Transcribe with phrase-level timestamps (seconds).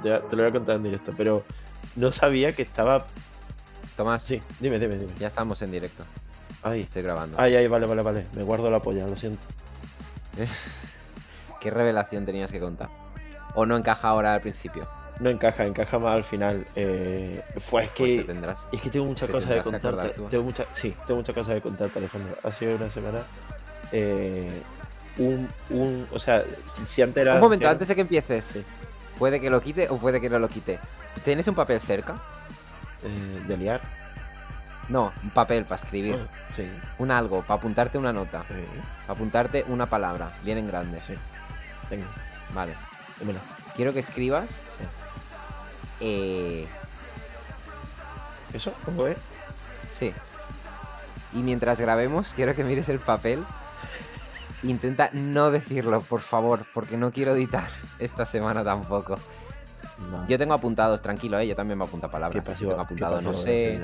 [0.00, 1.44] te, te lo voy a contar en directo, pero
[1.96, 3.06] no sabía que estaba.
[3.96, 5.12] Tomás, Sí, dime, dime, dime.
[5.18, 6.04] ya estamos en directo.
[6.62, 7.36] Ay, Estoy grabando.
[7.40, 8.26] ay, ay, vale, vale, vale.
[8.34, 9.42] Me guardo la polla, lo siento.
[11.60, 12.88] ¿Qué revelación tenías que contar?
[13.54, 14.88] ¿O no encaja ahora al principio?
[15.18, 16.64] No encaja, encaja más al final.
[16.76, 18.18] Eh, fue, es Pues que.
[18.20, 18.66] te tendrás.
[18.72, 20.22] Es que tengo muchas cosas de acordar contarte.
[20.30, 22.34] Tengo mucha, sí, tengo muchas cosas de contarte, Alejandro.
[22.42, 23.18] Ha sido una semana.
[23.92, 24.50] eh,
[25.18, 26.06] un, un.
[26.12, 26.42] O sea,
[26.84, 27.34] si antes era.
[27.34, 28.44] Un momento, si antes de que empieces.
[28.46, 28.64] Sí.
[29.20, 30.80] Puede que lo quite o puede que no lo quite.
[31.24, 32.14] ¿Tienes un papel cerca?
[33.04, 33.80] eh, de liar.
[34.88, 36.18] No, un papel para escribir.
[36.20, 38.44] Ah, sí, Un algo, para apuntarte una nota.
[38.48, 38.54] sí,
[39.06, 41.00] Para apuntarte una palabra, bien en grande.
[41.00, 41.14] sí.
[41.88, 42.06] Tengo,
[42.54, 42.74] Vale.
[43.20, 43.38] dímelo.
[43.76, 44.46] Quiero que escribas.
[44.48, 44.84] Sí.
[46.00, 46.66] eh,
[48.54, 48.72] ¿Eso?
[48.86, 49.18] ¿Cómo es?
[49.96, 50.12] sí.
[51.34, 53.44] Y mientras grabemos, quiero que mires el papel.
[54.62, 59.16] Intenta no decirlo, por favor, porque no quiero editar esta semana tampoco.
[60.10, 60.26] No.
[60.28, 61.46] Yo tengo apuntados, tranquilo, ¿eh?
[61.46, 62.44] yo también me apunto ¿Qué palabras.
[62.44, 62.70] pasivo?
[62.72, 63.80] tengo qué apuntado, no sé.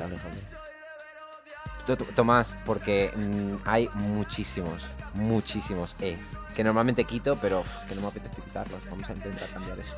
[2.17, 4.83] Tomás, porque mm, hay muchísimos,
[5.14, 6.19] muchísimos es.
[6.55, 8.81] Que normalmente quito, pero que no me apetece quitarlos.
[8.91, 9.95] Vamos a intentar cambiar eso.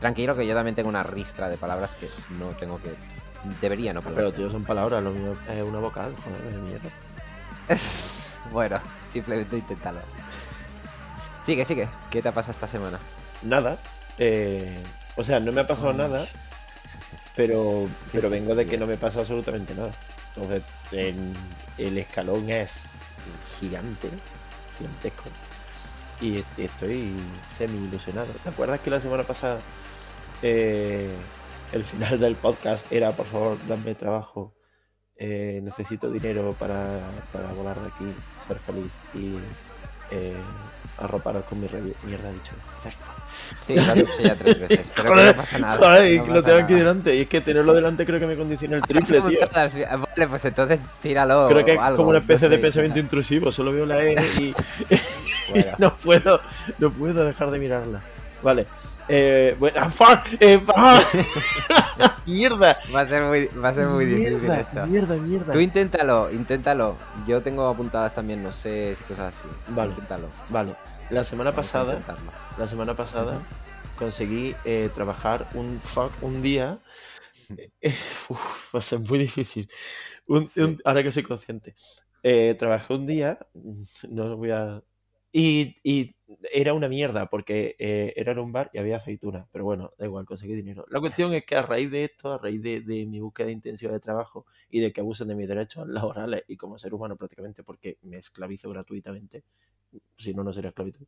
[0.00, 2.90] Tranquilo, que yo también tengo una ristra de palabras que no tengo que.
[3.60, 4.16] Debería, no Ah, puedo.
[4.16, 6.88] Pero tío, son palabras, lo mío es una vocal, joder, de mierda.
[8.52, 8.80] Bueno,
[9.12, 10.00] simplemente inténtalo.
[11.44, 11.88] Sigue, sigue.
[12.10, 12.98] ¿Qué te ha pasado esta semana?
[13.42, 13.78] Nada.
[14.18, 14.82] eh,
[15.16, 16.26] o sea, no me ha pasado nada,
[17.36, 19.90] pero, pero vengo de que no me pasa absolutamente nada.
[20.34, 21.34] Entonces, en-
[21.78, 22.82] el escalón es
[23.58, 24.08] gigante,
[24.78, 25.24] gigantesco.
[26.20, 27.14] Y est- estoy
[27.56, 28.32] semi ilusionado.
[28.42, 29.58] ¿Te acuerdas que la semana pasada
[30.42, 31.10] eh,
[31.72, 34.52] el final del podcast era, por favor, dame trabajo?
[35.18, 37.00] Eh, necesito dinero para,
[37.32, 38.04] para volar de aquí,
[38.46, 39.34] ser feliz y
[40.10, 40.36] eh,
[40.98, 41.68] arroparos con mi
[42.04, 42.52] mierda, he dicho.
[43.66, 45.76] Sí, lo has dicho ya tres veces, pero que Joder, no pasa nada.
[45.76, 47.14] Joder, no pasa lo tengo aquí delante.
[47.16, 49.38] Y es que tenerlo delante creo que me condiciona el triple, tío.
[49.52, 51.48] Vale, pues entonces tíralo.
[51.48, 52.62] Creo que es algo, como una no especie de sé.
[52.62, 53.52] pensamiento intrusivo.
[53.52, 56.40] Solo veo la E y, y no puedo,
[56.78, 58.00] no puedo dejar de mirarla.
[58.42, 58.66] Vale.
[59.08, 61.00] Eh, bueno, ah, fuck, eh, ah,
[62.26, 64.86] mierda, Va a ser muy, va a ser muy difícil esto.
[64.86, 65.52] mierda, mierda.
[65.52, 66.96] Tú inténtalo, inténtalo.
[67.26, 69.48] Yo tengo apuntadas también, no sé si cosas así.
[69.68, 69.90] Vale.
[69.92, 70.28] Inténtalo.
[70.50, 70.74] Vale,
[71.10, 71.98] la semana Vamos pasada,
[72.58, 73.38] la semana pasada
[73.98, 76.78] conseguí eh, trabajar un fuck un día.
[78.28, 79.68] Uf, va a ser muy difícil.
[80.26, 81.74] Un- un- ahora que soy consciente.
[82.22, 83.38] Eh, trabajé un día,
[84.10, 84.82] no voy a.
[85.32, 86.14] Y, y
[86.52, 89.46] era una mierda porque eh, era en un bar y había aceitunas.
[89.52, 90.84] Pero bueno, da igual, conseguí dinero.
[90.90, 93.92] La cuestión es que a raíz de esto, a raíz de, de mi búsqueda intensiva
[93.92, 97.62] de trabajo y de que abusen de mis derechos laborales y como ser humano prácticamente
[97.64, 99.44] porque me esclavizo gratuitamente,
[100.16, 101.06] si no, no sería esclavitud,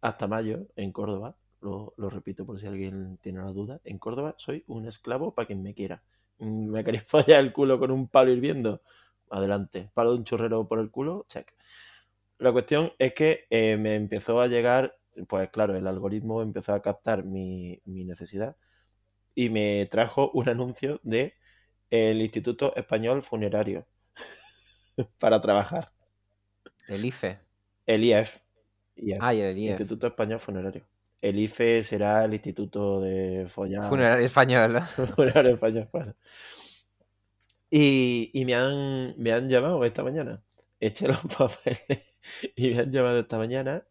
[0.00, 4.34] hasta mayo en Córdoba, lo, lo repito por si alguien tiene la duda, en Córdoba
[4.38, 6.02] soy un esclavo para quien me quiera.
[6.38, 8.82] Mm, ¿Me queréis follar el culo con un palo hirviendo?
[9.30, 9.90] Adelante.
[9.94, 11.52] Palo de un churrero por el culo, check.
[12.42, 14.98] La cuestión es que eh, me empezó a llegar,
[15.28, 18.56] pues claro, el algoritmo empezó a captar mi, mi necesidad
[19.34, 21.34] y me trajo un anuncio de
[21.90, 23.86] el Instituto Español Funerario
[25.20, 25.92] para trabajar.
[26.88, 27.38] El IFE.
[27.86, 28.40] El IEF.
[28.96, 29.18] IEF.
[29.20, 29.70] Ah, y el IFE.
[29.70, 30.84] Instituto Español Funerario.
[31.20, 33.88] El IFE será el Instituto de Follar.
[33.88, 34.72] Funerario español.
[34.72, 34.86] ¿no?
[35.06, 35.88] Funerario Español.
[35.92, 36.16] bueno.
[37.70, 40.42] Y, y me, han, me han llamado esta mañana.
[40.82, 42.18] Eché los papeles
[42.56, 43.86] y me han llamado esta mañana.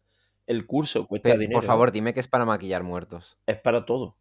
[0.46, 1.52] El curso cuesta dinero.
[1.60, 3.38] Por favor, dime que es para maquillar muertos.
[3.46, 4.16] Es para todo.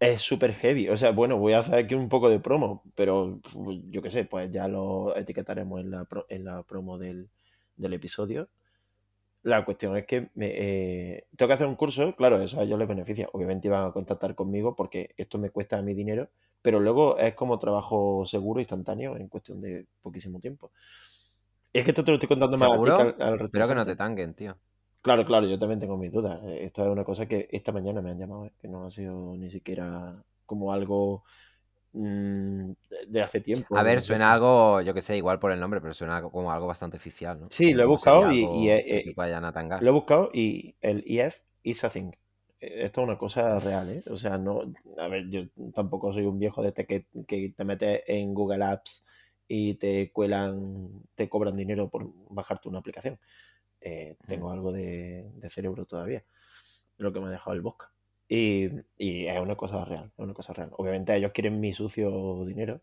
[0.00, 0.88] Es súper heavy.
[0.88, 3.40] O sea, bueno, voy a hacer aquí un poco de promo, pero
[3.90, 7.28] yo qué sé, pues ya lo etiquetaremos en la, pro- en la promo del,
[7.76, 8.48] del episodio.
[9.42, 12.78] La cuestión es que me, eh, tengo que hacer un curso, claro, eso a ellos
[12.78, 13.28] les beneficia.
[13.32, 16.30] Obviamente iban a contactar conmigo porque esto me cuesta mi dinero,
[16.62, 20.72] pero luego es como trabajo seguro, instantáneo, en cuestión de poquísimo tiempo.
[21.74, 24.34] Es que esto te lo estoy contando más al, al Espero que no te tanguen,
[24.34, 24.56] tío.
[25.02, 26.40] Claro, claro, yo también tengo mis dudas.
[26.44, 28.52] Eh, Esto es una cosa que esta mañana me han llamado, ¿eh?
[28.58, 31.24] que no ha sido ni siquiera como algo
[31.92, 32.72] mm,
[33.08, 33.76] de- hace tiempo.
[33.76, 36.66] A ver, suena algo, yo que sé, igual por el nombre, pero suena como algo
[36.66, 37.46] bastante oficial, ¿no?
[37.50, 39.82] Sí, lo he buscado y, y, eh, vayan a tangar.
[39.82, 42.12] lo he buscado y el IF is a thing.
[42.60, 44.02] Esto es una cosa real, ¿eh?
[44.10, 44.62] O sea, no,
[44.96, 45.42] a ver, yo
[45.74, 49.04] tampoco soy un viejo de este que, que te metes en Google Apps
[49.48, 53.18] y te cuelan, te cobran dinero por bajarte una aplicación.
[53.80, 56.24] Eh, tengo algo de, de cerebro todavía,
[56.96, 57.92] lo que me ha dejado el Bosca.
[58.28, 60.70] Y, y es una cosa real, es una cosa real.
[60.78, 62.80] Obviamente ellos quieren mi sucio dinero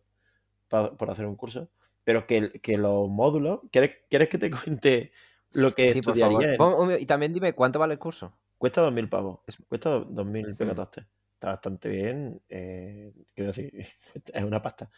[0.67, 1.69] pa- por hacer un curso,
[2.03, 5.11] pero que, que los módulos, ¿quieres, ¿quieres que te cuente
[5.53, 6.37] lo que Sí, por estudiaría?
[6.37, 6.45] favor.
[6.45, 8.27] en- Pon- un- Y también dime cuánto vale el curso.
[8.57, 9.39] Cuesta 2.000 pavos.
[9.47, 10.55] Es- Cuesta 2.000 Mm.
[10.55, 11.05] pegatostes.
[11.33, 12.39] está bastante bien.
[12.49, 13.71] eh, quiero decir,
[14.33, 14.91] es una pasta.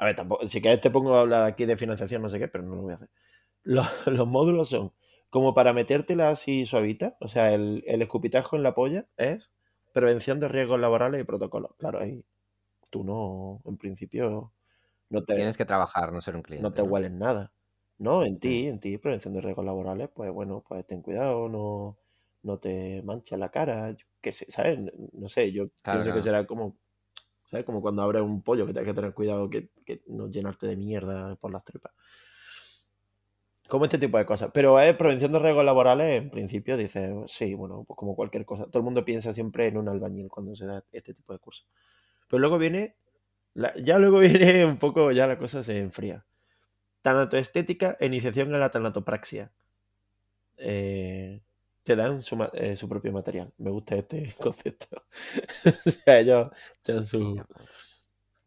[0.00, 2.48] A ver, tampoco, si quieres te pongo a hablar aquí de financiación, no sé qué,
[2.48, 3.10] pero no lo voy a hacer.
[3.64, 4.92] Los, los módulos son
[5.30, 9.54] como para metértela así suavita, o sea, el, el escupitajo en la polla es
[9.92, 11.72] prevención de riesgos laborales y protocolos.
[11.78, 12.24] Claro, ahí
[12.90, 14.52] tú no, en principio,
[15.10, 16.62] no te, Tienes que trabajar, no ser un cliente.
[16.62, 16.82] no te ¿no?
[16.82, 17.52] huelen nada.
[17.98, 18.68] No, en ti, Mm.
[18.68, 21.98] en ti, prevención de riesgos laborales, pues bueno, pues ten cuidado, no,
[22.42, 24.78] no te manches la cara, qué sé, ¿sabes?
[25.12, 26.22] No sé, yo Claro, pienso que claro.
[26.22, 26.78] será como,
[27.50, 27.66] ¿sabes?
[27.66, 29.70] Como cuando abres un pollo, que tienes que tener cuidado que,
[30.06, 31.92] no llenarte de mierda por las tripas.
[33.68, 34.50] Como este tipo de cosas.
[34.52, 38.66] Pero es prevención de riesgos laborales, en principio, dices, sí, bueno, pues como cualquier cosa.
[38.66, 41.68] Todo el mundo piensa siempre en un albañil cuando se da este tipo de cursos.
[42.28, 42.96] Pero luego viene,
[43.82, 46.24] ya luego viene un poco, ya la cosa se enfría.
[47.02, 49.52] Tanatoestética e iniciación en la tanatopraxia.
[50.56, 51.40] Eh,
[51.96, 53.52] te dan su, eh, su propio material.
[53.58, 55.02] Me gusta este concepto.
[55.64, 56.50] o sea, ellos
[56.82, 57.42] te dan su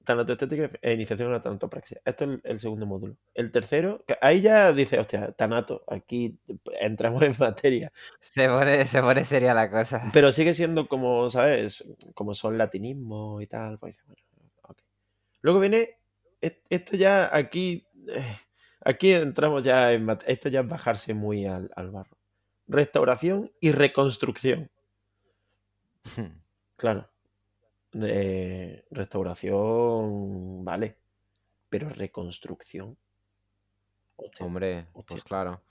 [0.06, 2.02] tanatoestética e iniciación en la tanatopraxia.
[2.06, 3.18] Esto es el, el segundo módulo.
[3.34, 6.40] El tercero, que ahí ya dice, hostia, tanato, aquí
[6.80, 7.92] entramos en materia.
[8.20, 10.10] Se pone, se pone seria la cosa.
[10.14, 11.86] Pero sigue siendo como, ¿sabes?
[12.14, 13.78] Como son latinismo y tal.
[13.80, 14.22] Pues bueno,
[14.64, 14.78] ok.
[15.42, 15.98] Luego viene,
[16.42, 18.38] esto ya aquí, eh,
[18.82, 22.13] aquí entramos ya en, esto ya es bajarse muy al, al barro.
[22.68, 24.70] Restauración y reconstrucción.
[26.76, 27.10] Claro.
[27.94, 30.98] Eh, restauración, vale.
[31.70, 32.98] Pero reconstrucción.
[34.16, 35.04] Hostia, Hombre, hostia.
[35.08, 35.62] pues claro.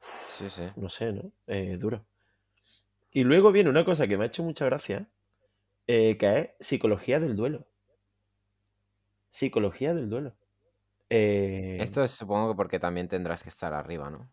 [0.00, 0.62] Sí, sí.
[0.76, 1.32] no sé, ¿no?
[1.46, 2.04] Eh, duro.
[3.10, 5.08] Y luego viene una cosa que me ha hecho mucha gracia,
[5.86, 7.66] eh, que es psicología del duelo.
[9.30, 10.34] Psicología del duelo.
[11.10, 14.30] Eh, Esto es supongo que porque también tendrás que estar arriba, ¿no?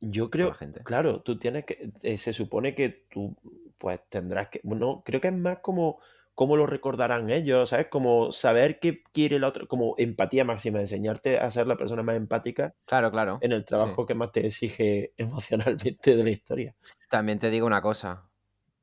[0.00, 0.80] Yo creo, la gente.
[0.82, 3.36] claro, tú tienes que, eh, se supone que tú,
[3.78, 6.00] pues tendrás que, no, creo que es más como
[6.34, 7.86] cómo lo recordarán ellos, ¿sabes?
[7.88, 12.16] Como saber qué quiere el otro, como empatía máxima, enseñarte a ser la persona más
[12.16, 13.40] empática Claro, claro.
[13.40, 13.66] en el Sí.
[13.66, 16.76] trabajo que más te exige emocionalmente de la historia.
[17.08, 18.30] También te digo una cosa,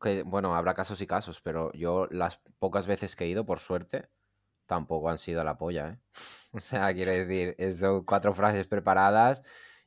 [0.01, 3.59] que bueno, habrá casos y casos, pero yo las pocas veces que he ido, por
[3.59, 4.09] suerte,
[4.67, 5.99] tampoco han sido la polla, ¿eh?
[6.53, 9.43] O sea, quiero decir, son cuatro frases preparadas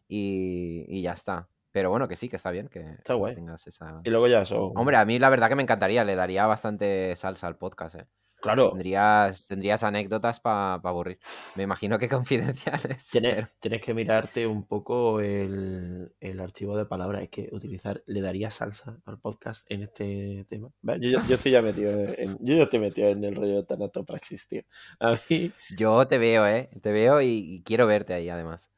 [0.08, 1.48] y, y ya está.
[1.72, 3.34] Pero bueno, que sí, que está bien que, Está guay.
[3.34, 3.94] tengas esa...
[4.04, 7.16] Y luego ya son, Hombre, a mí la verdad que me encantaría, le daría bastante
[7.16, 8.06] salsa al podcast, ¿eh?
[8.40, 11.18] claro, Tendrías, tendrías anécdotas para aburrir.
[11.56, 13.08] Me imagino que confidenciales.
[13.10, 17.22] Tienes, pero- tienes que mirarte un poco el, el archivo de palabras.
[17.22, 20.68] Es que utilizar, le daría salsa al podcast en este tema.
[21.00, 23.64] Yo, yo- yo estoy ya metido en, yo ya estoy metido en el rollo de
[23.64, 24.62] tanatopraxis, tío.
[25.00, 26.68] A mí Yo te veo, ¿eh?
[26.82, 28.70] Te veo y, y quiero verte ahí, además.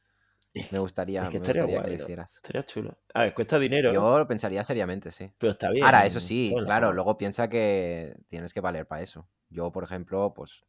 [0.71, 2.05] Me gustaría, es que me estaría gustaría que guay, lo ¿no?
[2.05, 2.35] hicieras.
[2.37, 2.99] Estaría chulo.
[3.15, 5.31] A ver, cuesta dinero, Yo lo pensaría seriamente, sí.
[5.39, 5.85] pero está bien.
[5.85, 9.29] Ahora, eso sí, claro, luego piensa que tienes que valer para eso.
[9.51, 10.63] Yo, por ejemplo, pues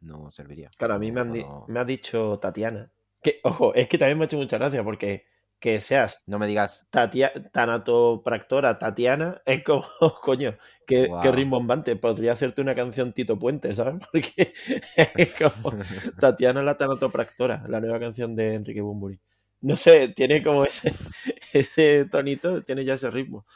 [0.00, 0.68] no serviría.
[0.76, 2.90] Claro, a mí No me, han puedo- me ha dicho Tatiana.
[3.22, 5.24] Que, ojo, es que también me ha hecho mucha gracia porque
[5.60, 9.84] que seas No me digas, Tatia, tanatopractora Tatiana es como,
[10.20, 10.56] coño,
[10.86, 11.96] qué, qué rimbombante.
[11.96, 13.94] Podría hacerte una canción Tito Puente, ¿sabes?
[14.12, 14.52] Porque
[15.16, 15.74] es como
[16.18, 19.20] Tatiana la tanatopractora, la nueva canción de Enrique Bumburi.
[19.64, 20.92] No sé, tiene como ese,
[21.54, 23.46] ese tonito, tiene ya ese ritmo.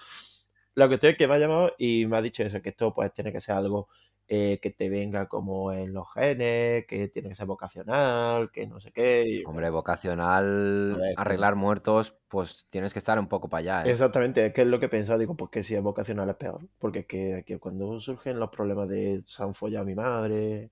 [0.74, 3.12] La cuestión es que me ha llamado y me ha dicho eso, que esto pues
[3.12, 3.88] tiene que ser algo
[4.26, 8.80] eh, que te venga como en los genes, que tiene que ser vocacional, que no
[8.80, 9.26] sé qué.
[9.26, 13.90] y, hombre, vocacional, ver, arreglar muertos, pues tienes que estar un poco para allá, ¿eh?
[13.90, 16.36] Exactamente, es que es lo que he pensado, digo, pues que si es vocacional es
[16.36, 19.94] peor, porque es que aquí cuando surgen los problemas de se han follado a mi
[19.94, 20.70] madre,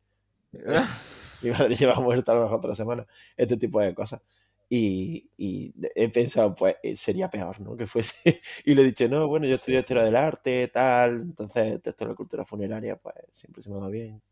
[1.43, 4.23] mi madre lleva muerta a lo mejor otra semana, este tipo de cosas.
[4.69, 7.77] Y, y he pensado, pues eh, sería peor, ¿no?
[7.77, 8.41] Que fuese.
[8.65, 12.11] Y le he dicho, no, bueno, yo estudio historia del arte, tal, entonces esto de
[12.11, 14.23] la cultura funeraria, pues siempre se me dado bien.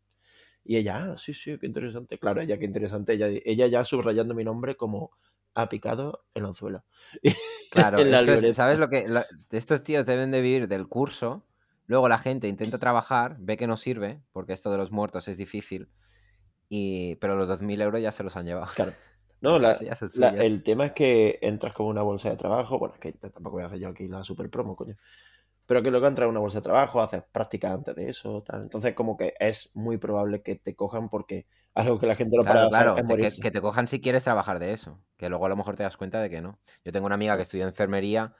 [0.65, 2.17] Y ella, ah, sí, sí, qué interesante.
[2.17, 3.13] Claro, ella, qué interesante.
[3.13, 5.11] Ella, ella ya subrayando mi nombre como
[5.53, 6.83] ha picado el anzuelo.
[7.71, 8.55] Claro, es-.
[8.55, 9.05] ¿sabes lo que?
[9.07, 11.45] la- estos tíos deben de vivir del curso,
[11.87, 15.35] luego la gente intenta trabajar, ve que no sirve, porque esto de los muertos es
[15.37, 15.89] difícil,
[16.69, 18.71] y, pero los 2.000 euros ya se los han llevado.
[18.73, 18.93] Claro.
[19.41, 19.77] No, la-
[20.29, 22.79] el tema es que entras con una bolsa de trabajo.
[22.79, 24.95] Bueno, es que tampoco voy a hacer yo aquí la super promo, coño.
[25.65, 28.63] Pero que luego entras en una bolsa de trabajo, haces prácticas antes de eso, tal.
[28.63, 32.43] Entonces, como que es muy probable que te cojan porque algo que la gente no
[32.45, 35.01] para Claro, de hacer claro, es que, que te cojan si quieres trabajar de eso,
[35.17, 36.59] que luego a lo mejor te das cuenta de que no.
[36.83, 38.35] Yo tengo una amiga que estudió enfermería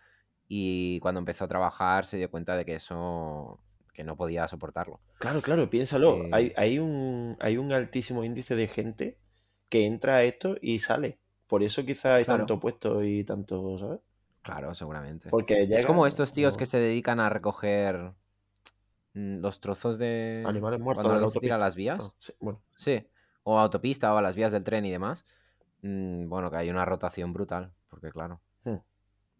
[0.47, 3.59] y cuando empezó a trabajar se dio cuenta de que eso,
[3.93, 4.99] que no podía soportarlo.
[5.17, 6.23] Claro, claro, piénsalo.
[6.23, 9.17] Eh, Hay, hay un, hay un altísimo índice de gente
[9.69, 11.19] que entra a esto y sale.
[11.47, 12.39] Por eso quizá hay Claro.
[12.39, 13.99] tanto puesto y tanto, ¿sabes?
[14.41, 15.29] Claro, seguramente.
[15.29, 15.79] Porque llega...
[15.79, 18.13] Es como estos tíos no- que se dedican a recoger
[19.13, 20.43] mm, los trozos de...
[20.45, 22.03] Animales muertos cuando se tira a las vías.
[22.03, 23.07] Ah, sí, bueno, Sí,
[23.43, 25.25] o autopista o a las vías del tren y demás.
[25.81, 28.77] mm, Bueno, que hay una rotación brutal, porque claro, Hmm.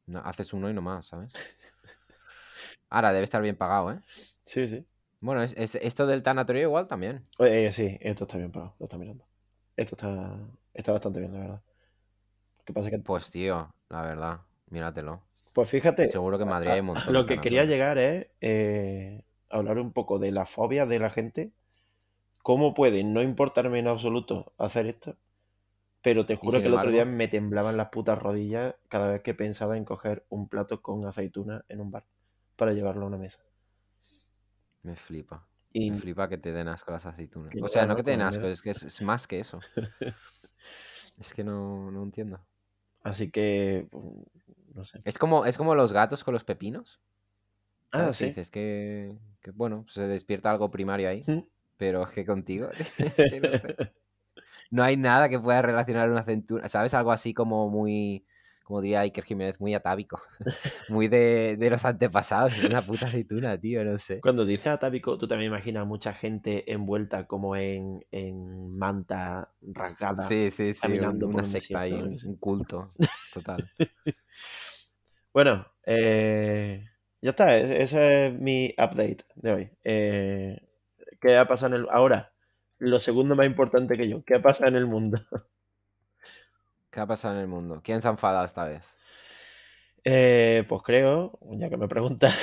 [0.08, 1.32] no- haces uno y no más, ¿sabes?
[2.89, 4.00] Ahora debe estar bien pagado, ¿eh?
[4.46, 4.86] Sí, sí.
[5.20, 7.24] Bueno, es, es- esto del tanatorio igual también.
[7.39, 9.25] Eh, sí, esto está bien pagado, lo está mirando.
[9.77, 10.38] Esto está,
[10.74, 11.62] está bastante bien, la verdad.
[12.65, 14.39] Que pasa que, Pues tío, la verdad,
[14.70, 15.22] míratelo.
[15.53, 17.13] pues fíjate, Seguro que en Madrid hay un montón.
[17.13, 21.51] lo que quería llegar es eh, hablar un poco de la fobia de la gente.
[22.44, 25.17] ¿Cómo puede no importarme en absoluto hacer esto?
[26.01, 29.34] Pero te juro que el otro día me temblaban las putas rodillas cada vez que
[29.34, 32.05] pensaba en coger un plato con aceituna en un bar
[32.55, 33.39] para llevarlo a una mesa.
[34.84, 35.44] Me flipa.
[35.77, 37.53] Y Me flipa que te den asco las aceitunas.
[37.62, 39.60] O sea, no que te den asco, es que es, es más que eso.
[41.17, 42.46] Es que no, no entiendo.
[43.01, 43.88] así que,
[44.74, 45.00] no sé.
[45.05, 47.00] Es como, es como los gatos con los pepinos.
[47.91, 48.25] Ah, sí.
[48.25, 51.24] dices que, que, bueno, se despierta algo primario ahí.
[51.25, 51.44] Mm.
[51.77, 52.67] Pero es que contigo,
[53.00, 53.94] no sé.
[54.72, 56.67] No hay nada que pueda relacionar una aceituna.
[56.67, 56.94] ¿Sabes?
[56.94, 58.25] Algo así como muy,
[58.65, 60.22] como diría Iker Jiménez, muy atávico.
[60.89, 62.63] Muy de, de los antepasados.
[62.63, 64.19] Una puta aceituna, tío, no sé.
[64.19, 70.27] Cuando dices atávico, tú también imaginas mucha gente envuelta como en, en manta rasgada.
[70.27, 70.79] Sí, sí, sí.
[70.81, 72.89] caminando un- por una un secta ahí, un, culto.
[73.34, 73.63] Total.
[75.34, 76.86] Bueno, eh,
[77.22, 77.57] ya está.
[77.57, 79.69] Ese es mi update de hoy.
[79.84, 80.57] Eh,
[81.19, 81.88] ¿qué ha pasado en el...
[81.91, 82.34] Ahora,
[82.77, 84.24] lo segundo más importante que yo.
[84.24, 85.19] ¿Qué ha pasado en el mundo?
[86.96, 87.82] ¿Qué ha pasado en el mundo?
[87.84, 88.96] ¿Quién se ha enfadado esta vez?
[90.06, 92.34] Eh, pues creo, ya que me preguntas,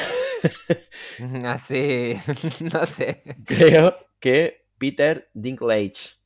[1.46, 2.16] Así,
[2.72, 3.22] no sé.
[3.46, 6.18] creo que Peter Dinklage.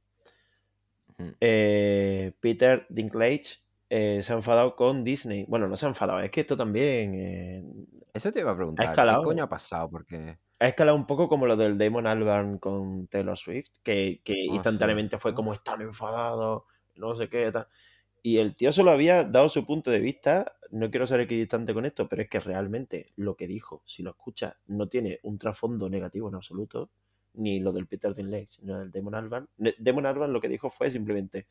[1.41, 3.59] Eh, Peter Dinklage
[3.91, 5.45] eh, se ha enfadado con Disney.
[5.49, 7.65] Bueno, no se ha enfadado, es que esto también eh,
[8.13, 8.87] Eso te iba a preguntar.
[8.87, 9.23] ¿Qué escalado.
[9.23, 9.89] coño ha pasado?
[9.91, 10.39] Porque.
[10.59, 14.65] ha escalado un poco como lo del Damon Albarn con Taylor Swift, que, que Ah,
[14.73, 14.73] sí.
[14.73, 15.37] instantáneamente fue Uf.
[15.37, 16.65] como están enfadados,
[16.97, 17.69] no sé qué, tal.
[18.23, 20.59] Y el tío solo había dado su punto de vista.
[20.71, 24.11] No quiero ser equidistante con esto, pero es que realmente lo que dijo, si lo
[24.11, 26.91] escuchas, no tiene un trasfondo negativo en absoluto.
[27.35, 29.49] Ni lo del Peter Dinklage, ni lo del Damon Albarn.
[29.59, 31.47] Ne- Damon Albarn lo que dijo fue simplemente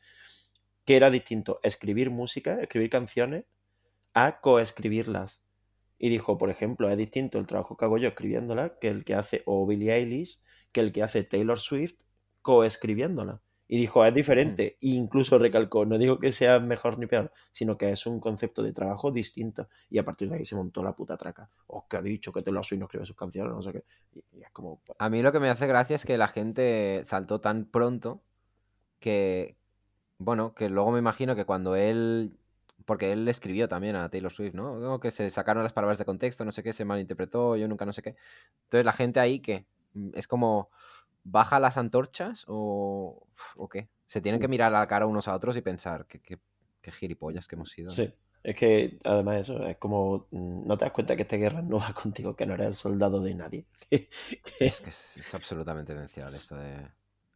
[0.84, 3.44] que era distinto escribir música, escribir canciones,
[4.14, 5.42] a coescribirlas.
[5.98, 9.14] Y dijo, por ejemplo, es distinto el trabajo que hago yo escribiéndola que el que
[9.14, 10.40] hace o Billie Eilish,
[10.72, 12.02] que el que hace Taylor Swift
[12.42, 13.42] coescribiéndola.
[13.68, 14.76] Y dijo, es diferente.
[14.80, 18.62] E incluso recalcó, no digo que sea mejor ni peor, sino que es un concepto
[18.62, 19.68] de trabajo distinto.
[19.90, 21.50] Y a partir de ahí se montó la puta traca.
[21.66, 23.84] Oh, que ha dicho que Taylor Swift no escribe sus canciones, no sé qué.
[24.14, 27.02] Y, y es como, A mí lo que me hace gracia es que la gente
[27.04, 28.22] saltó tan pronto
[29.00, 29.56] que,
[30.18, 32.36] bueno, que luego me imagino que cuando él,
[32.84, 34.74] porque él escribió también a Taylor Swift, ¿no?
[34.80, 37.84] Como que se sacaron las palabras de contexto, no sé qué, se malinterpretó, yo nunca
[37.84, 38.16] no sé qué.
[38.64, 40.70] Entonces la gente ahí que mm, es como,
[41.26, 43.88] ¿baja las antorchas o, o qué?
[44.06, 46.38] Se tienen que mirar a la cara unos a otros y pensar, qué, qué,
[46.80, 47.90] qué gilipollas que hemos sido.
[47.90, 48.12] Sí,
[48.44, 51.78] es que además eso, es como, mm, no te das cuenta que esta guerra no
[51.78, 53.66] va contigo, que no eres el soldado de nadie.
[53.90, 56.76] Es que es, es absolutamente demencial esto de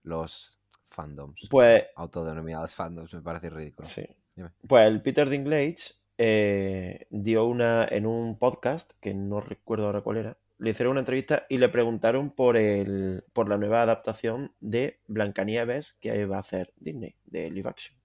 [0.05, 0.57] los
[0.89, 1.49] fandoms.
[1.51, 3.89] Pues autodenominados fandoms, me parece ridículo.
[3.89, 4.07] Sí.
[4.37, 4.51] Dime.
[4.69, 10.19] Pues el Peter Dinklage eh, dio una en un podcast, que no recuerdo ahora cuál
[10.19, 15.01] era, le hicieron una entrevista y le preguntaron por el por la nueva adaptación de
[15.07, 17.97] Blancanieves que va a hacer Disney, de live action.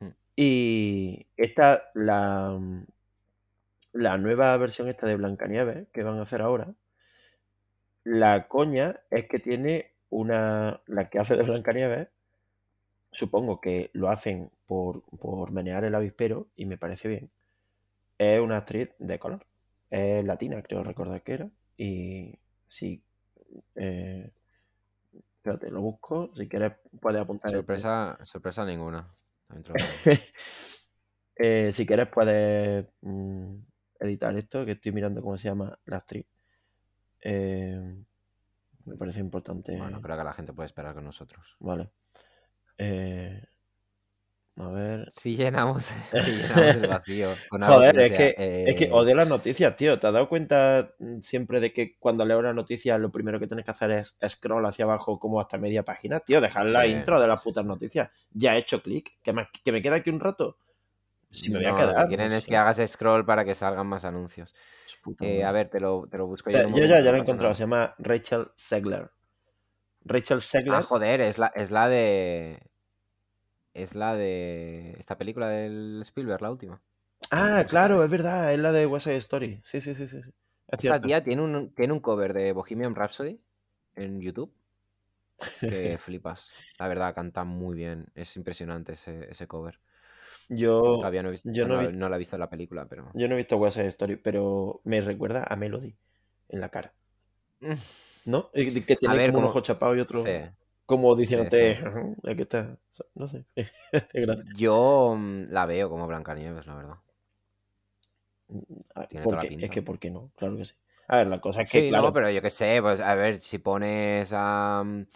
[0.00, 0.08] Hmm.
[0.36, 2.58] Y esta, la,
[3.92, 6.74] la nueva versión esta de Blancanieves que van a hacer ahora,
[8.04, 12.08] la coña es que tiene una, la que hace de Blancanieves,
[13.10, 17.30] supongo que lo hacen por, por menear el avispero y me parece bien.
[18.16, 19.44] Es una actriz de color.
[19.90, 21.50] Es latina, creo recordar que era.
[21.76, 23.02] Y sí.
[23.76, 24.32] Eh,
[25.36, 26.30] espérate, lo busco.
[26.34, 27.50] Si quieres, puedes apuntar.
[27.50, 29.14] el- Sorpresa, ninguna.
[31.36, 33.56] Eh, si quieres, puedes mm,
[33.98, 36.26] editar esto, que estoy mirando cómo se llama la actriz.
[37.20, 38.04] Eh,
[38.84, 39.76] me parece importante.
[39.76, 41.56] Bueno, creo que la gente puede esperar con nosotros.
[41.58, 41.90] Vale.
[42.78, 43.42] Eh,
[44.56, 45.10] a ver.
[45.10, 48.34] Si llenamos, si llenamos el vacío con Joder, es que,
[48.68, 49.98] es que eh, odio las noticias, tío.
[49.98, 53.46] ¿Te has dado cuenta mm, siempre de que cuando leo una noticia lo primero que
[53.48, 56.20] tienes que hacer es scroll hacia abajo como hasta media página?
[56.20, 57.68] Tío, dejar la Sí, intro de las sí, putas sí.
[57.68, 58.10] noticias.
[58.32, 59.18] Ya he hecho clic.
[59.22, 60.58] ¿Que me, que me queda aquí un rato?
[61.30, 61.94] Si me voy a quedar.
[61.96, 62.50] Lo que quieren no es sé.
[62.50, 64.54] que hagas scroll para que salgan más anuncios.
[65.20, 66.58] Eh, a ver, te lo, te lo busco O yo.
[66.60, 67.54] sea, yo ya, ya lo he encontrado.
[67.54, 69.10] Se llama Rachel Segler.
[70.04, 70.74] Rachel Segler.
[70.76, 72.62] Ah, joder, es la, es la de.
[73.74, 74.94] Es la de.
[74.98, 76.82] Esta película del Spielberg, la última.
[77.30, 78.52] Ah, claro, es verdad.
[78.52, 79.60] Es la de West Side Story.
[79.62, 80.22] Sí, sí, sí, sí.
[80.22, 80.30] sí.
[80.68, 83.40] Es Esta tía tiene un, tiene un cover de Bohemian Rhapsody
[83.96, 84.52] en YouTube
[85.68, 86.50] que flipas.
[86.78, 88.06] La verdad, canta muy bien.
[88.14, 89.80] Es impresionante ese, ese cover.
[90.48, 92.40] Yo, Todavía no he visto, yo no, no, he vi- no la he visto en
[92.40, 93.10] la película, pero.
[93.14, 95.96] yo no he visto West Side Story, pero me recuerda a Melody
[96.48, 96.94] en la cara,
[98.26, 98.50] ¿no?
[98.86, 100.30] Que tiene ver, como un ojo chapado y otro Sí.
[100.86, 101.84] Como diciéndote, sí.
[102.26, 102.78] aquí está,
[103.14, 103.44] no sé.
[104.56, 106.96] Yo mm, la veo como Blancanieves, la verdad.
[108.94, 109.48] Ah, Tiene ¿por toda la qué?
[109.48, 109.66] pinta.
[109.66, 110.30] Es que, ¿por qué no?
[110.36, 110.74] Claro que sí.
[111.08, 113.14] A ver, la cosa es que, Sí, claro, no, pero yo qué sé, pues a
[113.14, 115.06] ver, si pones a, mm,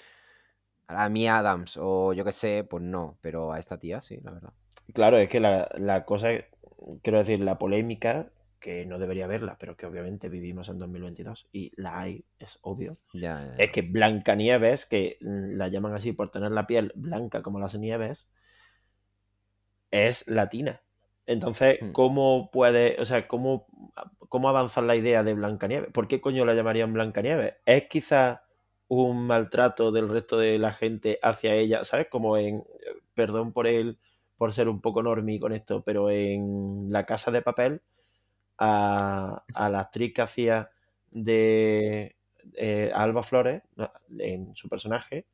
[0.88, 4.32] a Amy Adams o yo qué sé, pues no, pero a esta tía sí, la
[4.32, 4.52] verdad.
[4.94, 6.28] claro, es que la, la cosa,
[7.02, 11.72] quiero decir, la polémica, que no debería haberla, pero que obviamente vivimos en 2022 y
[11.76, 16.50] la hay, es obvio, Ya, ya, es que Blancanieves, que la llaman así por tener
[16.52, 18.28] la piel blanca como las nieves,
[19.90, 20.82] es latina.
[21.26, 21.92] Entonces, Hmm.
[21.92, 23.66] ¿cómo puede, o sea, cómo,
[24.28, 25.90] cómo avanzar la idea de Blancanieves?
[25.92, 27.54] ¿Por qué coño la llamarían Blancanieves?
[27.66, 28.44] ¿Es quizá
[28.88, 31.84] un maltrato del resto de la gente hacia ella?
[31.84, 32.08] ¿Sabes?
[32.10, 32.64] Como en,
[33.14, 33.98] perdón por el,
[34.36, 37.82] por ser un poco normie con esto, pero en La Casa de Papel,
[38.58, 40.70] a, a la actriz que hacía
[41.10, 42.16] de
[42.54, 43.62] eh, Alba Flores,
[44.18, 45.26] en su personaje,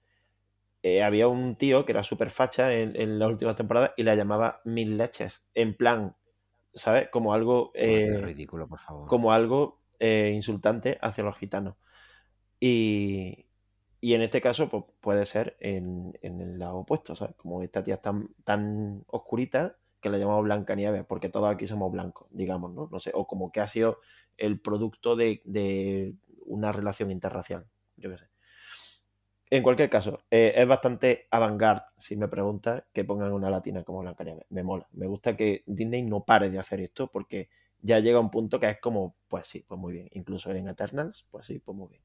[0.82, 4.14] eh, había un tío que era súper facha en, en la última temporada y la
[4.14, 6.16] llamaba Mil Leches, en plan,
[6.74, 7.08] ¿sabes?
[7.08, 9.08] Como algo, qué eh, ridículo, por favor.
[9.08, 11.76] como algo insultante hacia los gitanos.
[12.60, 13.46] Y,
[14.00, 17.36] y en este caso, pues puede ser en, en el lado opuesto, ¿sabes?
[17.36, 21.90] Como esta tía es tan, tan oscurita que la llamamos Blancanieves, porque todos aquí somos
[21.90, 22.90] blancos, digamos, ¿no?
[22.92, 24.00] No sé, o como que ha sido
[24.36, 28.26] el producto de, de una relación interracial, yo qué sé.
[29.48, 34.00] En cualquier caso, eh, es bastante avant-garde, si me preguntas, que pongan una latina como
[34.00, 34.44] Blancanieves.
[34.50, 34.86] Me mola.
[34.92, 37.48] Me gusta que Disney no pare de hacer esto porque
[37.80, 40.08] ya llega un punto que es como, pues sí, pues muy bien.
[40.12, 42.02] Incluso en Eternals, pues sí, pues muy bien.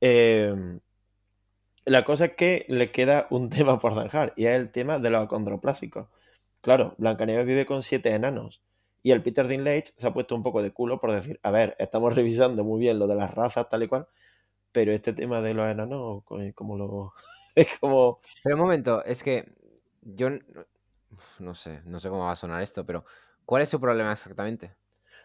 [0.00, 0.78] Eh,
[1.86, 5.10] la cosa es que le queda un tema por zanjar y es el tema de
[5.10, 6.08] los acondroplásicos.
[6.64, 8.62] Claro, Blancanieves vive con siete enanos
[9.02, 11.76] y el Peter Dinklage se ha puesto un poco de culo por decir, a ver,
[11.78, 14.08] estamos revisando muy bien lo de las razas tal y cual,
[14.72, 17.14] pero este tema de los enanos, co- como lo...
[17.56, 18.20] es como...
[18.42, 19.52] Pero un momento, es que
[20.02, 20.30] yo
[21.38, 23.04] no sé, no sé cómo va a sonar esto, pero
[23.44, 24.76] ¿cuál es su problema exactamente?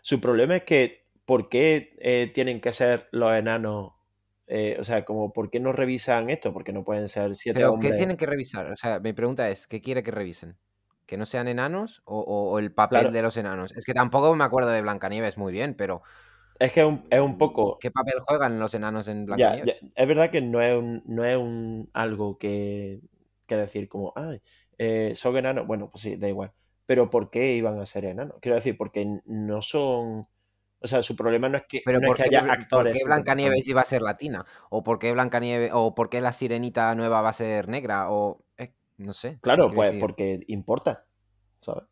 [0.01, 3.93] Su problema es que, ¿por qué eh, tienen que ser los enanos?
[4.47, 6.53] Eh, o sea, como, ¿por qué no revisan esto?
[6.53, 8.71] Porque no pueden ser siete Pero ¿qué tienen que revisar?
[8.71, 10.57] O sea, mi pregunta es, ¿qué quiere que revisen?
[11.09, 13.11] ¿Que no sean enanos o, o- o el papel Claro.
[13.11, 13.71] de los enanos?
[13.75, 16.03] Es que tampoco me acuerdo de Blancanieves muy bien, pero
[16.59, 17.79] Es que es un, es un poco...
[17.79, 19.81] ¿qué papel juegan los enanos en Ya, ya, Blancanieves?
[19.95, 22.99] es verdad que no es un, no es un algo que,
[23.47, 24.39] que decir como, ay,
[24.77, 25.65] eh, son enanos.
[25.65, 26.51] Bueno, pues sí, da igual.
[26.85, 28.37] Pero ¿por qué iban a ser enanos?
[28.39, 30.27] Quiero decir, porque no son.
[30.81, 32.99] O sea, su problema no es que, Pero no es ¿por que haya por actores.
[32.99, 34.45] qué Blancanieves iba a ser latina?
[34.69, 38.11] ¿O por qué Blancanieves, o por qué la sirenita nueva va a ser negra?
[38.11, 38.43] O
[38.99, 39.39] no sé.
[39.41, 41.05] Claro, pues decir- porque importa,
[41.61, 41.83] ¿sabes?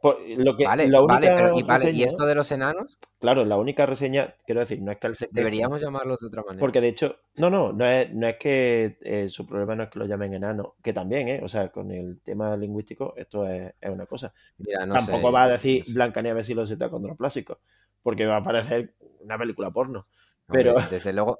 [0.00, 2.98] Por- lo que, Vale, la vale, única pero y, vale, ¿y esto de los enanos?
[3.20, 6.58] Claro, la única reseña, quiero decir, no es que queje, Deberíamos llamarlos de otra manera.
[6.58, 9.90] Porque de hecho, no, no, no es, no es que eh, su problema no es
[9.90, 11.40] que lo llamen enano, que también, ¿eh?
[11.44, 14.34] O sea, con el tema lingüístico, esto es, es una cosa.
[14.58, 15.92] Mira, no Tampoco sé, va a no decir sé.
[15.94, 17.58] Blancanieves y los siete acondroplásicos,
[18.02, 20.08] porque va a parecer una película porno.
[20.48, 21.38] Hombre, pero- desde luego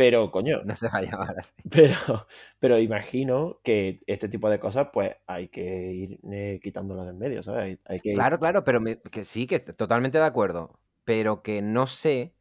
[0.00, 1.50] Pero, coño, no se va a llamar así.
[1.70, 1.96] pero,
[2.60, 7.18] pero imagino que este tipo de cosas, pues hay que ir eh, quitándolas de en
[7.18, 7.64] medio, ¿sabes?
[7.64, 10.78] Hay, hay que ir- Claro, claro, pero me- que sí, que totalmente de acuerdo.
[11.04, 12.34] Pero que no sé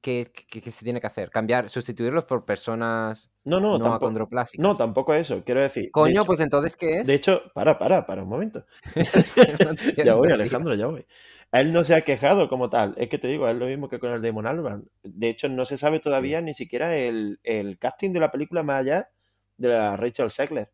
[0.00, 1.30] qué, qué- qué se tiene que hacer.
[1.30, 4.12] Cambiar, sustituirlos por personas No, no, no, tampoco,
[4.58, 5.84] no, tampoco eso, quiero decir.
[5.84, 7.06] de Coño, hecho- pues entonces, ¿qué es?
[7.06, 8.64] De hecho, para, para, para un momento.
[9.96, 10.30] No ya voy.
[10.30, 11.06] Alejandro, ya voy.
[11.52, 12.94] Él no se ha quejado como tal.
[12.98, 14.88] Es que te digo, es lo mismo que con el Damon Albarn.
[15.02, 18.80] De hecho, no se sabe todavía ni siquiera el, el casting de la película más
[18.82, 19.10] allá
[19.56, 20.70] de la Rachel Segler.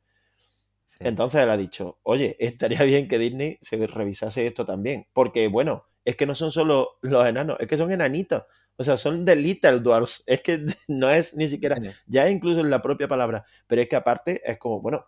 [0.87, 0.99] Sí.
[1.01, 5.07] Entonces él ha dicho, oye, estaría bien que Disney se revisase esto también.
[5.13, 8.45] Porque, bueno, es que no son solo los enanos, es que son enanitos.
[8.77, 10.23] O sea, son de Little Dwarfs.
[10.27, 13.45] Es que no es ni siquiera ya incluso en la propia palabra.
[13.67, 15.07] Pero es que aparte es como, bueno,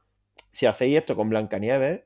[0.50, 2.02] si hacéis esto con Blancanieves,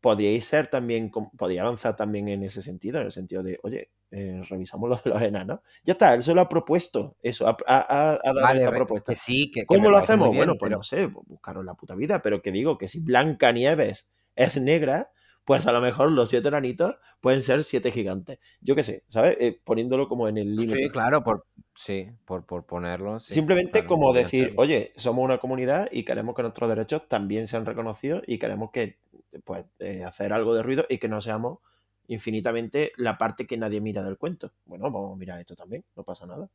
[0.00, 4.40] podríais ser también, podría avanzar también en ese sentido, en el sentido de, oye, eh,
[4.48, 5.60] revisamos lo de los enanos.
[5.84, 9.12] Ya está, él solo ha propuesto eso, ha, ha- ha- ha dado Vale, esta propuesta.
[9.12, 10.28] que sí, que, que ¿Cómo lo hacemos?
[10.30, 14.08] bien, bueno, pues no sé, buscaros la puta vida, pero que digo que si Blancanieves
[14.34, 15.12] es negra,
[15.44, 18.38] pues a lo mejor los siete enanitos pueden ser siete gigantes.
[18.60, 19.36] Yo qué sé, ¿sabes?
[19.40, 20.78] Eh, poniéndolo como en el límite.
[20.84, 23.20] Sí, claro, por, sí, por, por ponerlo.
[23.20, 27.46] sí, Simplemente claro, como decir, oye, somos una comunidad y queremos que nuestros derechos también
[27.46, 28.98] sean reconocidos y queremos que,
[29.44, 31.58] pues, eh, hacer algo de ruido y que no seamos
[32.06, 34.52] infinitamente la parte que nadie mira del cuento.
[34.64, 36.48] Bueno, vamos a mirar esto también, no pasa nada.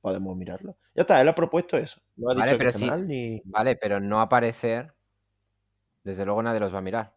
[0.00, 0.76] Podemos mirarlo.
[0.94, 2.00] Ya está, él ha propuesto eso.
[2.16, 2.84] No ha Vale, dicho pero que sí.
[2.86, 3.40] mal ni.
[3.44, 4.92] Vale, pero no aparecer.
[6.04, 7.14] Desde luego nadie los va a mirar.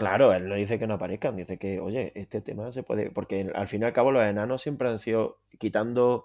[0.00, 3.10] Claro, él no dice que no aparezcan, dice que, oye, este tema se puede.
[3.10, 6.24] Porque al fin y al cabo, los enanos siempre han sido, quitando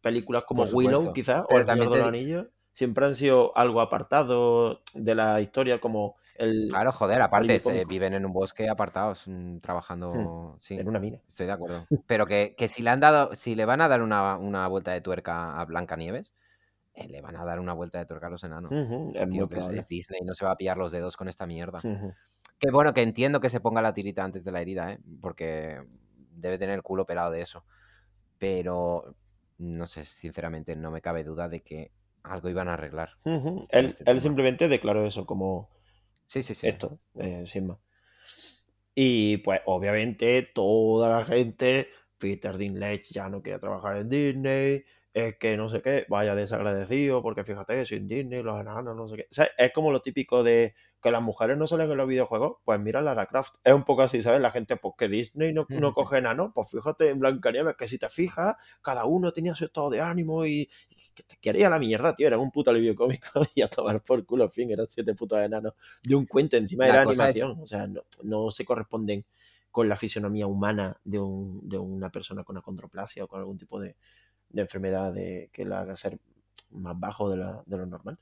[0.00, 4.80] películas como Willow, quizás, o El Señor de los Anillos, siempre han sido algo apartado
[4.94, 6.68] de la historia, como el.
[6.70, 10.56] Claro, joder, aparte, se- viven en un bosque apartados, mm, trabajando.
[10.58, 11.18] Sí, En una mina.
[11.28, 11.84] estoy de acuerdo.
[12.06, 14.92] Pero que, que si le han dado, si le van a dar una, una vuelta
[14.92, 16.32] de tuerca a Blancanieves,
[16.94, 18.72] eh, le van a dar una vuelta de tuerca a los enanos.
[19.14, 19.48] Es Tío,
[19.80, 21.78] es, Disney, no se va a pillar los dedos con esta mierda.
[22.62, 25.00] Que bueno, que entiendo que se ponga la tirita antes de la herida, ¿eh?
[25.20, 25.82] Porque
[26.30, 27.64] debe tener el culo pelado de eso.
[28.38, 29.16] Pero
[29.58, 31.90] no sé, sinceramente, no me cabe duda de que
[32.22, 33.10] algo iban a arreglar.
[33.24, 35.70] Él, este él simplemente declaró eso como
[36.26, 36.68] Sí, sí, sí.
[36.68, 37.78] esto, eh, sin más.
[38.94, 45.36] Y pues obviamente toda la gente, Peter Dinklage ya no quiere trabajar en Disney, es
[45.36, 49.22] que no sé qué, vaya desagradecido, porque fíjate, sin Disney, los enanos, no sé qué.
[49.30, 52.58] O sea, es como lo típico de que las mujeres no salen en los videojuegos,
[52.64, 53.56] pues mira Lara Croft.
[53.62, 54.40] Es un poco así, ¿sabes?
[54.40, 57.98] La gente, pues que Disney no, no coge enanos, pues fíjate en Blancanieves, que si
[57.98, 60.70] te fijas, cada uno tenía su estado de ánimo y,
[61.14, 64.24] que te quería la mierda, tío, era un puto alivio cómico y a tomar por
[64.24, 67.36] culo, en fin, eran siete putos enanos de un cuento, encima La era cosa es-
[67.36, 69.26] animación, o sea, no, no se corresponden
[69.70, 73.80] con la fisionomía humana de, un, de una persona con acondroplasia o con algún tipo
[73.80, 73.96] de,
[74.52, 76.18] de enfermedad de, que la haga ser
[76.70, 78.18] más bajo de, la, de lo normal.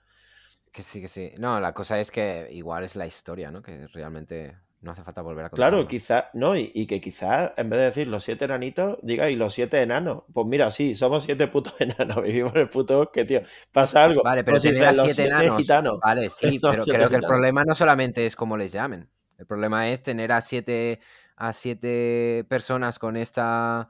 [0.73, 1.33] Que sí, que sí.
[1.39, 3.63] No, la cosa es que igual es la historia, ¿no?
[3.63, 5.89] Que realmente no hace falta volver a Claro, contarlo.
[5.89, 9.37] quizás, no, y, y que quizás en vez de decir los siete enanitos, diga y
[9.37, 10.23] los siete enanos.
[10.33, 13.41] Pues mira, sí, somos siete putos enanos, vivimos en el puto bosque, tío.
[13.73, 14.23] Pasa algo.
[14.23, 15.57] Vale, pero O si los siete enanos.
[15.57, 16.01] gitanos.
[16.03, 19.11] Vale, sí, pero siete creo que el problema no solamente es cómo les llamen.
[19.39, 21.01] El problema es tener a siete,
[21.37, 23.89] a siete personas con esta.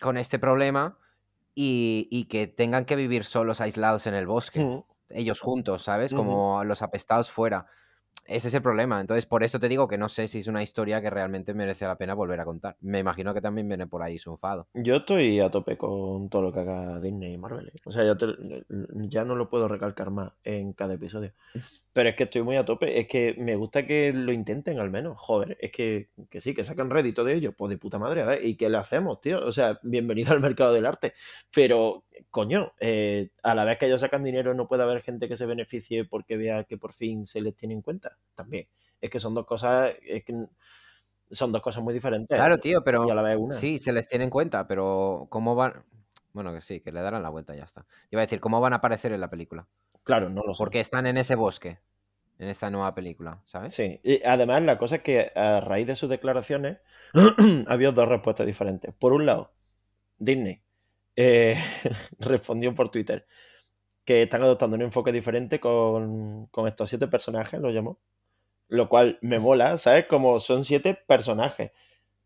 [0.00, 0.98] Con este problema
[1.54, 4.60] y, y que tengan que vivir solos, aislados en el bosque.
[5.10, 6.12] Ellos juntos, ¿sabes?
[6.16, 7.66] Como los apestados fuera.
[8.26, 9.00] Ese es el problema.
[9.00, 11.86] Entonces, por eso te digo que no sé si es una historia que realmente merece
[11.86, 12.76] la pena volver a contar.
[12.80, 14.66] Me imagino que también viene por ahí su enfado.
[14.72, 17.68] Yo estoy a tope con todo lo que haga Disney y Marvel.
[17.68, 17.72] ¿eh?
[17.84, 18.34] O sea, ya, te-
[19.08, 21.32] ya no lo puedo recalcar más en cada episodio.
[21.94, 22.98] Pero es que estoy muy a tope.
[22.98, 25.14] Es que me gusta que lo intenten al menos.
[25.16, 27.52] Joder, es que, que sí, que sacan rédito de ello.
[27.52, 28.44] Pues de puta madre, a ver.
[28.44, 29.38] ¿Y qué le hacemos, tío?
[29.46, 31.14] O sea, bienvenido al mercado del arte.
[31.54, 35.36] Pero, coño, eh, a la vez que ellos sacan dinero, no puede haber gente que
[35.36, 38.18] se beneficie porque vea que por fin se les tiene en cuenta.
[38.34, 38.66] También.
[39.00, 39.94] Es que son dos cosas.
[40.02, 40.34] Es que
[41.30, 42.36] son dos cosas muy diferentes.
[42.36, 43.54] Claro, tío, pero Y a la vez una.
[43.54, 45.84] sí, se les tiene en cuenta, pero ¿cómo van?
[46.32, 47.84] Bueno, que sí, que le darán la vuelta y ya está.
[48.10, 49.68] Iba a decir, ¿cómo van a aparecer en la película?
[50.04, 50.58] Claro, no lo sé.
[50.58, 51.78] Porque están en ese bosque,
[52.38, 53.74] en esta nueva película, ¿sabes?
[53.74, 56.78] Sí, y además la cosa es que a raíz de sus declaraciones
[57.66, 58.94] había dos respuestas diferentes.
[58.94, 59.52] Por un lado,
[60.18, 60.62] Disney
[61.16, 61.56] eh,
[62.20, 63.26] respondió por Twitter
[64.04, 67.98] que están adoptando un enfoque diferente con, con estos siete personajes, lo llamó.
[68.68, 70.06] Lo cual me mola, ¿sabes?
[70.06, 71.72] Como son siete personajes.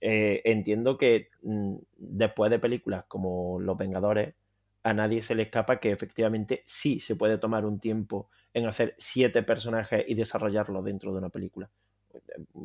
[0.01, 4.35] Eh, entiendo que mm, después de películas como Los Vengadores,
[4.83, 8.95] a nadie se le escapa que efectivamente sí se puede tomar un tiempo en hacer
[8.99, 11.71] siete personajes y desarrollarlos dentro de una película.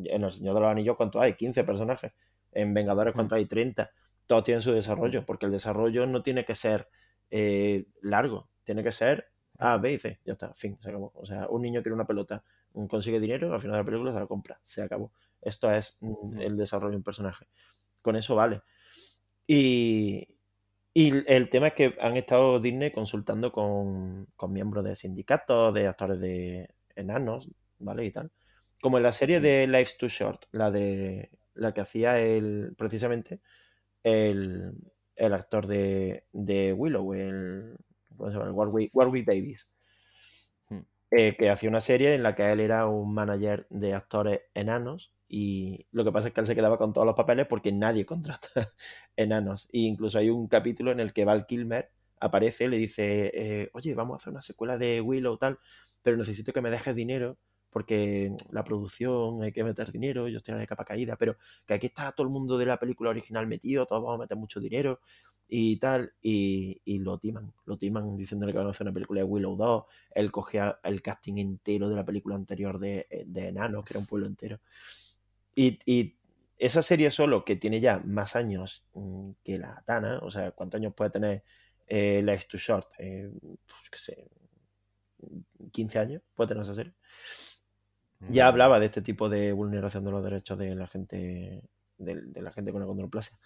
[0.06, 1.36] En El Señor de los Anillos, ¿cuántos hay?
[1.36, 2.13] 15 personajes.
[2.52, 3.45] En Vengadores, ¿cuántos hay?
[3.45, 3.91] 30.
[4.28, 6.88] Todos tienen su desarrollo, porque el desarrollo no tiene que ser
[7.30, 10.19] eh, largo, tiene que ser A, B y C.
[10.26, 11.12] Ya está, fin, se acabó.
[11.15, 12.43] O sea, un niño quiere una pelota,
[12.88, 15.12] consigue dinero, al final de la película se la compra, se acabó.
[15.41, 17.47] Esto es mm, el desarrollo de un personaje.
[18.02, 18.62] Con eso vale.
[19.45, 20.33] Y,
[20.93, 25.88] y el tema es que han estado Disney consultando con, con miembros de sindicatos, de
[25.88, 28.06] actores de enanos, ¿vale?
[28.06, 28.32] Y tal.
[28.82, 33.41] Como en la serie de Life's Too Short, la de la que hacía el, precisamente
[34.03, 34.73] el,
[35.15, 37.77] el actor de, de Willow, el,
[38.17, 38.47] ¿cómo se llama?
[38.49, 39.71] El Warwick, Warwick Davis,
[40.69, 40.82] Hmm.
[41.12, 45.13] eh, que hacía una serie en la que él era un manager de actores enanos
[45.36, 48.06] y lo que pasa es que él se quedaba con todos los papeles porque nadie
[48.06, 48.69] contrata
[49.15, 49.67] enanos.
[49.72, 53.72] E incluso hay un capítulo en el que Val Kilmer aparece y le dice, eh,
[53.74, 55.58] oye, vamos a hacer una secuela de Willow tal,
[56.04, 57.39] pero necesito que me dejes dinero
[57.72, 61.88] porque la producción hay que meter dinero, yo estoy de capa caída, pero que aquí
[61.88, 65.00] está todo el mundo de la película original metido, todos vamos a meter mucho dinero
[65.48, 69.22] y tal, y, y lo timan, lo timan diciéndole que van a hacer una película
[69.22, 73.84] de Willow 2, él cogía el casting entero de la película anterior de, de Enanos,
[73.84, 74.60] que era un pueblo entero.
[75.56, 76.18] Y, y,
[76.58, 80.80] esa serie solo, que tiene ya más años mm, que la Tana, o sea, ¿cuántos
[80.80, 81.44] años puede tener
[81.88, 82.88] eh, Life Too Short?
[83.00, 83.30] Eh,
[83.66, 84.28] pues, qué sé,
[85.72, 86.94] 15 años puede tener esa serie.
[88.30, 91.63] ya hablaba de este tipo de vulneración de los derechos de la gente,
[91.98, 93.38] de, la gente con la condroplasia.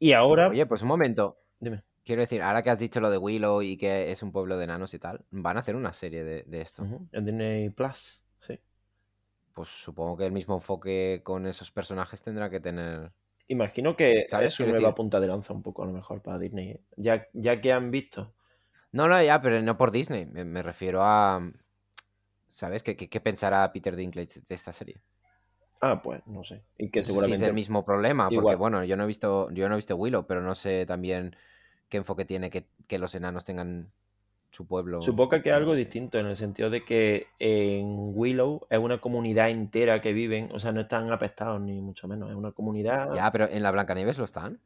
[0.00, 0.48] Y ahora.
[0.48, 1.38] Oye, pues un momento.
[1.60, 1.84] Dime.
[2.04, 4.64] Quiero decir, ahora que has dicho lo de Willow y que es un pueblo de
[4.64, 6.84] enanos y tal, van a hacer una serie de, esto.
[7.12, 8.23] En Disney Plus.
[9.54, 13.12] Pues supongo que el mismo enfoque con esos personajes tendrá que tener.
[13.48, 16.80] Imagino que es una nueva punta de lanza un poco a lo mejor para Disney.
[16.96, 18.34] Ya, ya que han visto.
[18.90, 20.26] No, no, ya, pero no por Disney.
[20.26, 21.40] Me, refiero a.
[22.48, 22.82] ¿Sabes?
[22.82, 25.00] ¿Qué, qué, pensará Peter Dinklage de esta serie?
[25.80, 26.64] Ah, pues no sé.
[26.78, 27.44] Y que seguramente.
[27.44, 30.26] es el mismo problema, porque bueno, yo no he visto, yo no he visto Willow,
[30.26, 31.36] pero no sé también
[31.88, 33.92] qué enfoque tiene que, los enanos tengan
[34.54, 35.02] su pueblo.
[35.02, 39.50] Supongo que es algo distinto en el sentido de que en Willow es una comunidad
[39.50, 43.14] entera que viven, o sea, no están apestados ni mucho menos, es una comunidad.
[43.14, 44.60] Ya, pero en la Blancanieves lo están.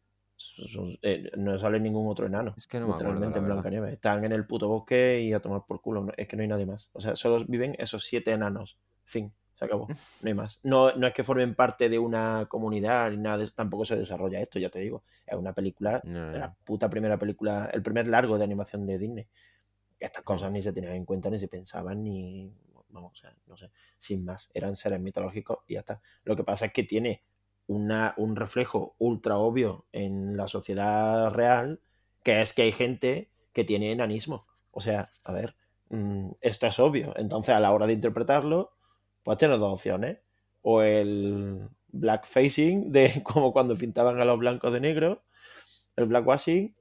[1.03, 2.55] Eh, no sale ningún otro enano.
[2.57, 3.95] Es que no literalmente en Blancanieves.
[3.95, 6.07] Están en el puto bosque y a tomar por culo.
[6.17, 6.91] Es que no hay nadie más.
[6.93, 8.79] O sea, solo viven esos siete enanos.
[9.05, 9.33] Fin.
[9.59, 9.89] Se acabó.
[9.89, 10.61] No hay más.
[10.63, 13.55] No, no es que formen parte de una comunidad ni nada de eso.
[13.57, 15.03] Tampoco se desarrolla esto, ya te digo.
[15.27, 19.27] Es una película, la puta primera película, el primer largo de animación de Disney.
[19.99, 22.53] Estas cosas ni se tenían en cuenta, ni se pensaban, ni.
[22.91, 23.71] Vamos, o sea, no sé.
[23.99, 24.51] Sin más.
[24.55, 26.01] Eran seres mitológicos y ya está.
[26.25, 27.23] Lo que pasa es que tiene
[27.67, 31.81] una, un reflejo ultra obvio en la sociedad real,
[32.23, 34.47] que es que hay gente que tiene enanismo.
[34.71, 35.57] O sea, a ver,
[35.91, 37.13] mm, esto es obvio.
[37.17, 38.73] Entonces, a la hora de interpretarlo
[39.29, 40.21] pues tienes dos opciones.
[40.63, 45.23] O el blackfacing, de como cuando pintaban a los blancos de negro,
[45.97, 46.75] el blackwashing,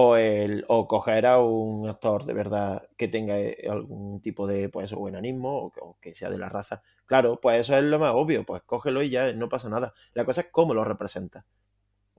[0.00, 3.34] o el o coger a un actor de verdad que tenga
[3.68, 6.82] algún tipo de pues o enanismo o que, sea de la raza.
[7.04, 9.94] Claro, pues eso es lo más obvio, pues cógelo y ya no pasa nada.
[10.14, 11.46] La cosa es cómo lo representa.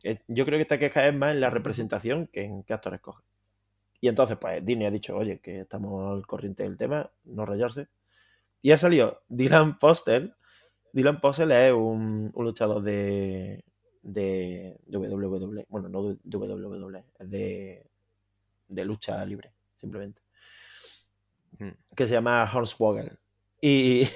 [0.04, 3.00] Eh, yo creo que esta queja es más en la representación que en qué actores
[3.00, 3.24] coge.
[4.02, 7.88] Y entonces, pues Disney ha dicho, oye, que estamos al corriente del tema, no rayarse.
[8.62, 10.36] Y ha salido Dylan Postel.
[10.92, 13.64] Dylan Postel es un, luchador de,
[14.02, 15.66] de, WWE.
[15.70, 17.90] Bueno, no de WWE, es de,
[18.68, 20.22] de lucha libre, simplemente.
[21.96, 23.18] Que se llama Hornswoggle.
[23.62, 24.08] Y,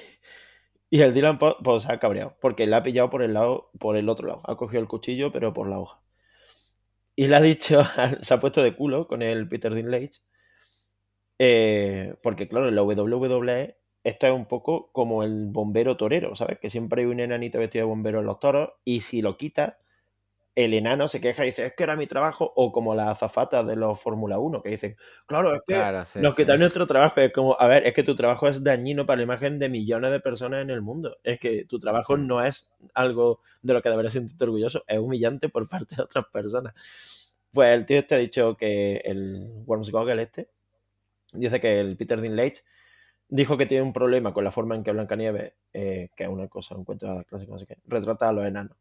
[0.90, 2.36] y el Dylan pues, se ha cabreado.
[2.40, 4.42] Porque le ha pillado por el lado, por el otro lado.
[4.44, 6.00] Ha cogido el cuchillo, pero por la hoja.
[7.16, 7.82] Y le ha dicho,
[8.20, 10.20] se ha puesto de culo con el Peter Dinklage.
[11.38, 16.58] Eh, porque claro, en la WWE esto es un poco como el bombero torero, ¿sabes?
[16.60, 19.78] Que siempre hay un enanito vestido de bombero en los toros y si lo quita,
[20.54, 23.66] el enano se queja y dice, es que era mi trabajo, o como las azafatas
[23.66, 27.20] de los Fórmula 1, que dicen, claro, es que nos quitan nuestro trabajo.
[27.20, 30.12] Es como, a ver, es que tu trabajo es dañino para la imagen de millones
[30.12, 31.16] de personas en el mundo.
[31.24, 35.48] Es que tu trabajo no es algo de lo que deberías sentirte orgulloso, es humillante
[35.48, 36.74] por parte de otras personas.
[37.50, 40.50] Pues el tío este ha dicho que el Worms Goggle este,
[41.32, 42.62] dice que el Peter Dinklage
[43.28, 46.48] dijo que tiene un problema con la forma en que Blancanieves, eh, que es una
[46.48, 48.76] cosa, un cuento de clásico, no sé qué, retrata a los enanos.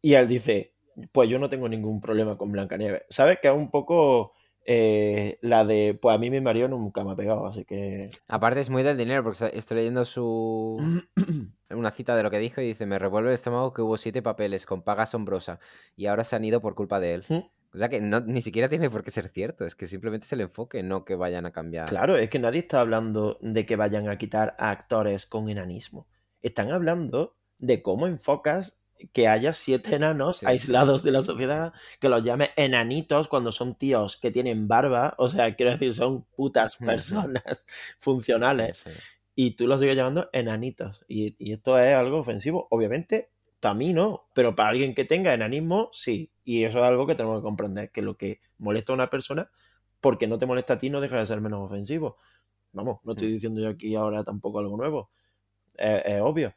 [0.00, 0.74] Y él dice,
[1.12, 3.02] pues yo no tengo ningún problema con Blancanieves.
[3.08, 3.38] ¿Sabes?
[3.40, 4.32] Que es un poco
[4.66, 8.10] eh, la de, pues a mí mi marido nunca me ha pegado, así que...
[8.28, 10.76] Aparte es muy del dinero, porque estoy leyendo su...
[11.70, 14.22] una cita de lo que dijo y dice, me revuelve el estómago que hubo siete
[14.22, 15.58] papeles con paga asombrosa
[15.96, 17.24] y ahora se han ido por culpa de él.
[17.74, 20.32] O sea que no, ni siquiera tiene por qué ser cierto, es que simplemente es
[20.32, 21.88] el enfoque, no que vayan a cambiar.
[21.88, 26.06] Claro, es que nadie está hablando de que vayan a quitar a actores con enanismo.
[26.40, 28.78] Están hablando de cómo enfocas
[29.12, 34.16] que haya siete enanos aislados de la sociedad, que los llame enanitos cuando son tíos
[34.18, 37.66] que tienen barba, o sea, quiero decir, son putas personas
[37.98, 38.84] funcionales.
[39.34, 41.04] y tú los sigues llamando enanitos.
[41.08, 42.68] Y, y esto es algo ofensivo.
[42.70, 43.30] Obviamente,
[43.64, 46.30] para mí no, pero para alguien que tenga enanismo, sí.
[46.44, 49.50] Y eso es algo que tenemos que comprender, que lo que molesta a una persona,
[50.02, 52.18] porque no te molesta a ti, no deja de ser menos ofensivo.
[52.72, 53.32] Vamos, no estoy mm.
[53.32, 55.08] diciendo yo aquí ahora tampoco algo nuevo.
[55.78, 56.54] Es, obvio.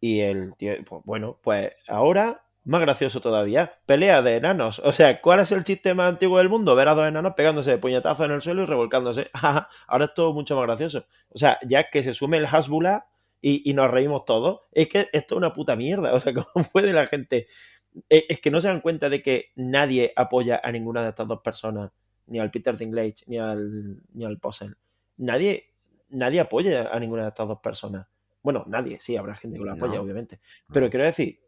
[0.00, 4.80] Y el tío, pues bueno, pues ahora, más gracioso todavía, pelea de enanos.
[4.80, 6.74] O sea, ¿cuál es el chiste más antiguo del mundo?
[6.74, 9.30] Ver a dos enanos pegándose de puñetazos en el suelo y revolcándose.
[9.86, 11.06] ahora es todo mucho más gracioso.
[11.28, 13.06] O sea, ya que se sume el Hasbula
[13.42, 14.60] y, nos reímos todos.
[14.72, 16.12] Es que esto es una puta mierda.
[16.14, 17.46] O sea, ¿cómo puede la gente.?
[18.08, 21.26] E, es que no se dan cuenta de que nadie apoya a ninguna de estas
[21.26, 21.90] dos personas,
[22.26, 24.76] ni al Peter Dinklage, ni al, ni al Possel.
[25.16, 25.74] Nadie,
[26.08, 28.06] nadie apoya a ninguna de estas dos personas.
[28.42, 30.40] Bueno, nadie, sí, habrá gente que lo apoya, obviamente.
[30.72, 31.40] Pero quiero decir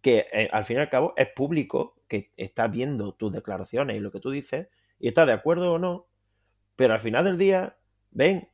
[0.00, 4.00] que eh, al fin y al cabo es público que está viendo tus declaraciones y
[4.00, 6.08] lo que tú dices y está de acuerdo o no,
[6.76, 7.76] pero al final del día,
[8.10, 8.48] ven,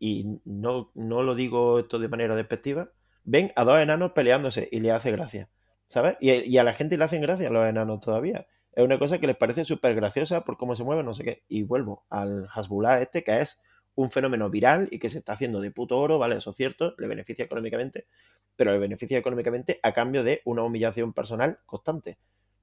[0.00, 2.90] y, no, no, lo digo esto de manera despectiva,
[3.24, 5.48] ven a dos enanos peleándose y le hace gracia,
[5.86, 6.16] ¿sabes?
[6.20, 8.46] Y, a la gente le hacen gracia a los enanos todavía.
[8.72, 11.44] Es una cosa que les parece súper graciosa por cómo se mueven, no sé qué.
[11.48, 13.62] Y vuelvo al Hasbullah este, que es
[13.94, 16.36] un fenómeno viral y que se está haciendo de puto oro, ¿vale?
[16.36, 18.06] Eso es cierto, le beneficia económicamente,
[18.54, 22.18] pero le beneficia económicamente a cambio de una humillación personal constante,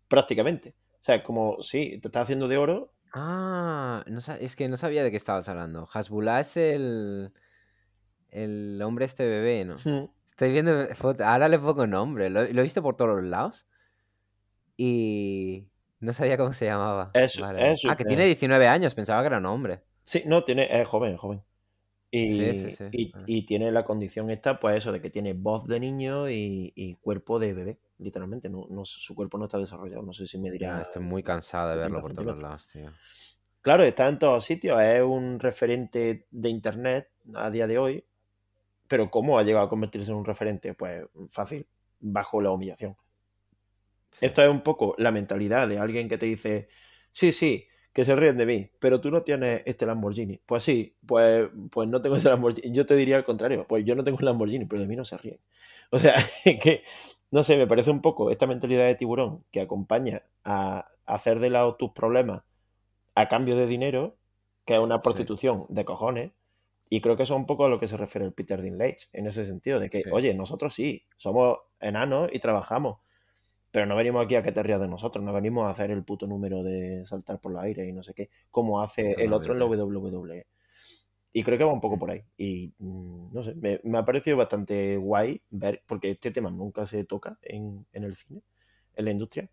[0.08, 0.76] prácticamente.
[1.04, 2.94] O sea, como, sí, te estás haciendo de oro.
[3.14, 5.88] Ah, no, es que no sabía de qué estabas hablando.
[5.94, 7.32] Hasbullah es el,
[8.30, 9.76] el hombre este bebé, ¿no?
[9.76, 13.68] Estoy viendo fotos, ahora le pongo nombre, lo, lo he visto por todos los lados
[14.76, 15.68] y
[16.00, 17.12] no sabía cómo se llamaba.
[17.14, 17.90] Eso, eso.
[17.92, 19.82] Ah, que tiene 19 años, pensaba que era un hombre.
[20.04, 21.44] Sí, no, tiene, es joven, joven.
[22.16, 26.96] Y, y, tiene la condición esta, pues eso, de que tiene voz de niño y,
[27.02, 28.52] cuerpo de bebé, literalmente.
[28.52, 30.04] No, no, su cuerpo no está desarrollado.
[30.04, 30.80] No sé si me dirá.
[30.80, 32.92] estoy muy cansada de verlo por todos lados, tío.
[33.62, 34.80] Claro, está en todos sitios.
[34.80, 38.06] Es un referente de internet a día de hoy.
[38.88, 40.76] Pero ¿cómo ha llegado a convertirse en un referente?
[40.76, 41.66] Pues fácil,
[42.00, 42.96] bajo la humillación.
[44.22, 46.68] Esto es un poco la mentalidad de alguien que te dice,
[47.12, 50.40] sí, sí, que se ríen de mí, pero tú no tienes este Lamborghini.
[50.46, 52.74] Pues sí, pues, pues no tengo ese Lamborghini.
[52.74, 55.06] Yo te diría al contrario, pues yo no tengo un Lamborghini, pero de mí no
[55.06, 55.40] se ríen.
[55.92, 56.16] O sea,
[56.62, 56.84] que,
[57.30, 61.52] no sé, me parece un poco esta mentalidad de tiburón que acompaña a hacer de
[61.52, 62.42] lado tus problemas
[63.14, 64.18] a cambio de dinero,
[64.66, 66.32] que es una prostitución de cojones.
[66.90, 69.10] Y creo que eso es un poco a lo que se refiere el Peter Dinklage,
[69.14, 72.98] en ese sentido, de que, oye, nosotros sí, somos enanos y trabajamos
[73.74, 76.04] pero no venimos aquí a que te rías de nosotros, no venimos a hacer el
[76.04, 79.54] puto número de saltar por los aires y no sé qué, como hace el otro
[79.54, 80.46] en la WWE.
[81.34, 82.24] Y creo que va un poco por ahí.
[82.38, 87.04] Y mm, no sé, me, ha parecido bastante guay ver, porque este tema nunca se
[87.04, 88.44] toca en, en, el cine,
[88.96, 89.50] en la industria.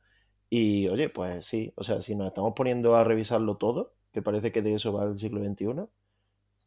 [0.51, 4.53] Y oye, pues sí, o sea, si nos estamos poniendo a revisarlo todo, que parece
[4.53, 5.89] que de eso va el siglo XXI,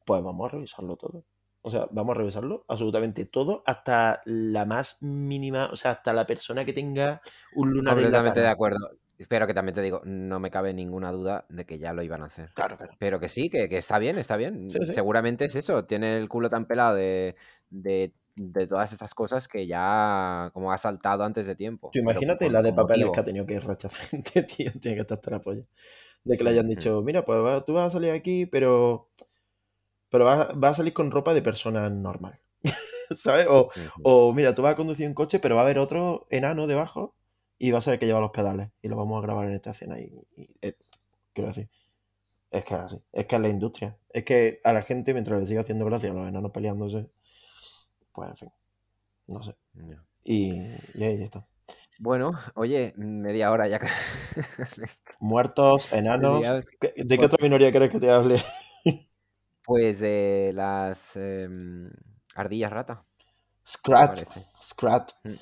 [0.06, 1.24] pues vamos a revisarlo todo.
[1.66, 6.26] O sea, vamos a revisarlo absolutamente todo, hasta la más mínima, o sea, hasta la
[6.26, 7.22] persona que tenga
[7.56, 8.98] un lunar Completamente de acuerdo.
[9.30, 12.22] Pero que también te digo, no me cabe ninguna duda de que ya lo iban
[12.22, 12.50] a hacer.
[12.54, 12.94] Claro, claro.
[13.00, 14.70] Pero que sí, que, está bien, está bien.
[14.70, 15.86] Seguramente es eso.
[15.86, 17.36] Tiene el culo tan pelado de,
[18.68, 21.92] todas estas cosas que ya como ha saltado antes de tiempo.
[21.94, 24.72] Tú imagínate la de papeles que ha tenido que rechazar gente, tío.
[24.82, 25.64] Tiene que estar hasta la polla.
[26.24, 29.10] De que le hayan dicho, mira, pues tú vas a salir aquí, pero
[30.14, 32.40] pero va, a salir con ropa de persona normal.
[33.10, 33.48] ¿Sabes?
[33.50, 37.16] O, mira, tú vas a conducir un coche, pero va a haber otro enano debajo
[37.58, 38.70] y va a ser el que lleva los pedales.
[38.84, 40.00] Y lo vamos a grabar en esta escena.
[40.00, 40.14] Y,
[40.62, 40.78] eh,
[41.34, 41.68] quiero decir,
[42.52, 43.02] es que es así.
[43.12, 43.98] Es que es la industria.
[44.10, 47.10] Es que a la gente, mientras le siga haciendo gracia a los enanos peleándose,
[48.12, 48.52] pues en fin.
[49.26, 49.56] No sé.
[50.24, 50.52] Y,
[51.02, 51.48] ahí está.
[51.98, 53.80] Bueno, oye, media hora ya.
[55.20, 56.46] Muertos, enanos.
[56.98, 58.38] ¿De qué otra minoría quieres que te hable?
[59.64, 61.90] Pues de las em,
[62.36, 63.06] ardillas rata.
[63.66, 64.20] Scrat.
[64.62, 65.12] Scrat.
[65.24, 65.34] Mm.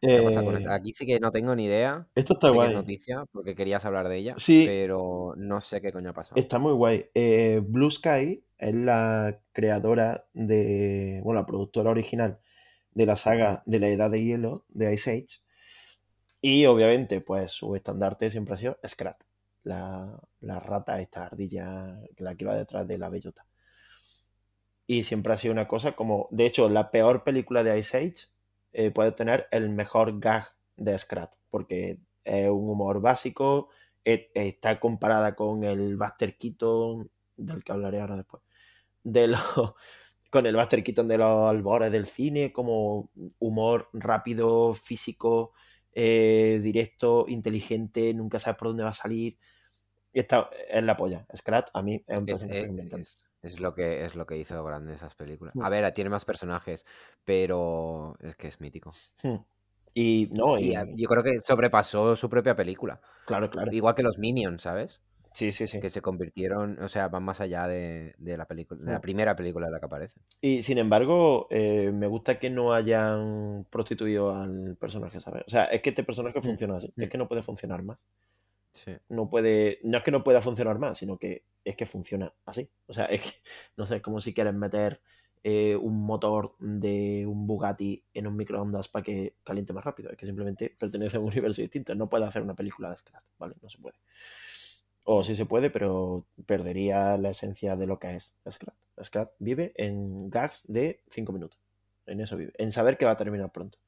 [0.00, 2.06] Eh, Aquí sí que no tengo ni idea.
[2.14, 2.72] Esto está guay.
[2.72, 6.36] noticia porque querías hablar de ella, sí, pero no sé qué coño ha pasado.
[6.36, 7.06] Está muy guay.
[7.14, 11.20] Eh, Blue Sky es la creadora de.
[11.24, 12.40] Bueno, la productora original
[12.92, 15.40] de la saga de la Edad de Hielo de Ice Age.
[16.40, 19.24] Y obviamente, pues su estandarte siempre ha sido Scrat,
[19.64, 23.47] la, la rata, esta ardilla, la que va detrás de la bellota
[24.90, 28.28] y siempre ha sido una cosa como, de hecho, la peor película de Ice Age
[28.72, 30.46] eh, puede tener el mejor gag
[30.76, 33.68] de Scrat, porque es un humor básico,
[34.02, 38.42] está comparada con el Buster Keaton, del que hablaré ahora después,
[39.04, 39.36] de
[40.30, 45.52] con el Buster Keaton de los albores del cine, como humor rápido, físico,
[45.92, 49.36] eh, directo, inteligente, nunca sabes por dónde va a salir.
[50.14, 51.26] Esta es la polla.
[51.36, 53.02] Scrat a mí es un personaje que me encanta.
[53.02, 53.27] Es
[53.60, 55.54] lo que, es lo que hizo grande esas películas.
[55.60, 56.84] A ver, tiene más personajes,
[57.24, 58.92] pero es que es mítico.
[59.22, 59.36] Hmm.
[59.94, 63.00] Y no, y, yo creo que sobrepasó su propia película.
[63.26, 63.72] Claro, claro.
[63.72, 65.00] Igual que los Minions, ¿sabes?
[65.32, 65.78] Sí, sí, sí.
[65.78, 69.02] Que se convirtieron, o sea, van más allá de, la película, de la hmm.
[69.02, 70.20] primera película de la que aparece.
[70.40, 75.44] Y sin embargo, eh, me gusta que no hayan prostituido al personaje, ¿sabes?
[75.46, 76.42] O sea, es que este personaje hmm.
[76.42, 78.04] funciona así, es que no puede funcionar más.
[79.08, 82.68] No puede, no es que no pueda funcionar más, sino que es que funciona así.
[82.86, 83.30] O sea, es que,
[83.76, 85.00] no sé, es como si quieres meter
[85.44, 90.10] eh, un motor de un Bugatti en un microondas para que caliente más rápido.
[90.10, 91.94] Es que simplemente pertenece a un universo distinto.
[91.94, 93.54] No puede hacer una película de Scrat, ¿vale?
[93.62, 93.96] No se puede.
[95.04, 98.74] O sí se puede, pero perdería la esencia de lo que es Scrat.
[99.02, 101.58] Scrat vive en gags de 5 minutos.
[102.06, 102.52] En eso vive.
[102.58, 103.78] En saber que va a terminar pronto.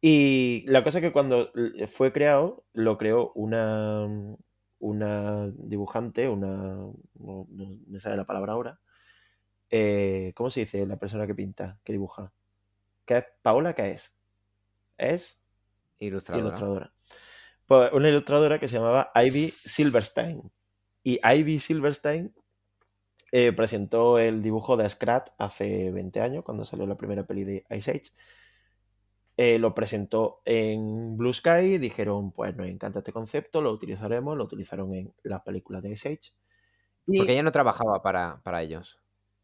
[0.00, 1.50] Y la cosa es que cuando
[1.86, 4.06] fue creado, lo creó una,
[4.78, 6.76] una dibujante, una.
[7.14, 8.80] No, me sale la palabra ahora.
[9.70, 12.32] Eh, ¿Cómo se dice la persona que pinta, que dibuja?
[13.04, 13.24] ¿Qué es?
[13.42, 14.14] ¿Paola qué es?
[14.98, 15.42] Es.
[16.44, 16.92] Ilustradora.
[17.66, 20.52] Pues una ilustradora que se llamaba Ivy Silverstein.
[21.02, 22.34] Y Ivy Silverstein
[23.32, 27.64] eh, presentó el dibujo de Scrat hace 20 años, cuando salió la primera peli de
[27.70, 28.12] Ice Age.
[29.38, 34.44] Eh, lo presentó en Blue Sky, dijeron, pues nos encanta este concepto, lo utilizaremos, lo
[34.44, 36.32] utilizaron en las películas de Ice Age.
[37.06, 38.98] Porque ella no trabajaba para, para ellos.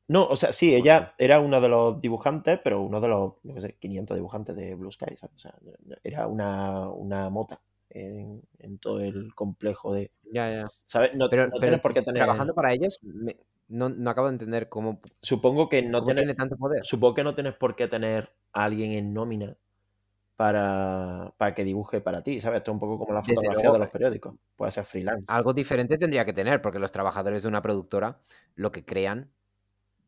[0.08, 3.60] No, o sea, sí, ella era uno de los dibujantes, pero uno de los, no
[3.60, 5.36] sé, 500 dibujantes de Blue Sky, ¿sabes?
[5.36, 5.54] O sea,
[6.02, 10.10] era una, una mota en, en, todo el complejo de...
[10.32, 10.68] Ya, ya.
[10.86, 11.14] ¿Sabes?
[11.14, 12.22] No, pero, no pero por qué tener...
[12.22, 13.36] trabajando para ellos, me,
[13.68, 15.00] no, no, acabo de entender cómo...
[15.20, 16.84] Supongo que no cómo tiene tanto poder.
[16.84, 19.56] Supongo que no tienes por qué tener a alguien en nómina
[20.36, 22.58] para, para que dibuje para ti, ¿sabes?
[22.58, 24.34] Esto es un poco como la fotografía luego, de los periódicos.
[24.56, 25.32] Puede ser freelance.
[25.32, 28.20] Algo diferente tendría que tener, porque los trabajadores de una productora,
[28.54, 29.30] lo que crean,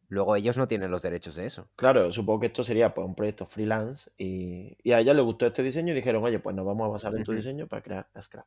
[0.08, 1.68] luego ellos no tienen los derechos de eso.
[1.76, 5.46] Claro, supongo que esto sería pues, un proyecto freelance y, y a ella le gustó
[5.46, 8.08] este diseño y dijeron, oye, pues nos vamos a basar en tu diseño para crear
[8.14, 8.46] la Scrap.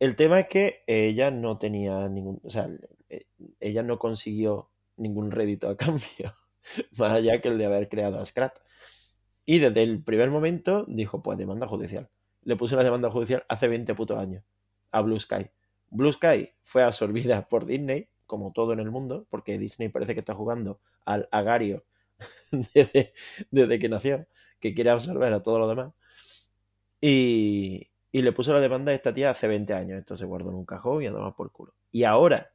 [0.00, 2.70] El tema es que ella no tenía ningún, o sea,
[3.10, 3.26] eh,
[3.60, 6.32] ella no consiguió ningún rédito a cambio,
[6.98, 8.58] más allá que el de haber creado a Scrat.
[9.44, 12.08] Y desde el primer momento dijo, pues demanda judicial.
[12.42, 14.44] Le puso una demanda judicial hace 20 putos años
[14.92, 15.50] a Blue Sky.
[15.90, 20.20] Blue Sky fue absorbida por Disney, como todo en el mundo, porque Disney parece que
[20.20, 21.84] está jugando al agario
[22.74, 23.12] desde,
[23.50, 24.26] desde que nació,
[24.60, 25.92] que quiere absorber a todo lo demás.
[27.00, 29.98] Y, y le puso la demanda a esta tía hace 20 años.
[29.98, 31.74] Esto se guardó en un cajón y a tomar por culo.
[31.90, 32.52] Y ahora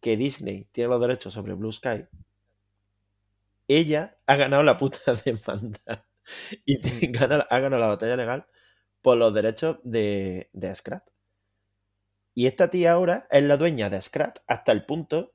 [0.00, 2.06] que Disney tiene los derechos sobre Blue Sky,
[3.68, 6.06] ella ha ganado la puta demanda.
[6.66, 8.46] Y gana- ha ganado la batalla legal
[9.02, 11.08] por los derechos de, de Scrat.
[12.34, 15.32] Y esta tía ahora es la dueña de Scrat hasta el punto,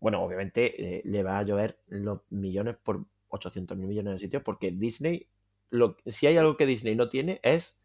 [0.00, 4.42] bueno, obviamente eh, le va a llover los millones por 800 mil millones de sitios,
[4.42, 5.28] porque Disney,
[5.70, 7.78] lo, si hay algo que Disney no tiene es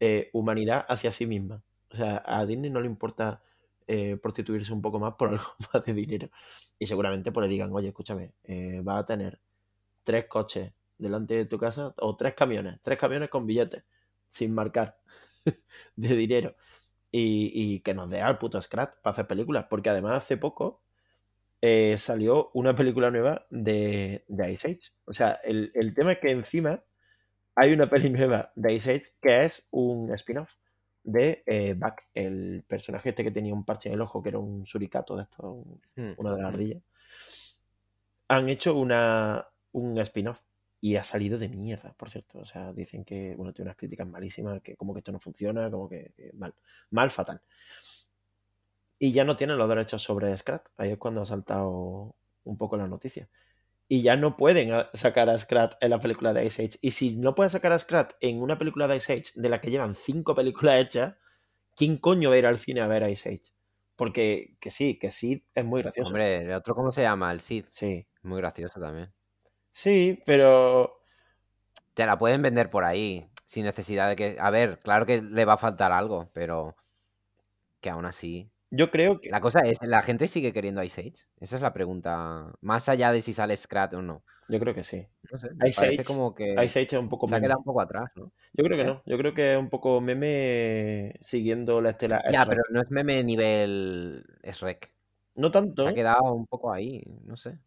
[0.00, 1.62] eh, humanidad hacia sí misma.
[1.92, 3.42] O sea, a Disney no le importa
[3.92, 6.30] eh, prostituirse un poco más por algo más de dinero.
[6.78, 9.40] Y seguramente pues le digan, oye, escúchame, eh, vas a tener
[10.04, 13.82] tres coches delante de tu casa o tres camiones, tres camiones con billetes,
[14.28, 15.00] sin marcar,
[15.96, 16.54] de dinero.
[17.10, 19.66] Y, y que nos dé al puto Scrat para hacer películas.
[19.68, 20.84] Porque además hace poco
[21.60, 24.92] eh, salió una película nueva de, de Ice Age.
[25.06, 26.84] O sea, el, el tema es que encima
[27.56, 30.54] hay una peli nueva de Ice Age que es un spin-off
[31.04, 34.38] de eh, Buck, el personaje este que tenía un parche en el ojo, que era
[34.38, 36.82] un suricato de estos, un- Mm, una de las ardillas.
[38.28, 40.42] Han hecho una, un spin-off
[40.80, 42.38] y ha salido de mierda, por cierto.
[42.38, 45.70] O sea, dicen que, bueno, tiene unas críticas malísimas, que como que esto no funciona,
[45.70, 46.54] como que, que mal,
[46.90, 47.42] mal, fatal.
[48.98, 50.68] Y ya no tienen los derechos sobre Scrat.
[50.76, 53.28] Ahí es cuando ha saltado un poco la noticia.
[53.90, 56.78] Y ya no pueden a- sacar a Scrat en la película de Ice Age.
[56.80, 59.60] Y si no puedes sacar a Scrat en una película de Ice Age de la
[59.60, 61.16] que llevan cinco películas hechas,
[61.76, 63.52] ¿quién coño va a ir al cine a ver Ice Age?
[63.96, 66.10] Porque que sí, que sí es muy gracioso.
[66.10, 67.32] Hombre, el otro, ¿cómo se llama?
[67.32, 67.66] El Sid.
[67.70, 69.12] Sí, Muy gracioso también.
[69.72, 71.00] sí, pero
[71.94, 74.36] Te la pueden vender por ahí, sin necesidad de que...
[74.40, 76.74] A ver, claro que le va a faltar algo, pero
[77.80, 78.50] que aún así...
[78.70, 81.28] yo creo que La cosa es, ¿la gente sigue queriendo Ice Age?
[81.40, 82.52] Esa es la pregunta.
[82.60, 84.22] Más allá de si sale Scrat o no.
[84.48, 85.06] yo creo que sí.
[85.32, 87.58] No sé, me Ice Age, como que Ice Age es un poco se ha quedado
[87.58, 88.32] un poco atrás, ¿no?
[88.52, 88.86] Yo creo que ¿Eh?
[88.86, 89.02] no.
[89.06, 93.22] Yo creo que es un poco meme siguiendo la estela Ya, pero no es meme
[93.24, 94.92] nivel Shrek.
[95.36, 97.58] No Se ha tanto, quedado un poco ahí, no sé.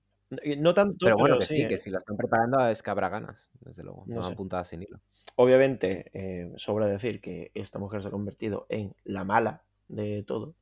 [0.58, 1.68] no tanto, Pero bueno, pero que sí.
[1.68, 1.78] que eh.
[1.78, 4.04] si lo están preparando es que habrá ganas, desde luego.
[4.08, 4.34] No No sé.
[4.34, 5.00] apuntadas sin hilo.
[5.36, 10.56] Obviamente, eh, sobra decir que esta mujer se ha convertido en la mala de todo.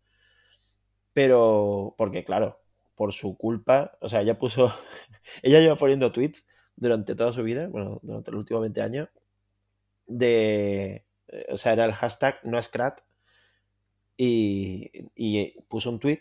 [1.14, 2.62] Pero, porque claro,
[2.95, 4.74] por su culpa, o sea, ella puso,
[5.43, 9.09] ella lleva poniendo tweets durante toda su vida, bueno, durante los últimos 20 años,
[10.07, 13.01] de, eh, o sea, era el hashtag no Scrat
[14.18, 16.20] y, y puso un tweet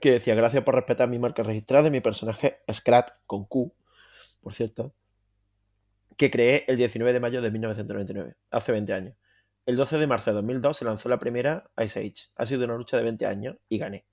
[0.00, 3.74] que decía, gracias por respetar mi marca registrada y mi personaje Scrat con Q,
[4.40, 4.94] por cierto,
[6.16, 9.16] que creé el 19 de mayo de 1999, hace 20 años.
[9.64, 12.32] El 12 de marzo de 2002 se lanzó la primera Ice Age.
[12.36, 14.04] Ha sido una lucha de 20 años y gané.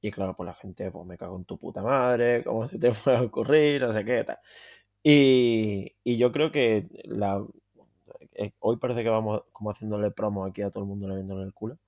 [0.00, 2.90] Y claro, pues la gente, pues me cago en tu puta madre, cómo se te
[3.04, 4.38] puede ocurrir, no sé qué, tal.
[5.02, 7.44] Y, y yo creo que la,
[8.34, 11.44] eh, hoy parece que vamos como haciéndole promo aquí a todo el mundo le viéndole
[11.44, 11.78] el culo.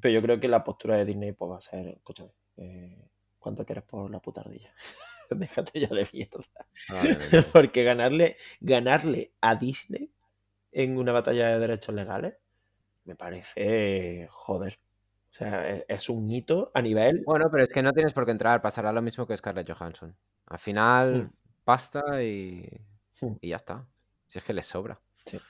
[0.00, 3.64] Pero yo creo que la postura de Disney pues, va a ser, escúchame, eh, ¿cuánto
[3.64, 4.72] quieres por la puta ardilla?
[5.30, 6.44] Déjate ya de mierda.
[7.52, 10.12] Porque ganarle, ganarle a Disney
[10.84, 12.34] en una batalla de derechos legales
[13.04, 14.80] me parece joder.
[15.30, 17.22] O sea, es, es un hito a nivel.
[17.26, 20.16] Bueno, pero es que no tienes por qué entrar, pasará lo mismo que Scarlett Johansson.
[20.46, 21.32] Al final, Hmm.
[21.64, 22.68] pasta y,
[23.20, 23.34] Hmm.
[23.40, 23.86] y ya está.
[24.28, 25.00] Si es que les sobra.
[25.26, 25.40] Sí.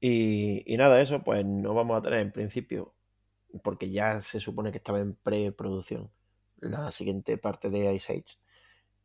[0.00, 2.94] Y, y nada, eso, pues no vamos a tener en principio
[3.62, 6.10] porque ya se supone que estaba en preproducción
[6.58, 8.36] la siguiente parte de Ice Age.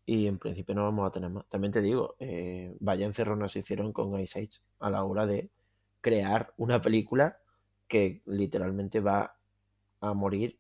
[0.06, 1.48] Y en principio no vamos a tener más.
[1.48, 5.50] También te digo, eh, vaya encerronas se hicieron con Ice Age a la hora de
[6.02, 7.40] crear una película
[7.88, 9.38] que literalmente va
[10.02, 10.60] a morir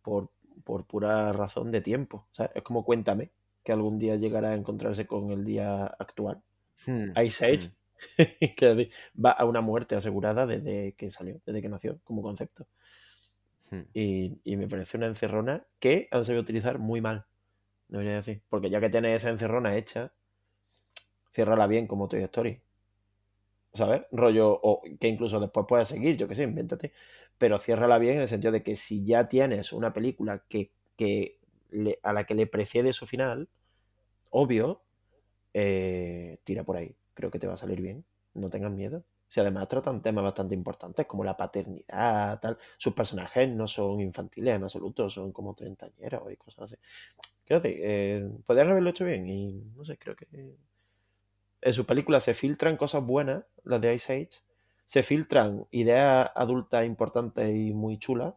[0.00, 0.30] por,
[0.64, 2.26] por pura razón de tiempo.
[2.32, 3.32] O sea, es como cuéntame
[3.62, 6.42] que algún día llegará a encontrarse con el día actual.
[6.86, 8.54] Hmm, Ice Age, hmm.
[8.56, 8.90] que
[9.22, 12.66] va a una muerte asegurada desde que salió, desde que nació como concepto.
[13.70, 13.82] Hmm.
[13.92, 17.26] Y, y me parece una encerrona que han sabido utilizar muy mal.
[17.88, 18.42] Debería decir.
[18.48, 20.12] Porque ya que tienes esa encerrona hecha,
[21.32, 22.60] ciérrala bien como Toy Story.
[23.72, 24.02] ¿Sabes?
[24.10, 26.92] Rollo, o que incluso después puedas seguir, yo que sé, invéntate.
[27.36, 31.38] Pero ciérrala bien en el sentido de que si ya tienes una película que, que
[32.02, 33.48] a la que le precede su final,
[34.30, 34.80] obvio,
[35.52, 36.96] eh, tira por ahí.
[37.14, 38.04] Creo que te va a salir bien.
[38.34, 39.04] No tengas miedo.
[39.28, 42.58] Si además tratan temas bastante importantes como la paternidad, tal.
[42.78, 46.76] Sus personajes no son infantiles en absoluto, son como treintañeros y cosas así.
[47.46, 50.26] Quiero decir, eh, podrían haberlo hecho bien y no sé, creo que
[51.62, 54.42] en sus películas se filtran cosas buenas, las de Ice Age,
[54.84, 58.34] se filtran ideas adultas importantes y muy chulas,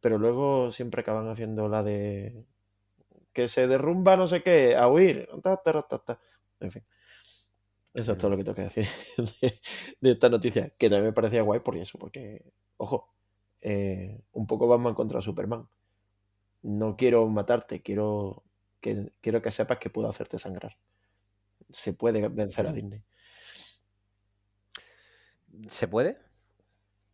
[0.00, 2.44] pero luego siempre acaban haciendo la de
[3.32, 6.20] que se derrumba no sé qué, a huir, ta, ta, ta,
[6.60, 6.84] en fin.
[7.92, 8.86] Eso es todo lo que tengo que decir
[9.40, 9.54] de,
[10.00, 12.42] de esta noticia, que también me parecía guay por eso, porque,
[12.76, 13.14] ojo,
[13.60, 15.68] eh, un poco Batman contra Superman.
[16.64, 18.42] No quiero matarte, quiero
[18.80, 20.76] que, quiero que sepas que puedo hacerte sangrar.
[21.70, 23.04] Se puede vencer a Disney.
[25.68, 26.18] ¿Se puede?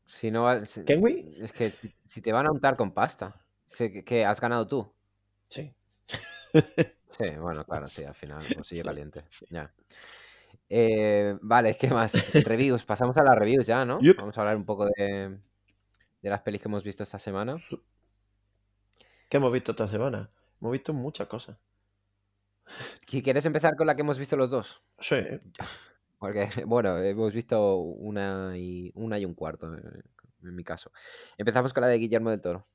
[0.06, 1.34] Si no, si- ¿Can we?
[1.40, 4.92] es que si, te van a untar con pasta, sé que, que has ganado tú.
[5.48, 5.74] Sí.
[7.10, 9.24] Sí, bueno, claro, sí, al final, bolsillo Sí, caliente.
[9.28, 9.44] sí.
[9.50, 9.74] Ya.
[10.68, 12.12] Eh, vale, ¿qué más?
[12.46, 13.98] Reviews, pasamos a las reviews ya, ¿no?
[14.16, 15.38] Vamos a hablar un poco de,
[16.22, 17.56] de las pelis que hemos visto esta semana.
[19.30, 20.28] ¿Qué hemos visto esta semana?
[20.60, 21.56] Hemos visto muchas cosas.
[23.06, 24.82] ¿Qui- ¿Quieres empezar con la que hemos visto los dos?
[24.98, 25.16] Sí.
[26.18, 29.80] Porque, bueno, hemos visto una y, una y un cuarto, eh,
[30.42, 30.90] en mi caso.
[31.38, 32.66] Empezamos con la de Guillermo del Toro,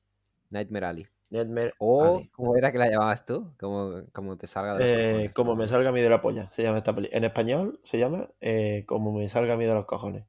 [0.50, 1.06] Nightmare Alley.
[1.28, 2.28] Nightmare O, Alley.
[2.30, 3.52] ¿cómo era que la llamabas tú?
[3.58, 6.22] Como, como te salga de los Eh, cojones, como me salga a mí de la
[6.22, 7.08] polla, se llama esta peli.
[7.12, 10.24] En español se llama eh, Como me salga a mí de los cojones.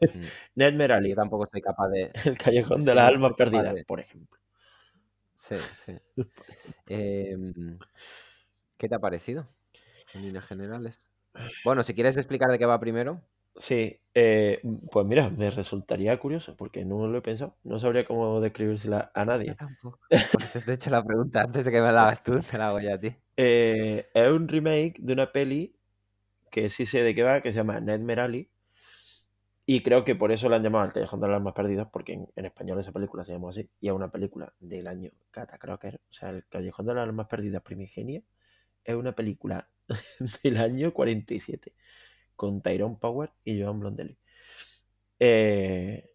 [0.56, 2.10] Nightmare Yo Alley, tampoco soy capaz de...
[2.24, 4.39] el callejón de las almas perdidas, de- por ejemplo.
[5.42, 5.92] Sí, sí.
[6.88, 7.78] Em,
[8.78, 9.46] ¿Qué te ha parecido?
[10.14, 11.08] En líneas generales.
[11.64, 13.22] Bueno, si quieres explicar de qué va primero.
[13.56, 14.60] Sí, eh,
[14.90, 17.56] pues mira, me resultaría curioso porque no lo he pensado.
[17.62, 19.56] No sabría cómo describírsela a Yo nadie.
[19.56, 19.98] tampoco.
[20.32, 22.58] Por eso te he hecho la pregunta antes de que me la hagas tú, te
[22.58, 23.14] la hago ya a ti.
[23.42, 25.74] Eh, es un remake de una peli
[26.50, 28.50] que sí sé de qué va, que se llama Nightmare Alley.
[29.72, 32.14] Y creo que por eso la han llamado El Callejón de las Almas Perdidas, porque
[32.34, 33.70] en, español esa película se llama así.
[33.80, 36.00] Y es una película del año Catacroker.
[36.10, 38.20] O sea, El Callejón de las Almas Perdidas Primigenia
[38.82, 39.70] es una película
[40.42, 41.72] del año 47
[42.34, 44.18] con Tyrone Power y Joan Blondelli.
[45.20, 46.10] Eh,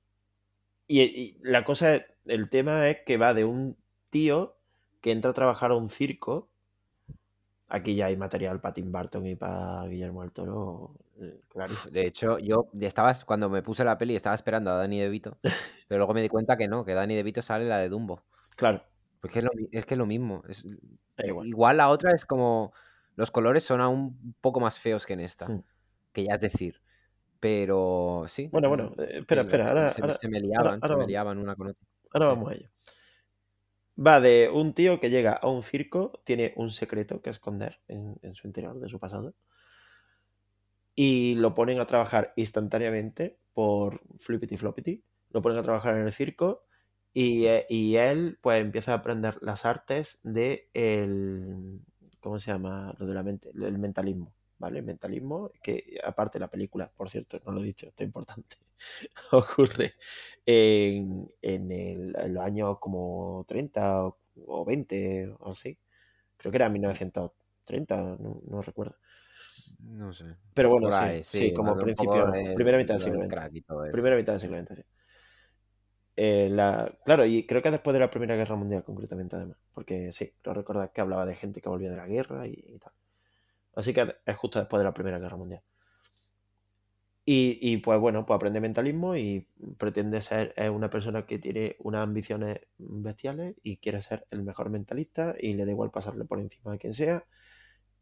[0.85, 3.77] y, y la cosa, el tema es que va de un
[4.09, 4.57] tío
[4.99, 6.51] que entra a trabajar a un circo.
[7.67, 10.91] Aquí ya hay material para Tim Burton y para Guillermo del Toro.
[11.19, 11.91] eh, clarísimo.
[11.91, 15.37] De hecho, yo estaba, cuando me puse la peli, estaba esperando a Danny DeVito,
[15.87, 18.21] pero luego me di cuenta que no, que Danny DeVito sale la de Dumbo.
[18.55, 18.83] Claro,
[19.19, 20.43] Porque es, lo es que es lo mismo.
[20.47, 20.65] es-
[21.17, 21.47] igual.
[21.47, 22.71] igual la otra es como.
[23.15, 25.47] Los colores son aún un poco más feos que en esta.
[25.47, 25.63] Hmm.
[26.11, 26.81] Que ya es decir.
[27.39, 28.49] Pero sí.
[28.51, 31.07] Bueno, mm, bueno, eh, espera, espera, ahora, se, ahora, se me liaban, ahora se me
[31.07, 31.81] liaban una con otra.
[32.13, 32.29] ahora Sí.
[32.31, 32.69] vamos a ello.
[33.97, 38.35] Va de un tío que llega a un circo, tiene un secreto que esconder en,
[38.35, 39.35] su interior de su pasado.
[40.95, 45.03] Y lo ponen a trabajar instantáneamente por Flippity Floppity.
[45.29, 46.65] Lo ponen a trabajar en el circo
[47.13, 51.79] y, eh, y él pues empieza a aprender las artes de el...
[52.19, 52.95] ¿Cómo se llama?
[52.97, 54.33] Lo de la mente, el mentalismo.
[54.57, 54.79] ¿Vale?
[54.79, 58.55] El mentalismo, que aparte la película, por cierto, no lo he dicho, esto es importante,
[59.31, 59.95] ocurre
[60.45, 65.77] en, en, el- en los años como 30 o, o 20 o así.
[66.37, 68.95] Creo que era 1930, no, no recuerdo.
[69.79, 70.25] No sé.
[70.53, 73.51] Pero bueno, sí, ahí, sí, sí, como principio, de- primera mitad del lo siglo XX.
[73.91, 74.83] Primera mitad del siglo XX, sí.
[76.17, 79.57] Eh, la, claro, y creo que después de la Primera Guerra Mundial, concretamente, además.
[79.73, 82.79] Porque sí, creo recordar que hablaba de gente que volvía de la guerra y, y
[82.79, 82.93] tal.
[83.75, 85.61] Así que es justo después de la Primera Guerra Mundial.
[87.27, 89.47] Y, pues bueno, pues aprende mentalismo y
[89.79, 95.35] pretende ser una persona que tiene unas ambiciones bestiales y quiere ser el mejor mentalista
[95.39, 97.25] y le da igual pasarle por encima a quien sea.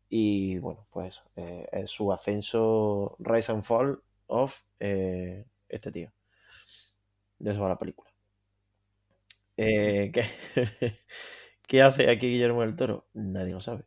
[0.09, 6.11] Y bueno, pues eh, es su ascenso, rise and fall of eh, este tío.
[7.39, 8.09] De eso va la película.
[9.57, 10.24] Eh, ¿qué,
[11.67, 13.07] ¿Qué hace aquí Guillermo del Toro?
[13.13, 13.86] Nadie lo sabe.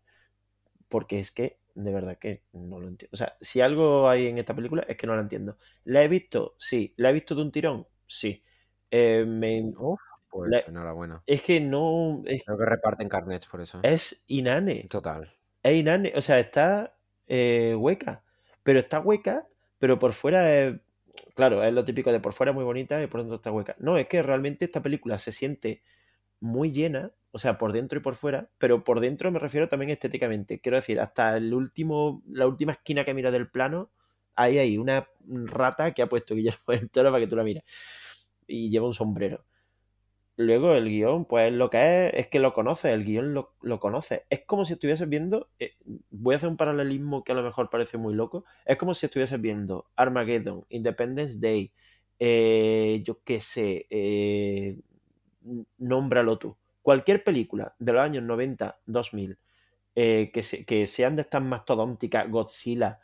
[0.89, 3.11] Porque es que, de verdad que no lo entiendo.
[3.15, 5.59] O sea, si algo hay en esta película es que no la entiendo.
[5.85, 6.55] ¿La he visto?
[6.59, 6.95] Sí.
[6.97, 7.87] ¿La he visto de un tirón?
[8.07, 8.43] Sí.
[8.91, 10.01] Eh, me, Uf,
[10.31, 11.23] pues La- enhorabuena.
[11.27, 12.23] es que no.
[12.27, 13.81] Es, Creo que reparten carnets por eso.
[13.83, 14.87] es inane.
[14.91, 15.33] Total.
[15.63, 16.13] Es inane.
[16.17, 16.97] O sea, está
[17.29, 18.25] eh, hueca.
[18.63, 19.47] Pero está hueca,
[19.79, 20.75] pero por fuera es.
[21.35, 23.77] Claro, es lo típico de por fuera muy bonita y por dentro está hueca.
[23.79, 25.83] No, es que realmente esta película se siente
[26.41, 29.91] muy llena, o sea, por dentro y por fuera, pero por dentro me refiero también
[29.91, 30.61] estéticamente.
[30.61, 33.91] Quiero decir, hasta el último, la última esquina que mira del plano,
[34.37, 37.65] ahí hay una rata que ha puesto Guillermo del Toro para que tú la mires.
[38.47, 39.45] Y lleva un sombrero.
[40.39, 43.81] Luego el guion, pues lo que es, es que lo conoces, el guion lo, lo
[43.81, 44.23] conoces.
[44.29, 45.77] Es como si estuvieses viendo, eh,
[46.11, 49.07] voy a hacer un paralelismo que a lo mejor parece muy loco, es como si
[49.07, 51.73] estuvieses viendo Armageddon, Independence Day,
[52.19, 54.79] eh, yo qué sé, eh,
[55.79, 56.57] nómbralo tú.
[56.83, 59.39] Cualquier película de los años 90, 2000,
[59.95, 63.01] eh, que, se- que sean de estas mastodónticas, Godzilla,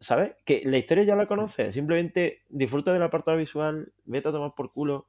[0.00, 0.34] ¿sabes?
[0.44, 4.72] Que la historia ya la conoces, simplemente disfruta del apartado visual, vete a tomar por
[4.72, 5.08] culo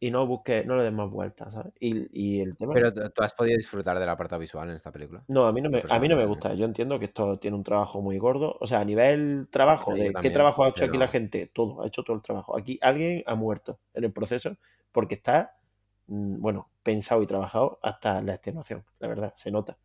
[0.00, 1.72] y no busques, no le des más vueltas, ¿sabes?
[1.78, 2.74] Y, y el tema...
[2.74, 5.22] Pero tú has podido disfrutar del apartado visual en esta película.
[5.28, 6.54] No, a mí no, me, a mí no me gusta.
[6.54, 8.56] Yo entiendo que esto tiene un trabajo muy gordo.
[8.60, 11.82] O sea, a nivel trabajo, Sí, de qué trabajo ha hecho aquí la gente, todo,
[11.82, 12.58] ha hecho todo el trabajo.
[12.58, 14.56] Aquí alguien ha muerto en el proceso
[14.90, 15.61] porque está, mm,
[16.12, 19.78] bueno, pensado y trabajado hasta la extenuación, la verdad, se nota.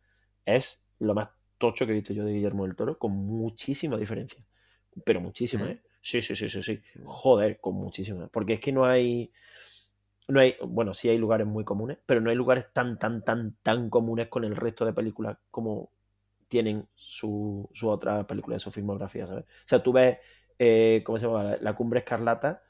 [0.44, 4.44] Es lo más tocho que he visto yo de Guillermo del Toro, con muchísima diferencia.
[5.04, 5.68] Pero muchísima, ¿Mm?
[5.68, 5.82] ¿eh?
[6.02, 6.82] Sí, sí, sí, sí, sí.
[7.04, 8.28] Joder, con muchísima.
[8.28, 9.32] Porque es que no hay.
[10.28, 10.56] No hay.
[10.66, 14.28] Bueno, sí hay lugares muy comunes, pero no hay lugares tan, tan, tan, tan comunes
[14.28, 15.90] con el resto de películas como
[16.48, 19.44] tienen su, su otra película de su filmografía, ¿sabes?
[19.44, 20.18] O sea, tú ves,
[20.58, 21.42] eh, ¿cómo se llama?
[21.42, 22.62] La, La Cumbre Escarlata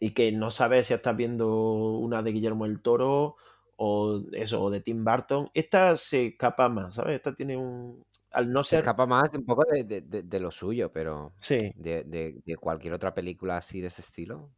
[0.00, 3.36] y que no sabes si estás viendo una de Guillermo el Toro
[3.76, 5.50] o eso, o de Tim Burton.
[5.54, 7.16] Esta se escapa más, ¿sabes?
[7.16, 8.04] Esta tiene un...
[8.30, 8.78] Al no Se ser...
[8.80, 11.72] escapa más un poco de, de- de- de lo suyo, pero Sí.
[11.76, 14.50] de, cualquier otra película así de ese estilo,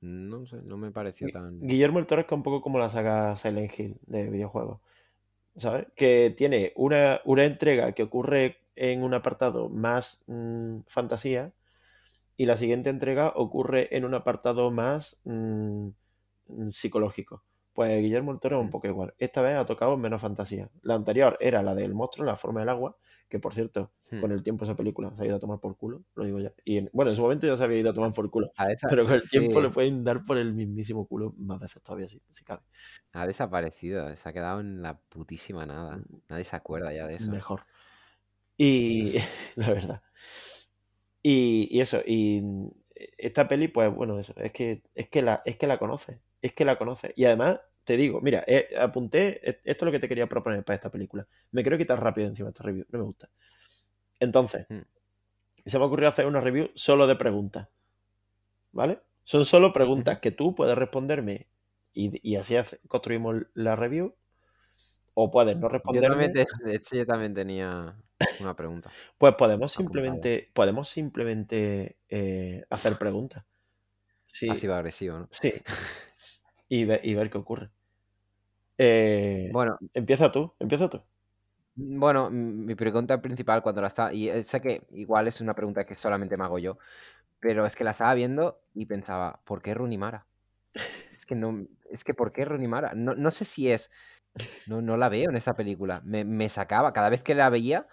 [0.00, 1.60] no sé, no me pareció tan...
[1.60, 4.80] Guillermo el Toro es que un poco como la saga Silent Hill de videojuegos,
[5.56, 5.86] ¿sabes?
[5.94, 11.52] Que tiene una, una entrega que ocurre en un apartado más mm, fantasía
[12.36, 15.88] y la siguiente entrega ocurre en un apartado más mm,
[16.48, 17.44] mm, psicológico.
[17.74, 18.70] Pues Guillermo el Toro es un Mm.
[18.70, 19.14] poco igual.
[19.18, 20.70] Esta vez ha tocado menos fantasía.
[20.82, 22.96] La anterior era la del monstruo, la forma del agua,
[23.28, 24.20] que por cierto, Hmm.
[24.20, 26.52] con el tiempo esa película se ha ido a tomar por culo, lo digo ya.
[26.66, 28.50] Y en- bueno, en su momento ya se había ido a tomar por culo,
[28.90, 32.20] pero con el tiempo le pueden dar por el mismísimo culo más veces todavía, si,
[32.28, 32.62] si cabe.
[33.14, 36.02] ha desaparecido, se ha quedado en la putísima nada.
[36.28, 37.30] Nadie se acuerda ya de eso.
[37.30, 37.62] Mejor.
[38.58, 39.14] Y
[39.56, 40.02] la verdad.
[41.22, 42.42] Y, y eso, y
[43.18, 46.52] esta peli, pues bueno, eso, es que, es que la, es que la conoces, es
[46.52, 47.12] que la conoces.
[47.16, 50.74] Y además, te digo, mira, eh, apunté, esto es lo que te quería proponer para
[50.76, 51.26] esta película.
[51.52, 53.30] Me quiero quitar rápido encima esta review, no me gusta.
[54.20, 54.82] Entonces, Hmm.
[55.66, 57.68] se me ocurrió hacer una review solo de preguntas.
[58.72, 59.00] ¿Vale?
[59.24, 61.48] Son solo preguntas que tú puedes responderme
[61.92, 64.14] y, y así hace- construimos la review.
[65.14, 66.00] O puedes no Yo
[66.64, 67.96] de hecho, yo también tenía
[68.38, 68.90] una pregunta.
[69.18, 70.16] Pues podemos Apuntada.
[70.18, 73.44] simplemente, podemos simplemente eh, hacer preguntas.
[74.26, 75.28] Sí, Pasivo-agresivo, ¿no?
[75.30, 75.52] sí.
[76.68, 77.70] Y, ve- y ver qué ocurre.
[78.78, 81.00] Eh, Bueno, empieza tú, empieza tú.
[81.74, 85.54] Bueno, m- mi pregunta principal cuando la estaba, y eh, sé que igual es una
[85.54, 86.78] pregunta que solamente me hago yo,
[87.40, 90.26] pero es que la estaba viendo y pensaba, ¿por qué Rooney Mara?
[91.12, 92.92] Es que no, es que ¿por qué Rooney Mara?
[92.94, 93.90] No, no sé si es,
[94.68, 97.86] no, no la veo en esta película, me, me sacaba, cada vez que la veía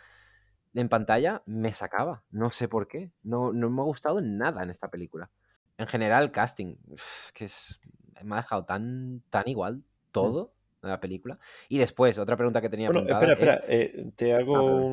[0.74, 4.70] en pantalla, me sacaba, no sé por qué, no, no me ha gustado nada en
[4.70, 5.30] esta película.
[5.78, 7.80] En general, el casting, uf, que es,
[8.24, 11.40] me ha dejado tan, tan igual todo de la película.
[11.68, 13.40] Y después, otra pregunta que tenía Bueno, espera, es...
[13.40, 14.84] espera, eh, te hago Ah, perdón.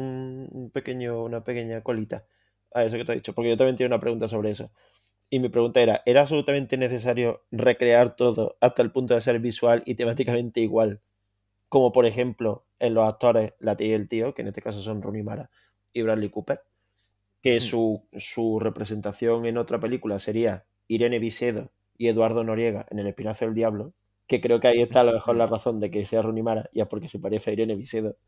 [0.52, 2.24] un pequeño, una pequeña colita
[2.72, 4.70] a eso que te he dicho, porque yo también tengo una pregunta sobre eso.
[5.28, 9.82] Y mi pregunta era, ¿era absolutamente necesario recrear todo hasta el punto de ser visual
[9.84, 11.00] y temáticamente igual?
[11.68, 14.82] Como por ejemplo en los actores, la tía y el tío, que en este caso
[14.82, 15.50] son Rooney Mara
[15.92, 16.60] y Bradley Cooper,
[17.42, 17.60] que Hmm.
[17.60, 23.44] su, su representación en otra película sería Irene Visedo y Eduardo Noriega en El Espinazo
[23.46, 23.94] del Diablo,
[24.26, 26.70] que creo que ahí está a lo mejor la razón de que sea Rooney Mara,
[26.72, 28.18] ya porque se parece a Irene Visedo,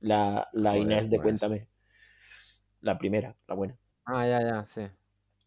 [0.00, 1.22] la, la Joder, Inés de pues.
[1.22, 1.68] Cuéntame,
[2.82, 3.78] la primera, la buena.
[4.06, 4.82] Ah, ya, ya, sí.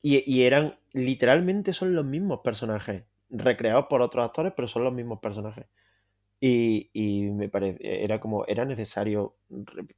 [0.01, 4.93] Y, y eran, literalmente son los mismos personajes, recreados por otros actores, pero son los
[4.93, 5.65] mismos personajes.
[6.47, 9.35] Y, y me parece, era como, era necesario,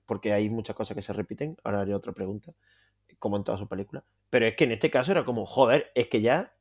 [0.05, 2.53] porque hay muchas cosas que se repiten, ahora haré otra pregunta,
[3.19, 6.07] como en todas sus películas, pero es que en este caso era como, joder, es
[6.07, 6.55] que ya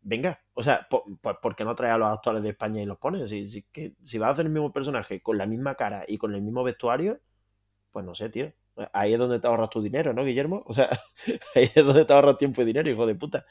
[0.00, 1.02] venga, o sea, pues
[1.42, 3.28] ¿por, qué no traes a los actores de España y los pones?
[3.28, 6.16] Si, si, que, si vas a hacer el mismo personaje con la misma cara y
[6.16, 7.20] con el mismo vestuario,
[7.90, 8.54] pues no sé, tío.
[8.94, 10.62] Ahí es donde te ahorras tu dinero, ¿no, Guillermo?
[10.64, 10.88] O sea,
[11.54, 13.44] ahí es donde te ahorras tiempo y dinero, hijo de puta.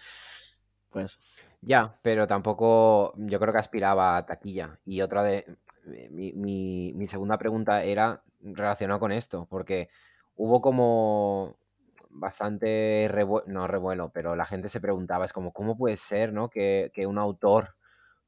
[0.90, 1.20] Pues.
[1.62, 4.80] Ya, pero tampoco yo creo que aspiraba a taquilla.
[4.86, 5.46] Y otra de.
[6.12, 9.90] Mi, mi, mi segunda pregunta era relacionada con esto, porque
[10.36, 11.58] hubo como
[12.10, 16.50] bastante revuelo, no revuelo, pero la gente se preguntaba, es como, ¿cómo puede ser, no?
[16.50, 17.76] Que, que un autor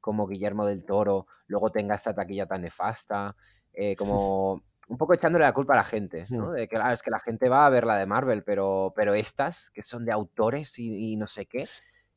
[0.00, 3.36] como Guillermo del Toro luego tenga esta taquilla tan nefasta,
[3.72, 6.50] eh, como un poco echándole la culpa a la gente, ¿no?
[6.50, 9.14] De que claro, es que la gente va a ver la de Marvel, pero, pero
[9.14, 11.64] estas, que son de autores y, no sé qué,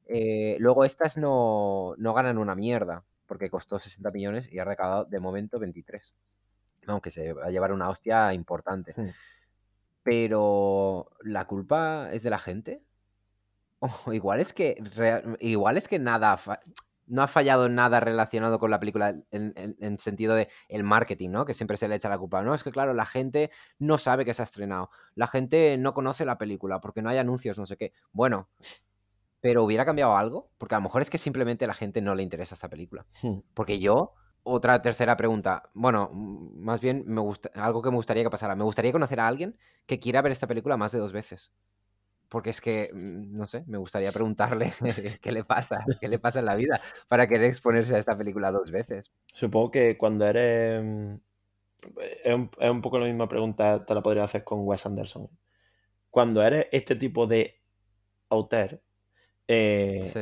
[0.08, 5.06] eh, luego estas no, no, ganan una mierda, porque costó 60 millones y ha recaudado
[5.06, 6.14] de momento 23.
[6.88, 8.94] Aunque se va a llevar una hostia importante.
[8.96, 9.10] Hmm.
[10.04, 12.82] Pero la culpa es de la gente.
[14.12, 14.78] Igual es que
[15.40, 16.38] igual es que nada
[17.08, 21.46] no ha fallado nada relacionado con la película en, sentido de el marketing, ¿no?
[21.46, 22.42] Que siempre se le echa la culpa.
[22.44, 24.90] No, es que claro, la gente no sabe que se ha estrenado.
[25.16, 27.94] La gente no conoce la película porque no hay anuncios, no sé qué.
[28.12, 28.50] Bueno,
[29.44, 32.16] pero hubiera cambiado algo, porque a lo mejor es que simplemente a la gente no
[32.16, 33.06] le interesa esta película.
[33.22, 33.40] Hmm.
[33.54, 34.14] Porque yo
[34.44, 35.64] otra tercera pregunta.
[35.74, 38.56] Bueno, más bien me gusta, algo que me gustaría que pasara.
[38.56, 41.52] Me gustaría conocer a alguien que quiera ver esta película más de dos veces.
[42.30, 44.72] Porque es que, mm, no sé, me gustaría preguntarle
[45.22, 46.80] qué le pasa, qué le pasa en la vida
[47.10, 49.12] para querer exponerse a esta película dos veces.
[49.34, 50.82] Supongo que cuando eres...
[50.82, 51.16] Mm,
[52.24, 55.28] es un, poco la misma pregunta, te la podría hacer con Wes Anderson.
[56.10, 57.62] Cuando eres este tipo de
[58.30, 58.82] autor,
[59.48, 60.22] eh, sí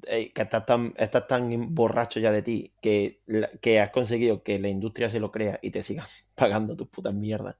[0.00, 3.22] que estás tan, estás tan borracho ya de ti que,
[3.60, 7.14] que has conseguido que la industria se lo crea y te siga pagando tus putas
[7.14, 7.56] mierdas.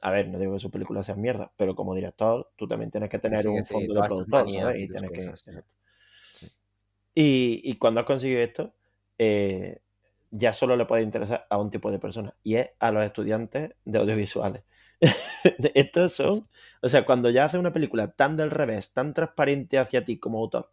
[0.00, 3.10] A ver, no digo que sus películas sean mierdas, pero como director, tú también tienes
[3.10, 4.78] que tener un fondo de productor, ¿sabes?
[4.78, 5.62] Y, tienes que,
[7.14, 8.74] y, cuando has conseguido esto,
[9.18, 9.80] eh,
[10.30, 13.74] ya solo le puede interesar a un tipo de persona, y es a los estudiantes
[13.84, 14.62] de audiovisuales.
[15.74, 16.48] Estos son,
[16.82, 20.38] o sea, cuando ya haces una película tan del revés, tan transparente hacia ti como
[20.40, 20.72] autor,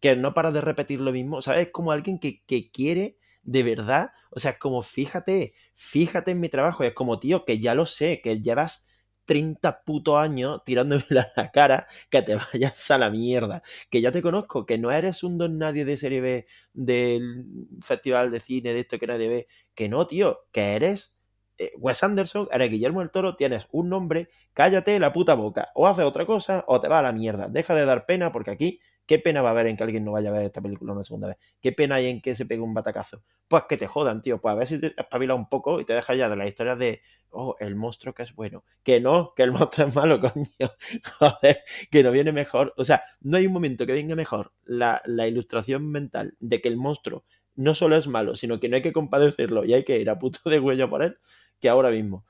[0.00, 1.68] que no para de repetir lo mismo, ¿sabes?
[1.68, 2.42] Es como alguien que,
[2.72, 7.44] quiere de verdad, o sea, es como fíjate, fíjate en mi trabajo, es como, tío,
[7.44, 8.86] que ya lo sé, que llevas
[9.26, 14.22] 30 putos años tirándome la cara, que te vayas a la mierda, que ya te
[14.22, 17.46] conozco, que no eres un don nadie de serie B del
[17.82, 21.13] festival de cine, de esto que nadie ve, que no, tío, que eres
[21.58, 25.86] eh, Wes Anderson, eres Guillermo del Toro, tienes un nombre, cállate la puta boca, o
[25.86, 28.80] haces otra cosa o te va a la mierda, deja de dar pena porque aquí
[29.06, 31.04] ¿Qué pena va a haber en que alguien no vaya a ver esta película una
[31.04, 31.36] segunda vez?
[31.60, 33.22] ¿Qué pena hay en que se pegue un batacazo?
[33.48, 34.40] Pues que te jodan, tío.
[34.40, 36.78] Pues a ver si te espabilas un poco y te dejas ya de las historias
[36.78, 38.64] de, oh, el monstruo que es bueno.
[38.82, 40.70] Que no, que el monstruo es malo, coño.
[41.18, 42.72] Joder, que no viene mejor.
[42.78, 46.68] O sea, no hay un momento que venga mejor la, la ilustración mental de que
[46.68, 47.24] el monstruo
[47.56, 50.18] no solo es malo, sino que no hay que compadecerlo y hay que ir a
[50.18, 51.18] puto de huello por él,
[51.60, 52.24] que ahora mismo.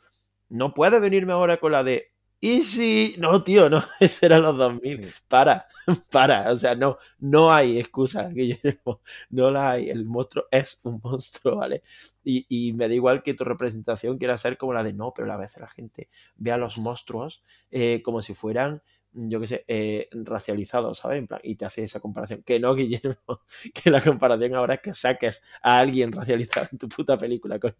[0.49, 2.15] No puede venirme ahora con la de
[2.45, 5.09] y si, no, tío, no, ese era los 2000.
[5.29, 5.67] Para,
[6.11, 9.01] para, o sea, no, no hay excusa, Guillermo,
[9.31, 9.89] no la hay.
[9.89, 11.83] El monstruo es un monstruo, ¿vale?
[12.23, 15.33] Y, y me da igual que tu representación quiera ser como la de no, pero
[15.33, 18.83] a veces la gente ve a los monstruos eh, como si fueran
[19.15, 21.19] yo qué sé, eh, racializado, ¿sabes?
[21.19, 22.43] En plan, y te hace esa comparación.
[22.43, 23.43] Que no, Guillermo,
[23.73, 27.75] que la comparación ahora es que saques a alguien racializado en tu puta película, coño.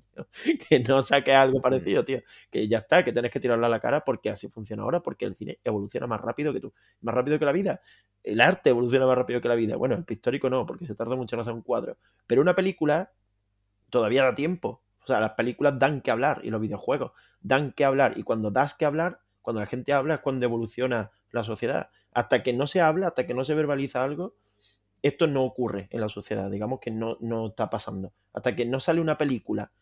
[0.69, 2.21] Que no saques algo parecido, tío.
[2.51, 5.25] Que ya está, que tienes que tirarlo a la cara porque así funciona ahora, porque
[5.25, 7.81] el cine evoluciona más rápido que tú, más rápido que la vida.
[8.23, 9.77] El arte evoluciona más rápido que la vida.
[9.77, 11.99] Bueno, el pictórico no, porque se tarda mucho en hacer un cuadro.
[12.27, 13.13] Pero una película
[13.91, 14.83] todavía da tiempo.
[15.03, 18.15] O sea, las películas dan que hablar y los videojuegos dan que hablar.
[18.17, 21.91] Y cuando das que hablar, cuando la gente habla es cuando evoluciona la sociedad.
[22.13, 24.37] Hasta que no se habla, hasta que no se verbaliza algo,
[25.03, 26.51] esto no ocurre en la sociedad.
[26.51, 28.15] Digamos que no, no está pasando.
[28.33, 29.73] Hasta que no sale una película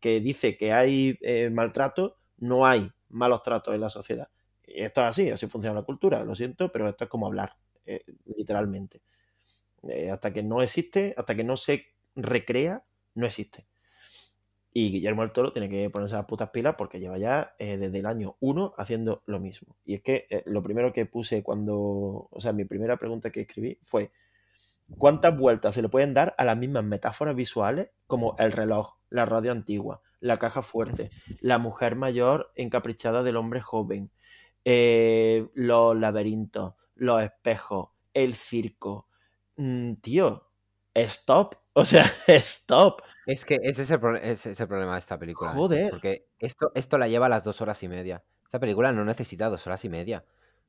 [0.00, 4.28] que dice que hay eh, maltrato, no hay malos tratos en la sociedad.
[4.64, 8.04] esto es así, así funciona la cultura, lo siento, pero esto es como hablar, eh,
[8.36, 9.02] literalmente.
[9.82, 11.86] Eh, hasta que no existe, hasta que no se
[12.16, 12.84] recrea,
[13.14, 13.66] no existe.
[14.74, 17.98] Y Guillermo del Toro tiene que ponerse las putas pilas porque lleva ya eh, desde
[17.98, 19.76] el año 1 haciendo lo mismo.
[19.84, 23.42] Y es que eh, lo primero que puse cuando, o sea, mi primera pregunta que
[23.42, 24.12] escribí fue,
[24.96, 29.26] ¿cuántas vueltas se le pueden dar a las mismas metáforas visuales como el reloj, la
[29.26, 31.10] radio antigua, la caja fuerte,
[31.40, 34.10] la mujer mayor encaprichada del hombre joven,
[34.64, 39.06] eh, los laberintos, los espejos, el circo?
[39.56, 40.48] Mm, tío,
[40.94, 41.61] stop.
[41.74, 43.02] O sea, stop.
[43.26, 45.52] Es que ese es el, problema de esta película.
[45.52, 45.54] ¿eh?
[45.54, 45.90] Joder.
[45.90, 48.22] Porque esto, esto la lleva a las dos horas y media.
[48.44, 50.24] Esta película no necesita dos horas y media.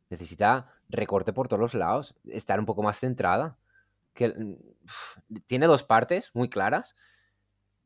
[0.10, 3.58] Necesita recorte por todos los lados, estar un poco más centrada.
[4.14, 4.56] que mm,
[5.48, 6.96] tiene dos partes muy claras.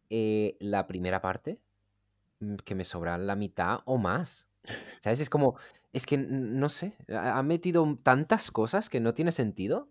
[0.09, 1.59] Eh, la primera parte,
[2.39, 4.47] mm, que me sobra la mitad o más.
[5.01, 5.21] ¿Sabes?
[5.21, 5.57] Es como,
[5.93, 9.89] es que no sé, ha ha metido tantas cosas que no tiene sentido.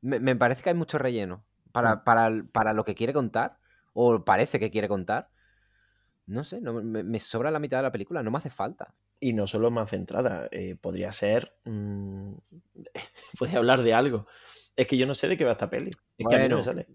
[0.00, 1.44] Me, me parece que hay mucho relleno
[1.74, 3.58] para, para, para lo que quiere contar,
[3.92, 5.30] o parece que quiere contar.
[6.26, 8.94] No sé, no, me, me sobra la mitad de la película, no me hace falta.
[9.20, 11.54] Y no solo más centrada, eh, podría ser.
[11.64, 12.34] mm,
[13.38, 14.26] podría hablar de algo.
[14.76, 15.90] Es que yo no sé de qué va esta peli.
[16.18, 16.88] Es que a mí no me sale.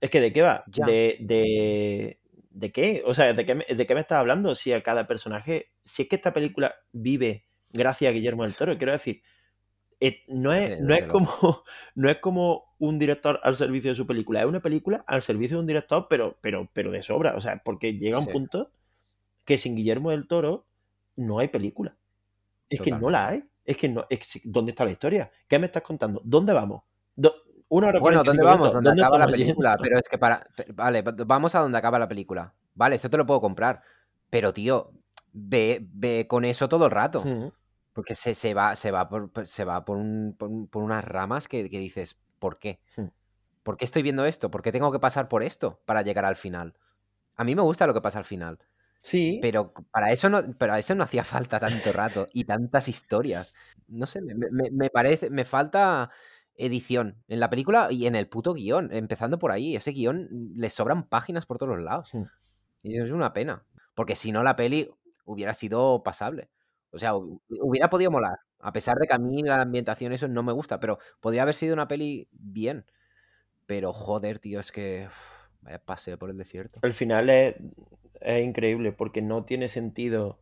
[0.00, 0.64] Es que de qué va?
[0.66, 0.86] ya.
[0.86, 3.02] De, de, ¿de qué?
[3.06, 4.54] O sea, ¿de qué, me, ¿de qué me estás hablando?
[4.54, 5.72] Si a cada personaje.
[5.84, 9.22] Si es que esta película vive gracias a Guillermo del Toro, quiero decir.
[10.00, 11.30] eh, no, Sí, es, no, es como,
[11.94, 15.56] no es como un director al servicio de su película, es una película al servicio
[15.56, 17.34] de un director, pero, pero, pero de sobra.
[17.36, 18.70] O sea, porque llega un Sí, punto
[19.44, 20.66] que sin Guillermo del Toro
[21.16, 21.96] no hay película.
[22.68, 23.44] Es que no la hay.
[23.64, 24.04] Es que no.
[24.10, 25.30] es ¿Dónde está la historia?
[25.48, 26.20] ¿Qué me estás contando?
[26.24, 26.82] ¿Dónde vamos?
[27.14, 27.34] Do-
[27.68, 28.72] una hora Bueno, ¿dónde 45 vamos?
[28.74, 29.70] Donde ¿Dónde acaba la película.
[29.70, 29.82] yendo?
[29.82, 30.46] Pero es que para.
[30.74, 32.52] Vale, va- vamos a donde acaba la película.
[32.74, 33.82] Vale, eso te lo puedo comprar.
[34.30, 34.92] Pero, tío,
[35.32, 37.22] ve, ve con eso todo el rato.
[37.24, 37.50] Hmm.
[37.92, 40.82] Porque se, se va, se va por, por- se va por, un- por un- por
[40.82, 42.80] unas ramas que, que dices, ¿por qué?
[42.96, 43.08] Hmm.
[43.62, 44.50] ¿Por qué estoy viendo esto?
[44.50, 46.74] ¿Por qué tengo que pasar por esto para llegar al final?
[47.36, 48.58] A mí me gusta lo que pasa al final.
[48.98, 53.54] Sí, Pero para eso no, para eso no hacía falta tanto rato y tantas historias.
[53.88, 56.10] No sé, me, me- me parece, me falta
[56.56, 59.76] edición en la película y en el puto guion, empezando por ahí.
[59.76, 62.14] Ese guion mm, le sobran páginas por todos los lados.
[62.14, 62.24] Hmm.
[62.82, 63.64] Y es una pena.
[63.94, 64.90] Porque si no, la peli
[65.24, 66.50] hubiera sido pasable.
[66.90, 68.38] O sea, hu- hubiera podido molar.
[68.60, 71.54] A pesar de que a mí la ambientación eso no me gusta, pero podría haber
[71.54, 72.86] sido una peli bien.
[73.66, 75.16] Pero joder, tío, es que uf,
[75.62, 76.82] vaya paseo por el desierto.
[76.82, 77.56] el final es,
[78.20, 80.40] es increíble porque no tiene sentido.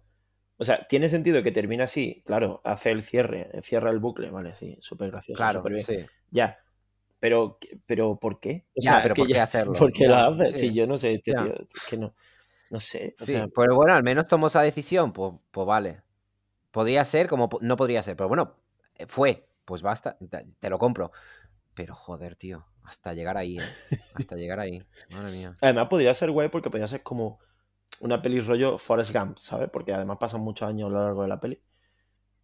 [0.59, 4.55] O sea, tiene sentido que termine así, claro, hace el cierre, cierra el bucle, vale,
[4.57, 5.87] sí, súper gracioso, Claro, súper bien.
[5.87, 6.09] sí.
[6.31, 6.59] Ya,
[7.21, 8.67] pero, pero ¿por qué?
[8.77, 9.79] O Ya, sea, pero ¿por qué ya, hacerlo?
[9.79, 10.53] ¿por qué lo Ya, hace?
[10.53, 12.15] sí, Si yo no sé, este tío, es que no,
[12.71, 16.03] no sé, o Sí, sea, pero bueno, al menos tomó esa decisión, pues, pues vale.
[16.75, 18.57] Podría ser como no podría ser, pero bueno,
[18.97, 21.13] eh, fue, pues basta, te, te lo compro.
[21.73, 23.63] Pero joder, tío, hasta llegar ahí, ¿eh?
[24.17, 24.83] Hasta llegar ahí.
[25.13, 25.55] Madre mía.
[25.63, 27.39] además podría ser guay porque podría ser como
[28.01, 29.71] una peli rollo Forrest Gump, ¿sabes?
[29.71, 31.63] Porque además pasan muchos años a lo largo de la peli.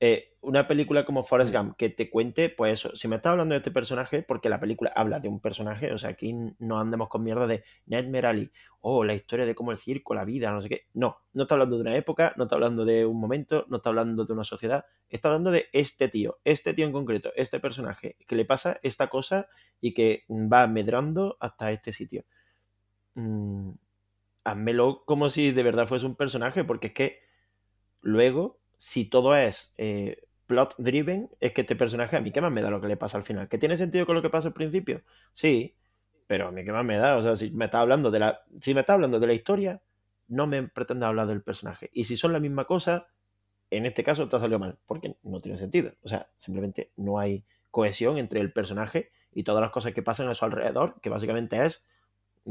[0.03, 3.53] Eh, una película como Forrest Gump que te cuente, pues eso, si me estás hablando
[3.53, 7.09] de este personaje, porque la película habla de un personaje, o sea, aquí no andemos
[7.09, 10.63] con mierda de Ned Merali, o la historia de cómo el circo, la vida, no
[10.63, 10.87] sé qué.
[10.95, 13.91] No, no está hablando de una época, no está hablando de un momento, no está
[13.91, 18.17] hablando de una sociedad, está hablando de este tío, este tío en concreto, este personaje,
[18.27, 19.49] que le pasa esta cosa
[19.83, 22.25] y que va medrando hasta este sitio.
[23.15, 23.73] Mm,
[24.45, 27.19] házmelo como si de verdad fuese un personaje, porque es que
[28.01, 32.51] luego, si todo es eh, plot driven, es que este personaje a mí qué más
[32.51, 33.47] me da lo que le pasa al final.
[33.47, 35.03] ¿Que tiene sentido con lo que pasa al principio?
[35.35, 35.77] Sí,
[36.27, 37.19] pero a mí qué más me da.
[37.19, 39.83] O sea, si me está hablando de la, si me está hablando de la historia,
[40.29, 41.91] no me pretende hablar del personaje.
[41.93, 43.09] Y si son la misma cosa,
[43.69, 45.93] en este caso te ha salido mal, porque no tiene sentido.
[46.01, 50.27] O sea, simplemente no hay cohesión entre el personaje y todas las cosas que pasan
[50.31, 51.85] a su alrededor, que básicamente es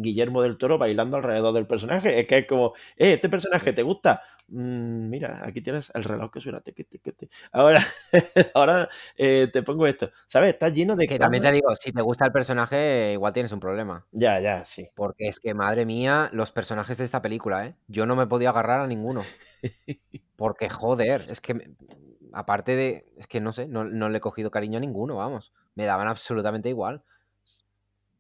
[0.02, 2.20] Guillermo del Toro bailando alrededor del personaje.
[2.20, 4.22] Es que es como, eh, ¿este personaje te gusta?
[4.48, 6.62] Mm, mira, aquí tienes el reloj que suena.
[6.62, 7.36] tiqui, tiqui, tiqui.
[7.52, 7.80] Ahora,
[8.56, 10.12] ahora eh, te pongo esto.
[10.28, 10.54] ¿Sabes?
[10.54, 13.60] Está lleno de Que también te digo, si te gusta el personaje, igual tienes un
[13.60, 14.06] problema.
[14.12, 14.90] Ya, ya, sí.
[14.96, 17.76] Porque es que, madre mía, los personajes de esta película, ¿eh?
[17.88, 19.22] Yo no me he podido agarrar a ninguno.
[20.36, 21.72] Porque, joder, es que, me-
[22.34, 25.54] aparte de, es que no sé, no, no le he cogido cariño a ninguno, vamos.
[25.76, 27.04] Me daban absolutamente igual.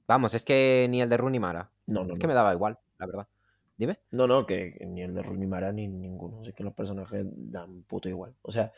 [0.10, 1.70] Vamos, es que ni el de Rooney Mara.
[1.86, 3.28] No, no, Es que me daba igual, la verdad.
[3.78, 4.00] Dime.
[4.10, 6.42] No, no, que, ni el de Rooney Mara ni ninguno.
[6.42, 8.34] Así que los personajes dan puto igual.
[8.42, 8.72] O sea,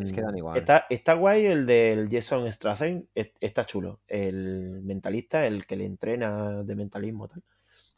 [0.00, 0.56] Es que mm, dan igual.
[0.56, 3.04] está, está guay el del Jason Stratham.
[3.14, 4.00] es- Está chulo.
[4.08, 7.28] El mentalista, el que le entrena de mentalismo.
[7.28, 7.42] Tal.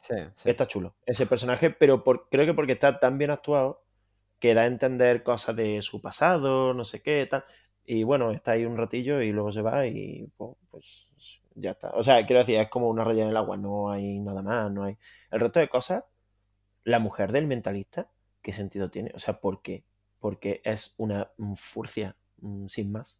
[0.01, 0.49] Sí, sí.
[0.49, 0.95] Está chulo.
[1.05, 3.85] Ese personaje, pero por- creo que porque está tan bien actuado
[4.37, 7.45] que da a entender cosas de su pasado, no sé qué, tal.
[7.85, 11.89] Y bueno, está ahí un ratillo y luego se va y pues, pues, ya está.
[11.91, 14.71] O sea, quiero decir, es como una raya en el agua, no hay nada más,
[14.71, 14.97] no hay.
[15.31, 16.03] El resto de cosas,
[16.83, 18.09] la mujer del mentalista,
[18.41, 19.11] ¿qué sentido tiene?
[19.15, 19.83] O sea, ¿por qué?
[20.19, 23.19] Porque es una furcia, mm, sin más.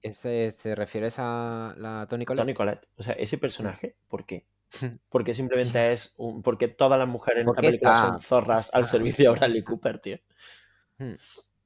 [0.00, 2.42] Ese, ¿Se refieres a la Toni Collette?
[2.42, 2.88] Toni Collette.
[2.96, 4.46] O sea, ese personaje, ¿por qué?
[5.10, 6.42] Porque simplemente es un.
[6.42, 9.62] Porque todas las mujeres en esta película está- son zorras al servicio de Bradley.
[9.62, 10.18] Cooper, tío.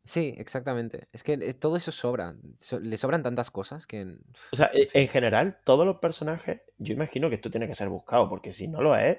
[0.07, 1.09] Sí, exactamente.
[1.13, 2.37] Es que eh, todo eso sobra.
[2.59, 4.17] So- le sobran tantas cosas que.
[4.53, 7.89] O sea, en e- general, todos los personajes, yo imagino que esto tiene que ser
[7.89, 9.19] buscado, porque si no lo es,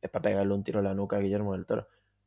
[0.00, 1.86] es para pegarle un tiro en la nuca a Guillermo del Toro.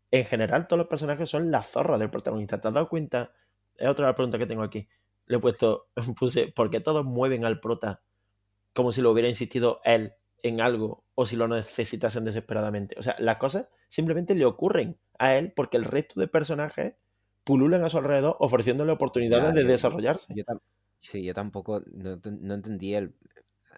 [0.09, 2.61] En general, todos los personajes son la zorra del protagonista.
[2.61, 3.33] ¿Te has dado cuenta?
[3.75, 4.87] Es otra preguntas que tengo aquí.
[5.25, 8.01] Le he puesto, puse, ¿por qué todos mueven al prota
[8.73, 12.95] como si lo hubiera insistido él en algo o si lo necesitasen desesperadamente.
[12.99, 16.95] O sea, las cosas simplemente le ocurren a él porque el resto de personajes
[17.47, 20.33] pululan a su alrededor ofreciéndole oportunidades de desarrollarse.
[20.99, 23.15] sí, yo tampoco no, entendí el...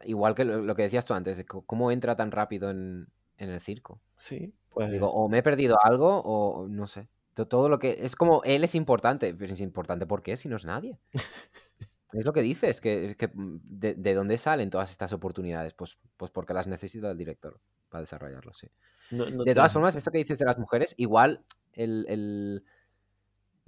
[0.05, 3.07] Igual que lo, que decías tú antes, cómo entra tan rápido en,
[3.37, 4.01] el circo.
[4.17, 4.91] Sí, pues...
[4.91, 7.07] Digo, o me he perdido algo o no sé.
[7.35, 7.99] Todo lo que...
[8.01, 10.35] Es como, él es importante, pero es importante ¿por qué?
[10.35, 10.97] Si no es nadie.
[12.11, 15.73] Es lo que dices, que, que mm, de, dónde salen todas estas oportunidades?
[15.73, 18.67] Pues, pues porque las necesita el director para desarrollarlo, sí.
[19.11, 21.43] de todas formas, esto que dices de las mujeres, igual
[21.73, 22.63] el,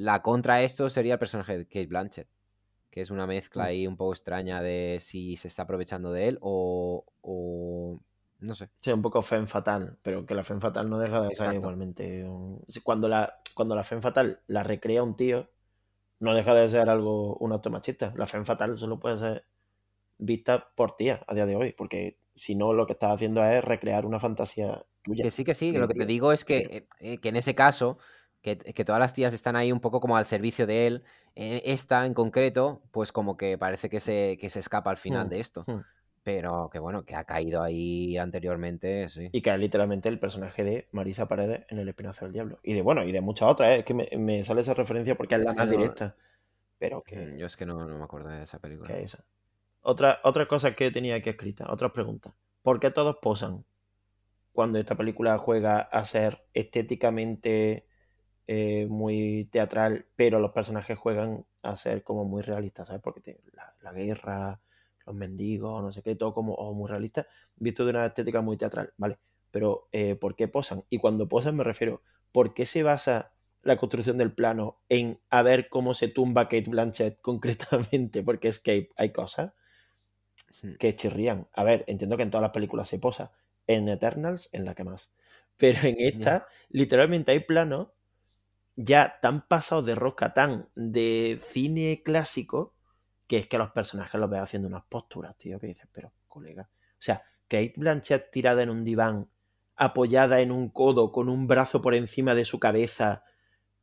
[0.01, 2.27] la contra a esto sería el personaje de Kate Blanchett,
[2.89, 3.67] que es una mezcla mm.
[3.67, 7.99] ahí un poco extraña de si se está aprovechando de él o, o
[8.39, 8.69] no sé.
[8.81, 12.25] Sí, un poco Femme Fatal, pero que la Femme Fatal no deja de ser igualmente.
[12.83, 15.49] Cuando la, cuando la Femme Fatal la recrea un tío,
[16.21, 18.13] no deja de ser algo un acto machista.
[18.15, 19.45] La fe fatal solo puede ser
[20.19, 23.65] vista por tía a día de hoy, porque si no lo que estás haciendo es
[23.65, 25.23] recrear una fantasía tuya.
[25.23, 27.55] Que sí, que sí, lo que te digo es que, eh, eh, que en ese
[27.55, 27.97] caso,
[28.41, 31.03] que, todas las tías están ahí un poco como al servicio de él,
[31.35, 35.29] esta en concreto, pues como que parece que se, que se escapa al final hmm,
[35.29, 35.63] de esto.
[35.67, 35.81] Hmm.
[36.23, 39.27] Pero que bueno, que ha caído ahí anteriormente, sí.
[39.31, 42.59] Y que es literalmente el personaje de Marisa Paredes en El Espinazo del Diablo.
[42.61, 43.79] Y de bueno, y de muchas otras, ¿eh?
[43.79, 46.15] es que me, sale esa referencia porque es, la más directa.
[46.77, 47.15] Pero que.
[47.15, 48.87] Mm, yo es que no, me acuerdo de esa película.
[48.87, 49.23] Que esa.
[49.81, 52.33] Otra, otra cosa que tenía aquí escrita, otras preguntas.
[52.61, 53.65] ¿Por qué todos posan
[54.51, 57.87] cuando esta película juega a ser estéticamente
[58.53, 63.01] eh, muy teatral, pero los personajes juegan a ser como muy realistas, ¿sabes?
[63.01, 64.59] Porque la, la guerra
[65.05, 67.25] los mendigos, no sé qué, todo como muy realista,
[67.55, 69.19] visto de una estética muy teatral, ¿vale?
[69.51, 70.83] Pero eh, ¿por qué posan?
[70.89, 72.01] Y cuando posan me refiero,
[72.33, 73.31] ¿por qué se basa
[73.63, 78.21] la construcción del plano en a ver cómo se tumba Kate Blanchett concretamente?
[78.21, 79.53] Porque es que hay, cosas
[80.61, 80.73] hmm.
[80.77, 81.47] que chirrían.
[81.53, 83.31] A ver, entiendo que en todas las películas se posa,
[83.65, 85.13] en Eternals en la que más.
[85.55, 87.87] Pero en esta, literalmente hay planos
[88.83, 92.75] ya tan pasados de rosca, tan de cine clásico,
[93.27, 96.69] que es que los personajes los ves haciendo unas posturas, tío, que dices, pero colega.
[96.73, 99.29] O sea, Kate Blanchett tirada en un diván,
[99.75, 103.23] apoyada en un codo, con un brazo por encima de su cabeza.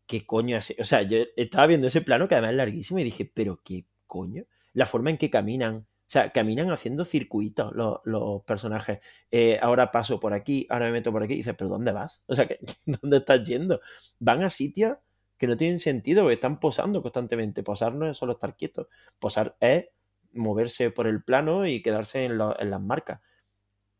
[0.06, 0.74] ¿Qué coño es?
[0.78, 3.86] O sea, yo estaba viendo ese plano que además es larguísimo y dije, pero qué
[4.06, 4.44] coño.
[4.72, 5.87] La forma en que caminan.
[6.08, 9.00] O sea, caminan haciendo circuitos los, personajes.
[9.30, 11.34] Eh, ahora paso por aquí, ahora me meto por aquí.
[11.34, 12.22] Y dices, pero ¿dónde vas?
[12.26, 12.48] O sea,
[12.86, 13.82] ¿dónde estás yendo?
[14.18, 14.96] Van a sitios
[15.36, 17.62] que no tienen sentido, porque están posando constantemente.
[17.62, 18.88] Posar no es solo estar quieto.
[19.18, 19.84] Posar es
[20.32, 23.20] moverse por el plano y quedarse en, las marcas.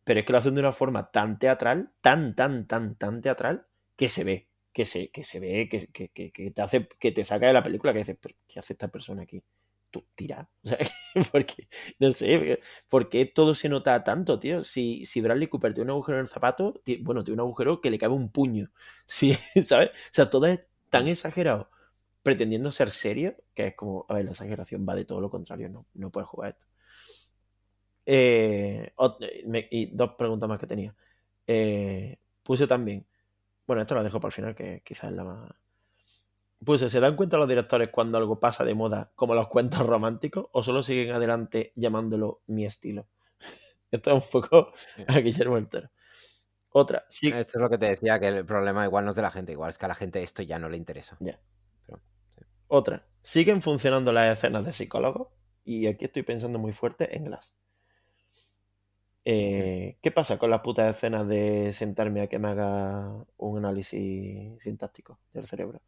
[0.05, 3.67] Pero es que lo hacen de una forma tan teatral, tan, tan, tan, tan teatral,
[3.97, 7.49] que se ve, que se, que se ve, que, que, te hace, que te saca
[7.49, 9.43] de la película, que dices, ¿qué hace esta persona aquí?
[9.91, 10.51] Tú, tira.
[10.65, 10.79] O sea,
[11.33, 11.67] porque,
[11.99, 14.63] no sé, ¿por qué todo se nota tanto, tío?
[14.63, 17.91] Si, si Bradley Cooper tiene un agujero en el zapato, bueno, tiene un agujero que
[17.91, 18.71] le cabe un puño.
[19.07, 19.33] Sí,
[19.65, 19.91] ¿sabes?
[19.91, 20.61] O sea, todo es
[20.91, 21.71] tan exagerado
[22.23, 25.69] pretendiendo ser serio, que es como, a ver, la exageración va de todo lo contrario,
[25.71, 26.67] no, no puedes jugar esto.
[28.07, 28.93] Eh,
[29.71, 30.95] y dos preguntas más que tenía.
[31.47, 33.07] Eh, puse también,
[33.67, 35.53] bueno, esto lo dejo para el final, que quizás es la más...
[36.65, 40.47] Puse, ¿se dan cuenta los directores cuando algo pasa de moda, como los cuentos románticos,
[40.53, 43.07] o solo siguen adelante llamándolo mi estilo?
[43.91, 44.71] esto es un poco
[45.07, 45.91] a Guillermo Toro.
[46.71, 47.29] Otra, sí.
[47.29, 49.53] Esto es lo que te decía, que el problema igual no es de la gente,
[49.53, 51.17] igual es que a la gente esto ya no le interesa.
[51.21, 51.41] Ya.
[52.69, 55.33] Otra, siguen funcionando las escenas de psicólogo.
[55.65, 57.55] Y aquí estoy pensando muy fuerte en Glass.
[59.25, 64.63] Eh, ¿Qué pasa con las putas escenas de sentarme a que me haga un análisis
[64.63, 65.83] sintáctico del cerebro?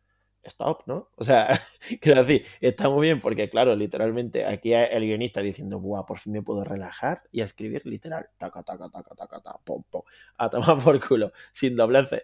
[0.44, 1.10] Stop, ¿no?
[1.16, 1.48] O sea,
[2.00, 6.32] quiero decir, está muy bien porque, claro, literalmente aquí el guionista diciendo, buah, por fin
[6.32, 10.02] me puedo relajar y escribir literal, taca, taca, taca, taca, taca, pom, pom,
[10.38, 12.22] a tomar por culo, sin dobleces.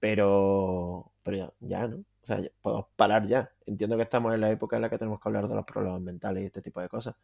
[0.00, 1.96] Pero, pero ya, ¿no?
[1.96, 3.50] O sea, podemos parar ya.
[3.66, 6.00] Entiendo que estamos en la época en la que tenemos que hablar de los problemas
[6.00, 7.14] mentales y este tipo de cosas,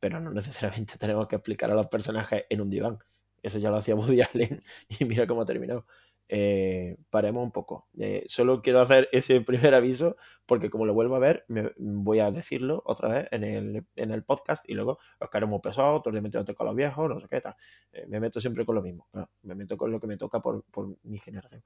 [0.00, 2.98] pero no necesariamente tenemos que explicar a los personajes en un diván.
[3.42, 5.86] Eso ya lo hacía Woody Allen y mira cómo ha terminado
[6.28, 7.88] eh, paremos un poco.
[7.98, 12.20] Eh, solo quiero hacer ese primer aviso porque como lo vuelvo a ver, me, voy
[12.20, 16.14] a decirlo otra vez en el, en el podcast y luego os queremos pesados, otros
[16.14, 17.56] de meterte con los viejos, no sé qué tal.
[17.92, 19.08] Eh, me meto siempre con lo mismo,
[19.42, 21.62] me meto con lo que me toca por, por, mi generación.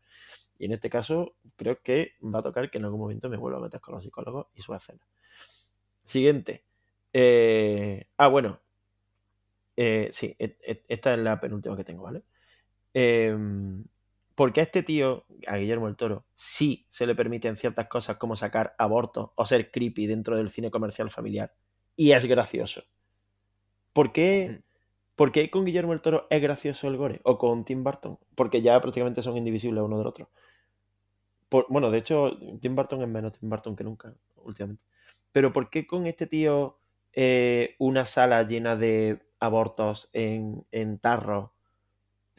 [0.59, 3.59] Y en este caso creo que va a tocar que en algún momento me vuelva
[3.59, 5.07] a meter con los psicólogos y su escena.
[6.05, 6.65] Siguiente.
[7.13, 8.61] Eh, ah, bueno.
[9.77, 12.23] sí, e, e, esta es la penúltima que tengo, ¿vale?
[12.95, 13.37] Eh,
[14.43, 18.35] porque a este tío, a Guillermo el Toro, sí se le permiten ciertas cosas como
[18.35, 21.55] sacar abortos o ser creepy dentro del cine comercial familiar.
[21.95, 22.83] Y es gracioso.
[23.93, 24.65] ¿Por qué,
[25.15, 27.21] ¿Por qué con Guillermo el Toro es gracioso el gore?
[27.23, 28.19] O con Tim Burton.
[28.35, 30.29] Porque ya prácticamente son indivisibles uno del otro.
[31.49, 34.83] Por- bueno, de hecho, Tim Burton es menos Tim Burton que nunca, últimamente.
[35.33, 36.81] Pero ¿por qué con este tío
[37.13, 41.52] eh, una sala llena de abortos en, en tarros?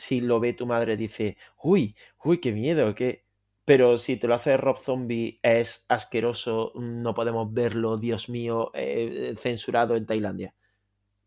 [0.03, 3.25] Si lo ve tu madre, dice, uy, uy, qué miedo, qué...
[3.65, 9.33] Pero si te lo hace Rob Zombie, es asqueroso, no podemos verlo, Dios mío, eh,
[9.37, 10.53] censurado en Tailandia.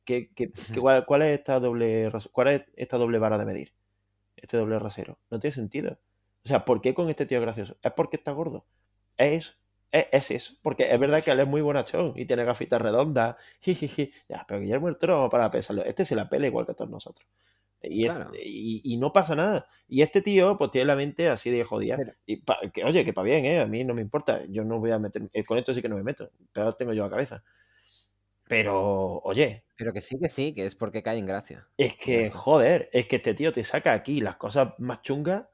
[0.05, 3.73] ¿Qué, qué- qué- cuál, cuál es esta doble cuál es esta doble vara de medir?
[4.37, 5.19] Este doble rasero.
[5.31, 5.99] No tiene sentido.
[6.45, 7.79] O sea, ¿por qué con este tío gracioso?
[7.83, 8.67] ¿Es porque está gordo?
[9.19, 9.55] Es eso.
[9.93, 10.55] Es, es eso.
[10.63, 13.37] Porque es verdad que él es muy bonachón y tiene gafitas redondas.
[13.61, 14.13] Jijiji.
[14.29, 17.29] Ya, pero Guillermo el Toro, para pensarlo, este se la pela igual que todos nosotros.
[17.83, 19.69] Y, y, y no pasa nada.
[19.89, 21.97] Y este tío, pues tiene la mente así de jodida.
[22.27, 23.61] Y pa- que, oye, que para bien, ¿eh?
[23.61, 24.43] A mí no me importa.
[24.49, 25.29] Yo no voy a meter.
[25.33, 26.31] eh, Con esto sí que no me meto.
[26.53, 27.45] Pero tengo yo la cabeza.
[28.49, 31.69] Pero, oye, Pero que sí, que sí, que es porque cae en gracia.
[31.77, 35.47] es que, joder, es que este tío te saca aquí las cosas más chungas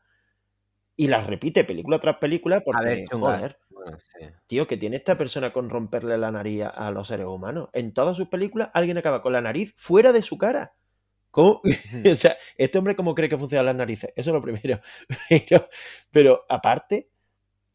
[0.97, 3.37] y las repite película tras película A porque, ver, chungas.
[3.39, 4.27] joder, Bueno, sí.
[4.47, 7.71] tío, que tiene esta persona con romperle la nariz a- a los seres humanos.
[7.73, 10.75] En todas sus películas alguien acaba con la nariz fuera de su cara.
[11.33, 11.63] ¿Cómo?
[12.13, 14.13] o sea, este hombre cómo cree que funcionan las narices.
[14.15, 14.81] Eso es lo primero.
[15.29, 15.69] Pero,
[16.13, 17.11] pero aparte,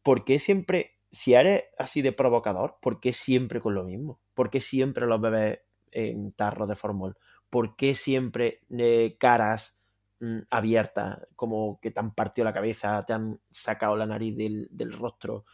[0.02, 4.20] ¿por qué siempre, si eres así de provocador, ¿por qué siempre con lo mismo?
[4.34, 5.60] ¿Por qué siempre los bebés
[5.92, 7.18] en tarros de formol?
[7.50, 9.82] ¿Por qué siempre eh, caras
[10.20, 14.68] mm, abiertas, como que te han partido la cabeza, te han sacado la nariz del,
[14.70, 15.44] del rostro?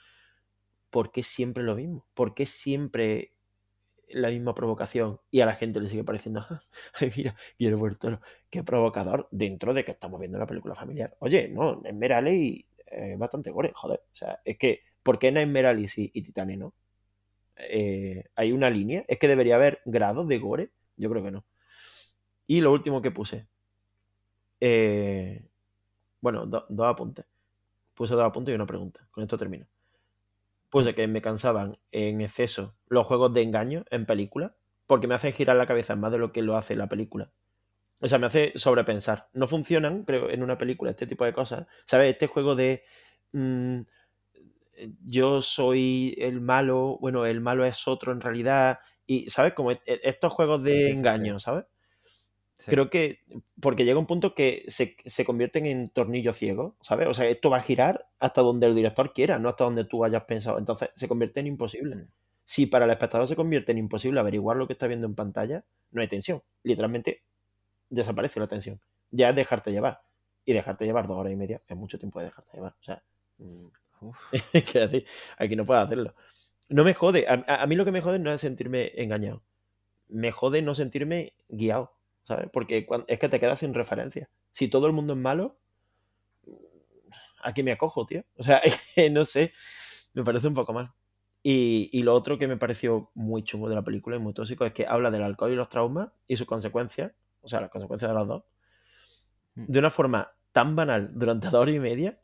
[0.90, 2.06] ¿Por qué siempre lo mismo?
[2.14, 3.33] ¿Por qué siempre
[4.08, 6.60] la misma provocación y a la gente le sigue pareciendo, "Ah,
[7.00, 11.16] ay, mira, Guillermo el Toro, qué provocador, dentro de que estamos viendo una película familiar.
[11.20, 14.00] Oye, no, Esmeralda y eh, bastante gore, joder.
[14.12, 16.74] O sea, es que, ¿por qué en Esmeralda sí y Titanic no?
[17.56, 19.04] Eh, ¿Hay una línea?
[19.08, 20.72] ¿Es que debería haber grados de gore?
[20.96, 21.46] Yo creo que no.
[22.46, 23.48] Y lo último que puse.
[24.60, 25.48] eh,
[26.20, 27.26] bueno, do- dos apuntes.
[27.94, 29.08] Puse dos apuntes y una pregunta.
[29.12, 29.66] Con esto termino.
[30.74, 34.52] Puse que me cansaban en exceso los juegos de engaño en películas,
[34.88, 37.32] porque me hacen girar la cabeza más de lo que lo hace la película.
[38.00, 39.28] O sea, me hace sobrepensar.
[39.34, 41.66] No funcionan, creo, en una película este tipo de cosas.
[41.86, 42.12] ¿Sabes?
[42.12, 42.82] Este juego de.
[43.32, 43.82] mm,
[45.04, 48.78] yo soy el malo, bueno, el malo es otro en realidad.
[49.06, 49.54] Y, ¿sabes?
[49.54, 51.64] Como e- e- estos juegos de engaño, ¿sabes?
[52.58, 52.70] Sí.
[52.70, 53.20] Creo que.
[53.60, 57.08] Porque llega un punto que se, se convierten en tornillo ciego, ¿sabes?
[57.08, 60.04] O sea, esto va a girar hasta donde el director quiera, no hasta donde tú
[60.04, 60.58] hayas pensado.
[60.58, 61.96] Entonces, se convierte en imposible.
[61.96, 62.08] Mm.
[62.44, 65.64] Si para el espectador se convierte en imposible averiguar lo que está viendo en pantalla,
[65.90, 66.42] no hay tensión.
[66.62, 67.22] Literalmente
[67.90, 68.80] desaparece la tensión.
[69.10, 70.02] Ya es dejarte llevar.
[70.44, 72.74] Y dejarte llevar dos horas y media es mucho tiempo de dejarte llevar.
[72.80, 73.02] O sea,
[73.38, 73.66] mm,
[74.72, 75.04] que
[75.38, 76.14] aquí no puedo hacerlo.
[76.70, 77.26] No me jode.
[77.28, 79.42] A, a- a mí lo que me jode no es sentirme engañado.
[80.08, 81.92] Me jode no sentirme guiado.
[82.24, 82.48] ¿Sabes?
[82.52, 84.28] Porque es que te quedas sin referencia.
[84.50, 85.58] Si todo el mundo es malo,
[87.42, 88.22] ¿a qué me acojo, tío?
[88.36, 88.60] O sea,
[89.10, 89.52] no sé.
[90.14, 90.92] Me parece un poco mal.
[91.42, 94.64] Y, y lo otro que me pareció muy chungo de la película y muy tóxico
[94.64, 97.12] es que habla del alcohol y los traumas y sus consecuencias,
[97.42, 98.44] o sea, las consecuencias de los dos,
[99.54, 99.66] Mm.
[99.68, 102.18] de una forma tan banal durante dos horas y media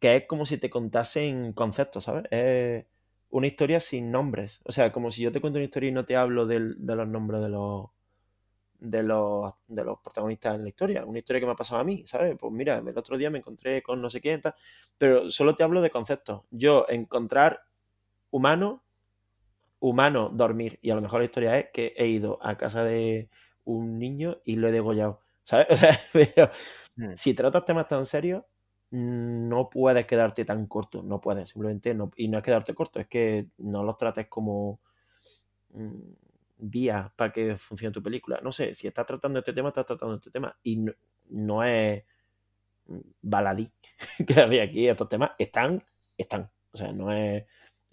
[0.00, 2.24] que es como si te contasen conceptos, ¿sabes?
[2.30, 2.86] Es
[3.30, 4.60] una historia sin nombres.
[4.64, 6.96] O sea, como si yo te cuento una historia y no te hablo del- de
[6.96, 7.86] los nombres de los,
[8.80, 11.04] de los de los protagonistas en la historia.
[11.04, 12.36] Una historia que me ha pasado a mí, ¿sabes?
[12.38, 14.54] Pues mira, el otro día me encontré con no sé quién, tal,
[14.98, 16.42] pero solo te hablo de conceptos.
[16.50, 17.62] Yo encontrar
[18.30, 18.84] humano,
[19.80, 20.78] humano, dormir.
[20.82, 23.30] Y a lo mejor la historia es que he ido a casa de
[23.64, 25.20] un niño y lo he degollado.
[25.44, 25.68] ¿Sabes?
[25.70, 26.50] O sea, pero
[26.96, 27.12] Mm.
[27.14, 28.44] si tratas temas tan serios,
[28.90, 31.02] no puedes quedarte tan corto.
[31.02, 32.10] No puedes, simplemente no.
[32.16, 34.80] Y no es quedarte corto, es que no los trates como
[36.60, 38.40] mm, vía para que funcione tu película.
[38.42, 40.56] No sé, si estás tratando este tema, estás tratando este tema.
[40.62, 40.92] Y no,
[41.28, 42.04] no es
[43.22, 43.72] baladí
[44.26, 45.84] que de aquí estos temas están,
[46.16, 46.50] están.
[46.72, 47.44] O sea, no es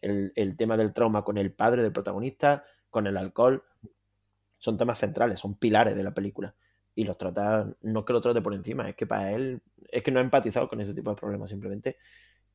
[0.01, 3.63] el, el tema del trauma con el padre del protagonista, con el alcohol.
[4.57, 6.55] Son temas centrales, son pilares de la película.
[6.95, 9.61] Y los trata, no es que lo trate por encima, es que para él,
[9.91, 11.97] es que no ha empatizado con ese tipo de problemas simplemente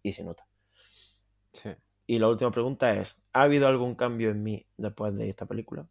[0.03, 0.49] y se nota.
[1.53, 1.71] Sí.
[2.07, 5.87] Y la última pregunta es, ¿ha habido algún cambio en mí después de esta película?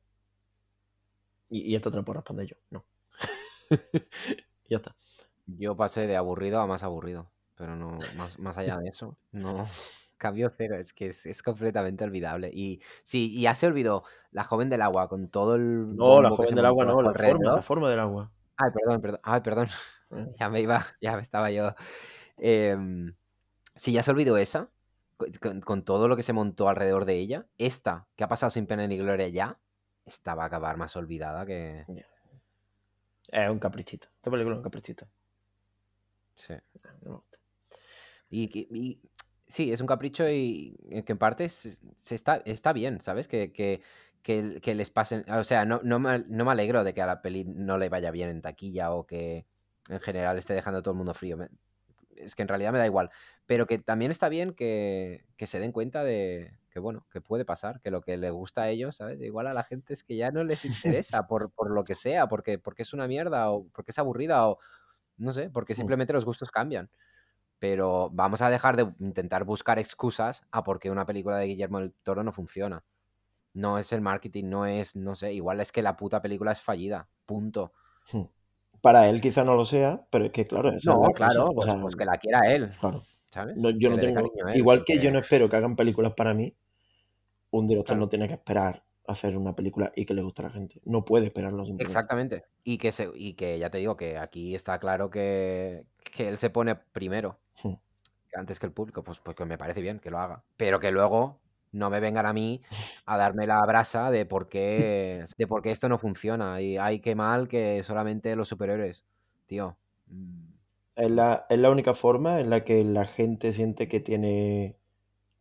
[1.52, 2.86] Y, y esto te lo puedo responder yo, no.
[4.70, 4.96] ya está.
[5.46, 9.68] Yo pasé de aburrido a más aburrido, pero no más, más allá de eso, no
[10.18, 12.50] cambio cero, es que es, es completamente olvidable.
[12.54, 16.30] Y sí, y ya se olvidó la joven del agua con todo el No, la
[16.30, 18.32] joven del agua no, la forma, la forma del agua.
[18.58, 19.68] Ay, perdón, perdón, ay, perdón,
[20.12, 20.28] ¿eh?
[20.40, 21.74] ya me iba, ya me estaba yo.
[22.38, 23.16] Em,
[23.76, 24.70] sí, ya se olvidó esa,
[25.18, 27.48] co- con, con todo lo que se montó alrededor de ella.
[27.58, 29.60] Esta, que ha pasado sin pena ni gloria ya,
[30.06, 31.86] esta va a acabar más olvidada que...
[33.32, 34.08] Es un caprichito.
[34.16, 35.08] Esta película es un caprichito.
[36.36, 36.54] Sí.
[36.84, 37.38] No me gusta.
[38.30, 39.00] Y,
[39.48, 43.28] sí, es un capricho y y que en parte se, se está, está bien, ¿sabes?
[43.28, 43.82] Que, que,
[44.24, 45.30] que, que les pasen.
[45.30, 47.90] O sea, no, no, me, no me alegro de que a la peli no le
[47.90, 49.46] vaya bien en taquilla o que
[49.90, 51.38] en general esté dejando a todo el mundo frío.
[51.38, 51.50] Me-
[52.16, 53.10] Es que en realidad me da igual.
[53.46, 57.46] Pero que también está bien que, que se den cuenta de que, bueno, que puede
[57.46, 59.22] pasar, que lo que les gusta a ellos, ¿sabes?
[59.22, 60.66] Igual a la gente es que ya no les
[61.06, 64.48] interesa por, por lo que sea, porque, porque es una mierda o porque es aburrida
[64.48, 64.58] o
[65.18, 66.90] no sé, porque simplemente los gustos cambian
[67.62, 71.80] pero vamos a dejar de intentar buscar excusas a por qué una película de Guillermo
[71.80, 72.84] del Toro no funciona.
[73.54, 76.60] No es el marketing, no es, no sé, igual es que la puta película es
[76.60, 77.72] fallida, punto.
[78.12, 78.24] Hmm.
[78.82, 81.14] Para él quizá no lo sea, pero es que claro, esa es No, la cosa,
[81.14, 83.04] claro, o pues, sea, pues que la quiera él, claro.
[83.30, 83.56] ¿sabes?
[83.56, 84.32] No, yo Que no tengo.
[84.56, 86.56] Igual que yo no espero que hagan películas para mí,
[87.52, 88.02] un director Claro.
[88.02, 90.82] no tiene que esperar a hacer una película y que le guste a la gente.
[90.86, 91.64] No puede esperarlo.
[91.80, 92.44] Exactamente.
[92.64, 96.38] Y que, se, y que ya te digo que aquí está claro que, que él
[96.38, 97.74] se pone primero Hmm.
[98.30, 100.44] que antes que el público, pues, pues que me parece bien que lo haga.
[100.58, 101.40] Pero que luego
[101.74, 102.62] no me vengan a mí
[103.06, 106.62] a darme la brasa de por qué, de por qué esto no funciona.
[106.62, 109.04] Y ay, qué mal que solamente los superhéroes.
[109.48, 109.78] Tío.
[110.08, 110.54] mm,
[110.96, 114.78] Es la, es la única forma en la que la gente siente que tiene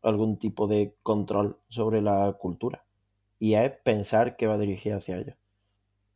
[0.03, 2.85] algún tipo de control sobre la cultura.
[3.39, 5.37] Y es pensar que va dirigida hacia ellos.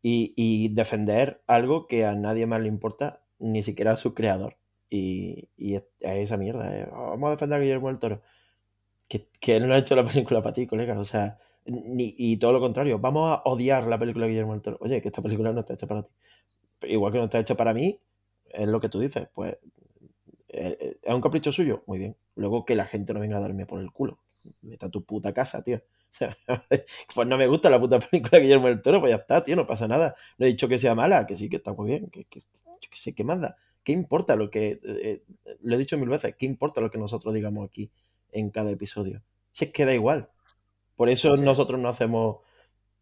[0.02, 4.59] Y, defender algo que a nadie más le importa, ni siquiera a su creador.
[4.90, 6.77] Y, y es, es esa mierda.
[6.77, 8.23] es, "Oh, vamos a defender a Guillermo del Toro.
[9.09, 10.98] Que, él no ha hecho la película para ti, colega.
[10.98, 12.98] O sea, ni, y todo lo contrario.
[12.98, 14.78] Vamos a odiar la película de Guillermo del Toro.
[14.81, 16.11] Oye, que esta película no está hecha para ti.
[16.82, 18.01] Igual que no está hecha para mí,
[18.51, 19.28] es lo que tú dices.
[19.35, 19.84] Pues eh, eh,
[20.59, 21.82] es un capricho suyo.
[21.86, 22.16] Muy bien.
[22.36, 24.18] Luego que la gente no venga a darme por el culo.
[24.62, 25.82] Vete a tu puta casa, tío.
[27.14, 29.56] Pues no me gusta la puta película de Guillermo del Toro, pues ya está, tío,
[29.56, 30.14] no pasa nada.
[30.39, 32.89] No he dicho que sea mala, que sí, que está muy bien, que, que- yo
[32.90, 33.56] qué sé, ¿qué manda?
[33.82, 34.72] ¿Qué importa lo que...
[34.85, 37.90] eh, eh, lo he dicho mil veces, ¿qué importa lo que nosotros digamos aquí
[38.32, 39.22] en cada episodio?
[39.52, 40.28] Si es que da igual.
[40.97, 41.43] Por eso Sí.
[41.43, 42.39] nosotros no hacemos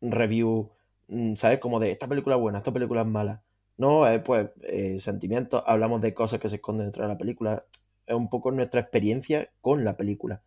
[0.00, 0.70] review,
[1.08, 1.58] mm, ¿sabes?
[1.60, 3.42] Como de esta película es buena, esta película es mala.
[3.76, 7.64] No, es pues eh, sentimientos, hablamos de cosas que se esconden dentro de la película.
[8.06, 10.42] Es un poco nuestra experiencia con la película,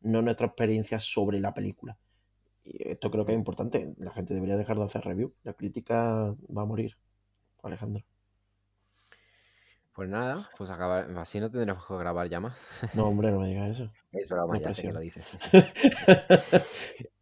[0.00, 1.96] no nuestra experiencia sobre la película.
[2.64, 3.94] Y esto creo que es importante.
[3.98, 5.32] La gente debería dejar de hacer review.
[5.42, 6.96] La crítica va a morir,
[7.62, 8.04] Alejandro.
[9.94, 12.56] Pues nada, pues acabar, así no tendremos que grabar ya más.
[12.94, 13.92] No, hombre, no me digas eso.
[14.12, 15.26] Es broma, ya sé que lo dices.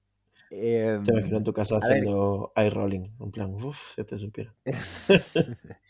[0.50, 1.90] Te imagino en tu casa Em, ver.
[1.90, 3.08] haciendo eye rolling.
[3.20, 4.54] En plan, uff, si te supiera.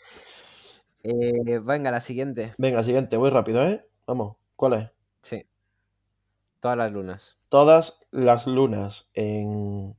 [1.03, 2.53] Eh, venga, la siguiente.
[2.59, 3.87] Venga, siguiente, voy rápido, ¿eh?
[4.07, 4.91] Vamos, ¿cuál es?
[5.23, 5.47] Sí.
[6.61, 7.39] Todas las lunas.
[7.49, 9.97] Todas las lunas en...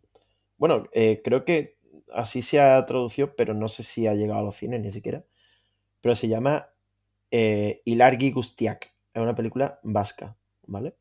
[0.57, 1.77] Bueno, eh, creo que
[2.13, 5.25] así se ha traducido, pero no sé si ha llegado a los cines ni siquiera.
[6.01, 6.69] Pero se llama
[7.31, 8.93] eh, Ilargi Gustiak.
[9.13, 10.95] Es una película vasca, ¿vale?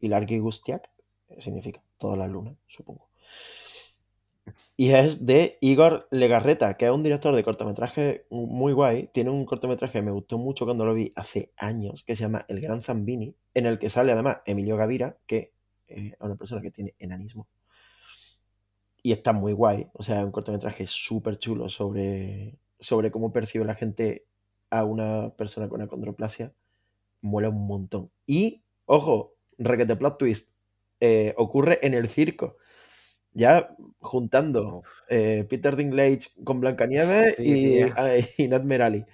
[0.00, 0.90] Ilargi Gustiak
[1.38, 3.08] significa todas las lunas, supongo.
[4.76, 9.08] Y es de Igor Legarreta, que es un director de cortometraje muy guay.
[9.14, 12.44] Tiene un cortometraje que me gustó mucho cuando lo vi hace años, que se llama
[12.46, 15.54] El Gran Zambini, en el que sale además Emilio Gavira, que
[15.88, 17.48] eh, es una persona que tiene enanismo.
[19.02, 19.88] Y está muy guay.
[19.94, 24.26] O sea, es un cortometraje súper chulo sobre, sobre cómo percibe la gente
[24.68, 26.52] a una persona con acondroplasia.
[27.22, 28.10] Mola un montón.
[28.26, 30.53] Y, ojo, requete plot twist,
[31.00, 32.56] eh, ocurre en el circo.
[33.32, 39.04] Ya juntando eh, Peter Dinklage con Blancanieves Sí, y, ah, y Nat Merali.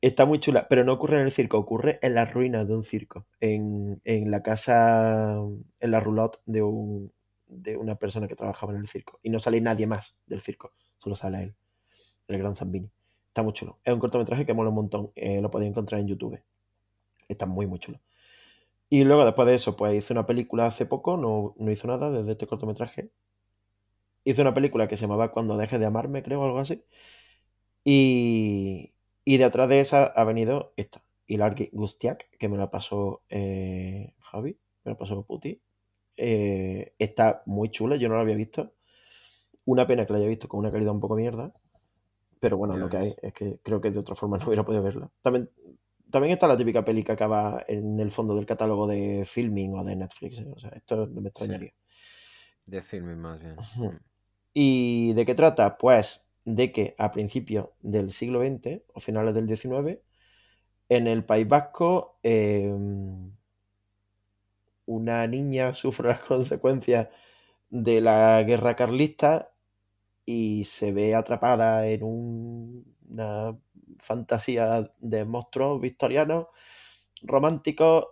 [0.00, 2.84] Está muy chula, pero no ocurre en el circo, ocurre en las ruinas de un
[2.84, 5.36] circo, en, en la casa,
[5.80, 7.12] en la roulotte de, un,
[7.48, 9.18] de una persona que trabajaba en el circo.
[9.22, 11.54] Y no sale nadie más del circo, solo sale él,
[12.28, 12.90] el gran Zambini.
[13.28, 13.78] Está muy chulo.
[13.84, 16.40] Es un cortometraje que mola un montón, eh, lo podéis encontrar en YouTube.
[17.28, 18.00] Está muy, muy chulo.
[18.88, 22.10] Y luego después de eso, pues hizo una película hace poco, no, no hizo nada
[22.10, 23.10] desde este cortometraje.
[24.24, 26.84] Hizo una película que se llamaba Cuando dejes de amarme, creo, algo así.
[27.84, 28.92] Y,
[29.24, 34.58] y detrás de esa ha venido esta, Ilargi Gustiak, que me la pasó eh, Javi,
[34.84, 35.60] me la pasó Puti.
[36.16, 38.72] Eh, está muy chula, yo no la había visto.
[39.64, 41.52] Una pena que la haya visto con una calidad un poco mierda.
[42.38, 44.82] Pero bueno, lo que hay es que creo que de otra forma no hubiera podido
[44.82, 45.10] verla.
[45.22, 45.50] También,
[46.16, 49.84] también está la típica peli que acaba en el fondo del catálogo de filming o
[49.84, 50.38] de Netflix.
[50.38, 50.50] ¿eh?
[50.50, 51.74] O sea, esto no me extrañaría.
[52.64, 53.56] De filming más bien.
[54.54, 55.76] ¿Y de qué trata?
[55.76, 59.98] Pues de que a principios del siglo XX o finales del XIX,
[60.88, 62.74] en el País Vasco, eh,
[64.86, 67.08] una niña sufre las consecuencias
[67.68, 69.52] de la guerra carlista
[70.24, 73.54] y se ve atrapada en una
[73.98, 76.46] fantasía de monstruos victorianos
[77.22, 78.06] románticos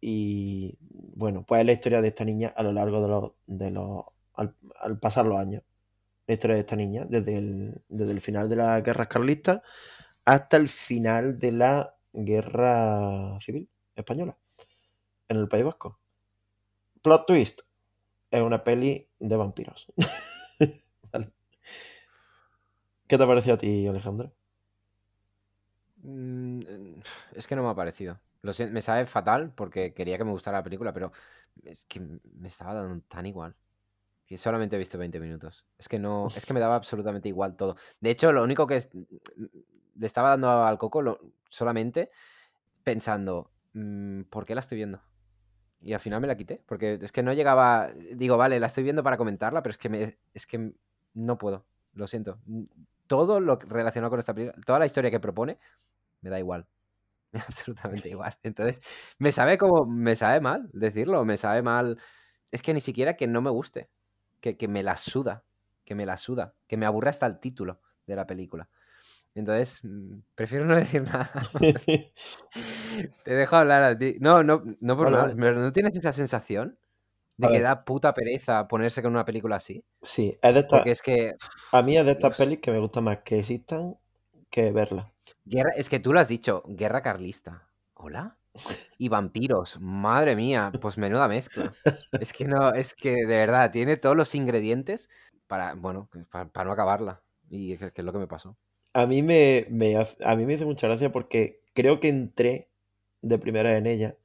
[0.00, 3.70] y bueno, pues es la historia de esta niña a lo largo de los, de
[3.70, 5.62] los al, pasar los años.
[6.26, 9.62] La historia de esta niña, desde el, desde el final de la guerra carlista
[10.24, 14.36] hasta el final de la guerra civil española
[15.28, 15.98] en el País Vasco.
[17.02, 17.62] Plot twist.
[18.30, 19.90] Es una peli de vampiros.
[23.08, 24.34] ¿Qué te ha parecido a ti, Alejandro?
[26.02, 27.00] Mm,
[27.34, 28.18] es que no me ha parecido.
[28.42, 31.12] Lo me sabe fatal porque quería que me gustara la película, pero
[31.64, 33.54] es que me estaba dando tan igual.
[34.26, 35.64] Que solamente he visto 20 minutos.
[35.78, 37.76] Es que no, es que me daba absolutamente igual todo.
[38.00, 38.82] De hecho, lo único que
[39.94, 41.18] le estaba dando al coco
[41.48, 42.10] solamente
[42.84, 45.00] pensando, mm, ¿por qué la estoy viendo?
[45.80, 48.84] Y al final me la quité, porque es que no llegaba, digo, vale, la estoy
[48.84, 50.72] viendo para comentarla, pero es que, me, es que
[51.14, 51.64] no puedo,
[51.94, 52.38] lo siento.
[53.06, 55.58] Todo lo relacionado con esta película, toda la historia que propone,
[56.20, 56.66] me da igual.
[57.32, 58.38] Me da absolutamente igual.
[58.42, 58.80] Entonces,
[59.18, 61.98] me sabe como, me sabe mal decirlo, me sabe mal.
[62.50, 63.90] Es que ni siquiera que no me guste,
[64.40, 65.44] que, que me la suda,
[65.84, 68.70] que me la suda, que me aburra hasta el título de la película.
[69.34, 71.30] Entonces, mm, prefiero no decir nada.
[73.24, 74.16] Te dejo hablar a ti.
[74.20, 75.34] No, no, no por nada.
[75.34, 76.78] ¿No tienes esa sensación
[77.36, 79.84] de que da puta pereza ponerse con una película así?
[80.02, 80.64] Sí, es de.
[80.64, 81.34] Porque es que.
[81.72, 83.96] A mí es de estas pelis que me gusta más que existan
[84.50, 85.06] que verlas.
[85.76, 87.68] Es que tú lo has dicho, guerra carlista.
[87.94, 88.36] ¿Hola?
[88.98, 91.70] Y vampiros, madre mía, pues menuda mezcla.
[92.20, 95.08] Es que no, es que de verdad, tiene todos los ingredientes
[95.46, 97.22] para, bueno, para, no acabarla.
[97.48, 98.56] Y que es lo que me pasó
[98.92, 99.66] a mí me,
[100.24, 102.68] a mí me hizo mucha gracia porque creo que entré
[103.22, 104.16] de primera en ella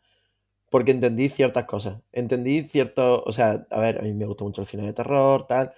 [0.69, 2.01] porque entendí ciertas cosas.
[2.11, 5.45] Entendí cierto, o sea, a ver, a mí me gusta mucho el cine de terror,
[5.45, 5.73] tal.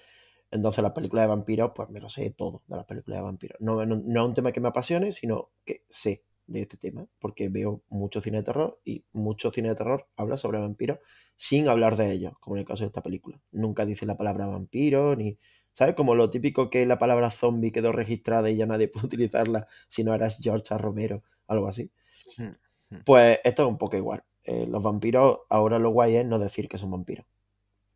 [0.56, 3.62] Entonces las películas de vampiros, pues me lo sé todo de las películas de vampiros.
[3.62, 7.08] No, no, no es un tema que me apasione, sino que sé de este tema,
[7.20, 11.00] porque veo mucho cine de terror y mucho cine de terror habla sobre vampiros
[11.36, 13.42] sin hablar de ellos, como en el caso de esta película.
[13.52, 15.38] Nunca dice la palabra vampiro, ni
[15.76, 15.94] ¿Sabes?
[15.94, 20.06] Como lo típico que la palabra zombie quedó registrada y ya nadie puede utilizarla si
[20.06, 21.92] no eras George Romero, algo así.
[23.06, 24.24] Pues esto es un poco igual.
[24.46, 27.26] Eh, los vampiros, ahora lo guay es no decir que son vampiros.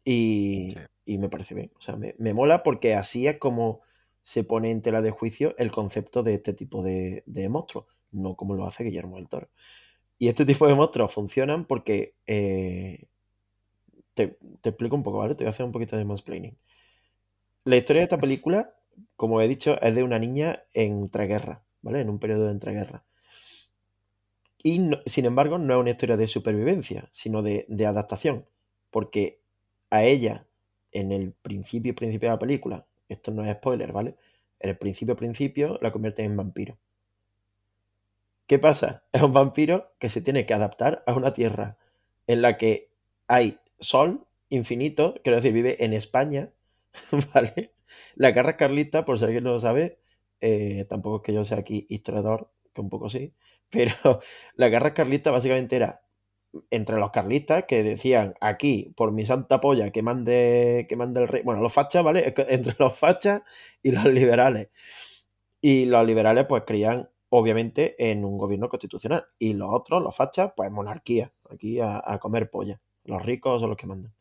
[0.04, 0.76] Y,
[1.18, 1.72] me parece bien.
[1.78, 3.82] O sea, me, mola porque así es como
[4.22, 8.56] se pone en tela de juicio el concepto de este tipo de, monstruos, no como
[8.56, 9.50] lo hace Guillermo del Toro.
[10.18, 12.16] Y este tipo de monstruos funcionan porque.
[12.28, 13.08] Eh,
[14.14, 15.36] te, te, explico un poco, ¿vale?
[15.36, 16.58] Te voy a hacer un poquito de mansplaining.
[17.64, 18.76] La historia de esta película,
[19.16, 22.02] como he dicho, es de una niña en entreguerra, ¿vale?
[22.02, 23.06] En un periodo de entreguerra.
[24.62, 28.46] Y sin embargo, no es una historia de supervivencia, sino de, adaptación.
[28.92, 29.42] Porque
[29.90, 30.46] a ella,
[30.92, 34.16] en el principio, principio de la película, esto no es spoiler, ¿vale?
[34.60, 36.78] En el principio, principio, la convierte en vampiro.
[38.48, 39.04] ¿Qué pasa?
[39.14, 41.78] Es un vampiro que se tiene que adaptar a una tierra
[42.28, 42.90] en la que
[43.28, 46.52] hay sol infinito, quiero decir, vive en España,
[47.34, 47.74] ¿vale?
[48.16, 50.00] La guerra carlista, por si alguien no lo sabe,
[50.42, 53.34] eh, tampoco es que yo sea aquí historiador, que un poco sí,
[53.70, 54.20] pero
[54.56, 56.02] la guerra carlista básicamente era
[56.72, 61.28] entre los carlistas que decían aquí, por mi santa polla, que mande, que mande el
[61.28, 62.34] rey, bueno, los fachas, ¿vale?
[62.50, 63.42] Entre los fachas
[63.84, 64.70] y los liberales.
[65.62, 70.52] Y los liberales pues creían obviamente en un gobierno constitucional y los otros, los fachas,
[70.56, 72.82] pues monarquía, aquí a, comer polla.
[73.04, 74.14] Los ricos son los que mandan.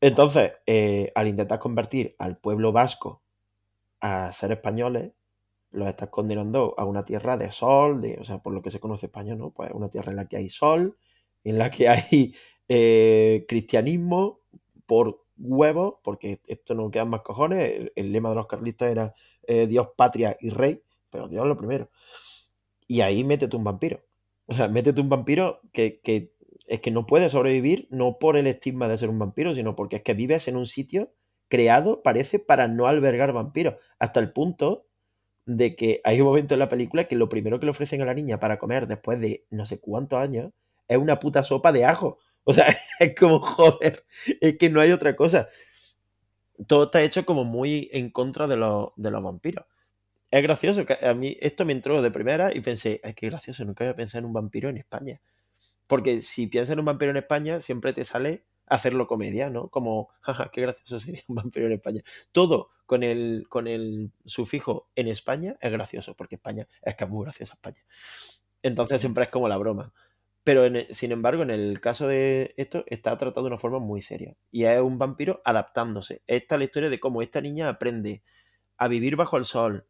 [0.00, 3.22] Entonces, eh, al intentar convertir al pueblo vasco
[4.00, 5.12] a ser españoles,
[5.72, 8.80] los estás condenando a una tierra de sol, de, o sea, por lo que se
[8.80, 9.50] conoce España, ¿no?
[9.50, 10.96] Pues una tierra en la que hay sol,
[11.44, 12.34] en la que hay
[12.68, 14.40] eh, cristianismo
[14.86, 17.90] por huevos, porque esto no quedan más cojones.
[17.94, 19.14] El, lema de los carlistas era
[19.46, 21.90] eh, Dios, patria y rey, pero Dios lo primero.
[22.86, 24.00] Y ahí métete un vampiro.
[24.46, 26.34] O sea, métete un vampiro que, que
[26.66, 29.96] es que no puedes sobrevivir no por el estigma de ser un vampiro, sino porque
[29.96, 31.12] es que vives en un sitio
[31.48, 33.74] creado, parece, para no albergar vampiros.
[33.98, 34.86] Hasta el punto
[35.56, 38.04] de que hay un momento en la película que lo primero que le ofrecen a
[38.04, 40.52] la niña para comer después de no sé cuántos años
[40.86, 42.18] es una puta sopa de ajo.
[42.44, 44.02] O sea, es como, joder,
[44.40, 45.46] es que no hay otra cosa.
[46.66, 49.66] Todo está hecho como muy en contra de, los, de los vampiros.
[50.30, 53.62] Es gracioso, que a mí esto me entró de primera y pensé, es que gracioso,
[53.66, 55.20] nunca había pensado en un vampiro en España.
[55.86, 59.68] Porque si piensas en un vampiro en España, siempre te sale hacerlo comedia, ¿no?
[59.68, 62.00] Como, jaja, qué gracioso sería un vampiro en España.
[62.32, 67.10] Todo con el, con el sufijo en España es gracioso, porque España es que es
[67.10, 67.84] muy graciosa España.
[68.62, 69.92] Entonces siempre es como la broma.
[70.44, 74.36] Pero sin embargo, en el caso de esto, está tratado de una forma muy seria.
[74.50, 76.22] Y es un vampiro adaptándose.
[76.26, 78.22] Esta es la historia de cómo esta niña aprende
[78.78, 79.86] a vivir bajo el sol,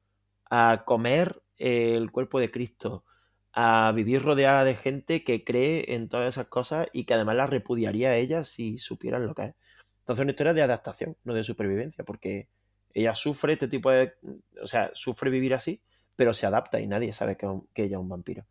[0.51, 3.05] a comer el cuerpo de Cristo,
[3.53, 7.47] a vivir rodeada de gente que cree en todas esas cosas y que además la
[7.47, 9.55] repudiaría a ella si supieran lo que es.
[10.01, 12.49] Entonces, es una historia de adaptación, no de supervivencia, porque
[12.95, 14.15] ella sufre este tipo de.
[14.63, 15.83] O sea, sufre vivir así,
[16.17, 18.47] pero se adapta y nadie sabe que, ella es un vampiro.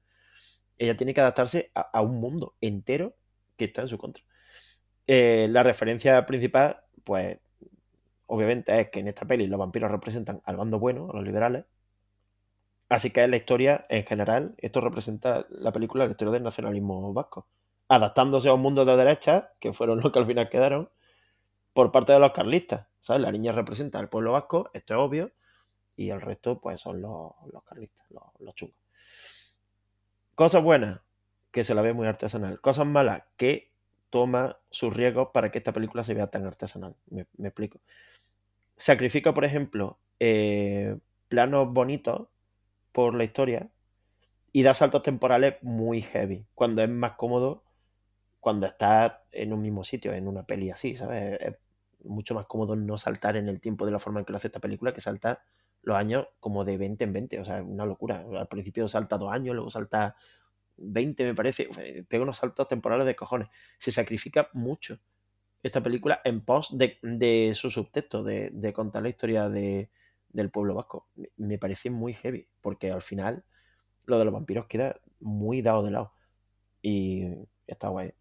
[0.78, 3.16] Ella tiene que adaptarse a, un mundo entero
[3.58, 4.24] que está en su contra.
[5.08, 7.38] Eh, la referencia principal, pues,
[8.28, 11.66] obviamente es que en esta peli los vampiros representan al bando bueno, a los liberales.
[12.90, 17.14] Así que es la historia en general, esto representa la película, la historia del nacionalismo
[17.14, 17.48] vasco.
[17.88, 20.90] Adaptándose a un mundo de derecha, que fueron los que al final quedaron,
[21.74, 22.88] por parte de los carlistas.
[23.00, 23.22] ¿Sabes?
[23.22, 25.32] La niña representa al pueblo vasco, esto es obvio,
[25.96, 27.34] y el resto, pues, son los,
[27.64, 28.76] carlistas, los, los chungos.
[30.34, 31.02] Cosas buenas,
[31.52, 32.60] que se la ve muy artesanal.
[32.60, 33.72] Cosas malas, que
[34.10, 36.96] toma sus riesgos para que esta película se vea tan artesanal.
[37.10, 37.80] Me, explico.
[38.78, 40.98] Sacrifica, por ejemplo, eh,
[41.28, 42.28] planos bonitos
[42.92, 43.70] por la historia
[44.52, 47.64] y da saltos temporales muy heavy, cuando es más cómodo
[48.40, 51.38] cuando estás en un mismo sitio, en una peli así, ¿sabes?
[51.42, 51.56] Es
[52.04, 54.48] mucho más cómodo no saltar en el tiempo de la forma en que lo hace
[54.48, 55.42] esta película que saltar
[55.82, 58.26] los años como de 20 en 20, o sea, una locura.
[58.38, 60.16] Al principio salta dos años, luego salta
[60.78, 61.70] 20, me parece,
[62.08, 63.50] pega unos saltos temporales de cojones.
[63.78, 65.00] Se sacrifica mucho
[65.62, 69.90] esta película en pos de, su subtexto, de, de, contar la historia de,
[70.30, 71.08] del pueblo vasco.
[71.38, 73.44] Me parece muy heavy, porque al final
[74.06, 76.14] lo de los vampiros queda muy dado de lado.
[76.82, 77.26] Y
[77.68, 78.14] está guay.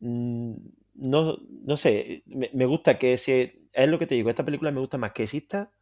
[0.00, 0.54] Mm,
[0.94, 3.62] no, no sé, me, gusta que ese.
[3.72, 5.72] Es lo que te digo, esta película me gusta más que exista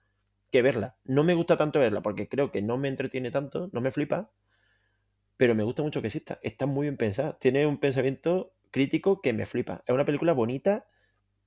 [0.50, 0.96] que verla.
[1.04, 4.32] No me gusta tanto verla porque creo que no me entretiene tanto, no me flipa,
[5.36, 6.38] pero me gusta mucho que exista.
[6.42, 7.38] Está muy bien pensada.
[7.38, 9.82] Tiene un pensamiento crítico que me flipa.
[9.86, 10.86] Es una película bonita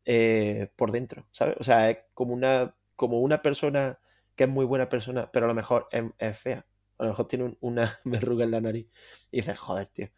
[0.05, 1.55] eh, por dentro, ¿sabes?
[1.59, 3.99] O sea, es como una, como una persona
[4.35, 6.65] que es muy buena persona, pero a lo mejor es, fea.
[6.97, 8.87] A lo mejor tiene una verruga en la nariz.
[9.31, 10.09] Y dices, joder, tío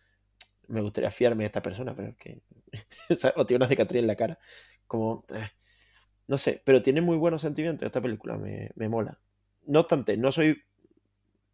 [0.68, 2.42] me gustaría fiarme de esta persona, pero es que.
[3.36, 4.40] o tiene una cicatriz en la cara.
[4.88, 5.26] Como.
[5.30, 5.48] Eh,
[6.28, 9.20] no sé, pero tiene muy buenos sentimientos esta película, me, mola.
[9.68, 10.64] No obstante, no soy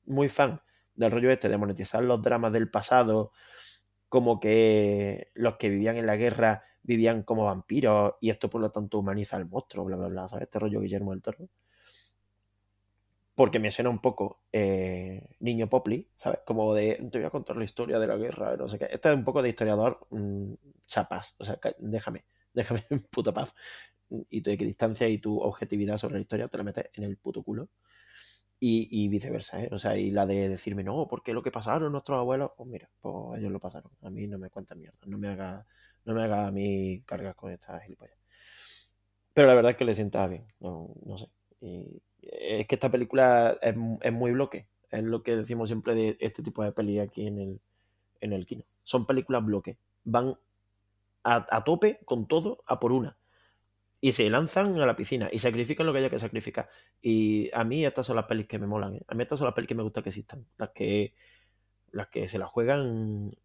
[0.06, 0.61] muy fan
[0.95, 3.34] del rollo este de monetizar los dramas del pasado,
[4.07, 8.70] como que los que vivían en la guerra vivían como vampiros y esto por lo
[8.70, 10.44] tanto humaniza al monstruo, bla, bla, bla, ¿sabes?
[10.44, 11.49] Este rollo Guillermo del Toro
[13.41, 16.41] porque me suena un poco eh, Niño Popli, ¿sabes?
[16.45, 18.86] Como de, te voy a contar la historia de la guerra, no sé qué.
[18.91, 20.53] Este es un poco de historiador mm,
[20.86, 23.56] chapas, o sea, déjame, déjame en puta paz.
[24.30, 27.41] Y tu equidistancia y tu objetividad sobre la historia te la metes en el puto
[27.44, 27.70] culo.
[28.64, 29.70] Y, viceversa, ¿eh?
[29.72, 32.91] O sea, y la de decirme, no, porque lo que pasaron nuestros abuelos, pues mira,
[32.99, 33.91] pues ellos lo pasaron.
[34.03, 35.66] A mí no me cuentan mierda, no me haga,
[36.06, 38.18] no me haga a mí cargas con estas gilipollas.
[39.34, 41.28] Pero la verdad es que le sienta bien, no, no sé.
[41.61, 44.68] Y, es que esta película es, muy bloque.
[44.90, 47.61] Es lo que decimos siempre de este tipo de peli aquí en el,
[48.19, 48.64] en el kino.
[48.84, 49.78] Son películas bloque.
[50.03, 50.38] Van
[51.23, 53.18] a, tope con todo, a por una.
[53.99, 56.69] Y se lanzan a la piscina y sacrifican lo que haya que sacrificar.
[57.02, 58.95] Y a mí estas son las pelis que me molan.
[58.95, 59.03] ¿eh?
[59.07, 60.45] A mí estas son las pelis que me gusta que existan.
[60.57, 61.14] Las que,
[61.91, 63.36] las que se la juegan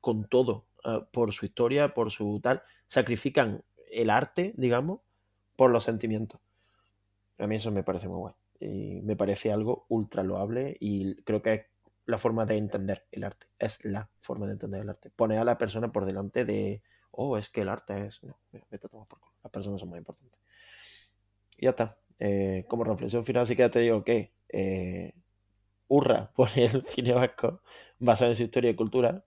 [0.00, 0.66] con todo.
[0.86, 2.62] Eh, por su historia, por su tal.
[2.86, 5.00] Sacrifican el arte, digamos,
[5.56, 6.40] por los sentimientos.
[7.38, 8.34] A mí eso me parece muy guay.
[8.60, 11.66] Y me parece algo ultra loable y creo que es
[12.06, 13.48] la forma de entender el arte.
[13.58, 15.10] Es la forma de entender el arte.
[15.10, 18.22] Pone a la persona por delante de, oh, es que el arte es...
[18.22, 18.38] No.
[18.52, 20.38] Las personas son muy importantes.
[21.58, 21.98] Y ya está.
[22.18, 25.14] Eh, como reflexión final, sí que ya te digo que eh,
[25.88, 27.60] hurra por el cine vasco
[27.98, 29.24] basado en su historia y cultura,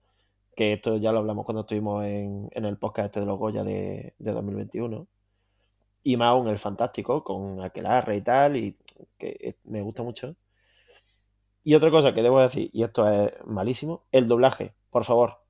[0.60, 4.12] que esto ya lo hablamos cuando estuvimos en, el podcast este de los Goya de,
[4.18, 5.06] de 2021
[6.02, 8.76] y más aún el fantástico, con Aquelarre y tal, y
[9.16, 10.36] que me gusta mucho.
[11.64, 15.40] Y otra cosa que debo decir, y esto es malísimo, el doblaje, por favor.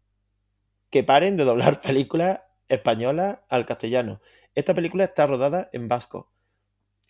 [0.91, 4.21] Que paren de doblar películas españolas al castellano.
[4.55, 6.31] Esta película está rodada en vasco.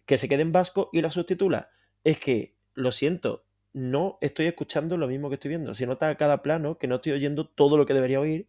[0.06, 1.68] Que se quede en vasco y la subtitula.
[2.02, 5.74] Es que, lo siento, no estoy escuchando lo mismo que estoy viendo.
[5.74, 8.48] Se nota a cada plano que no estoy oyendo todo lo que debería oír.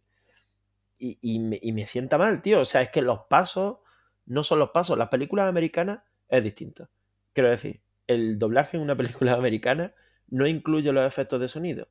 [0.98, 2.60] Y, y, me, y me sienta mal, tío.
[2.60, 3.78] O sea, es que los pasos
[4.26, 4.98] no son los pasos.
[4.98, 6.88] Las películas americanas es distinto.
[7.32, 9.94] Quiero decir, el doblaje en una película americana
[10.28, 11.88] no incluye los efectos de sonido.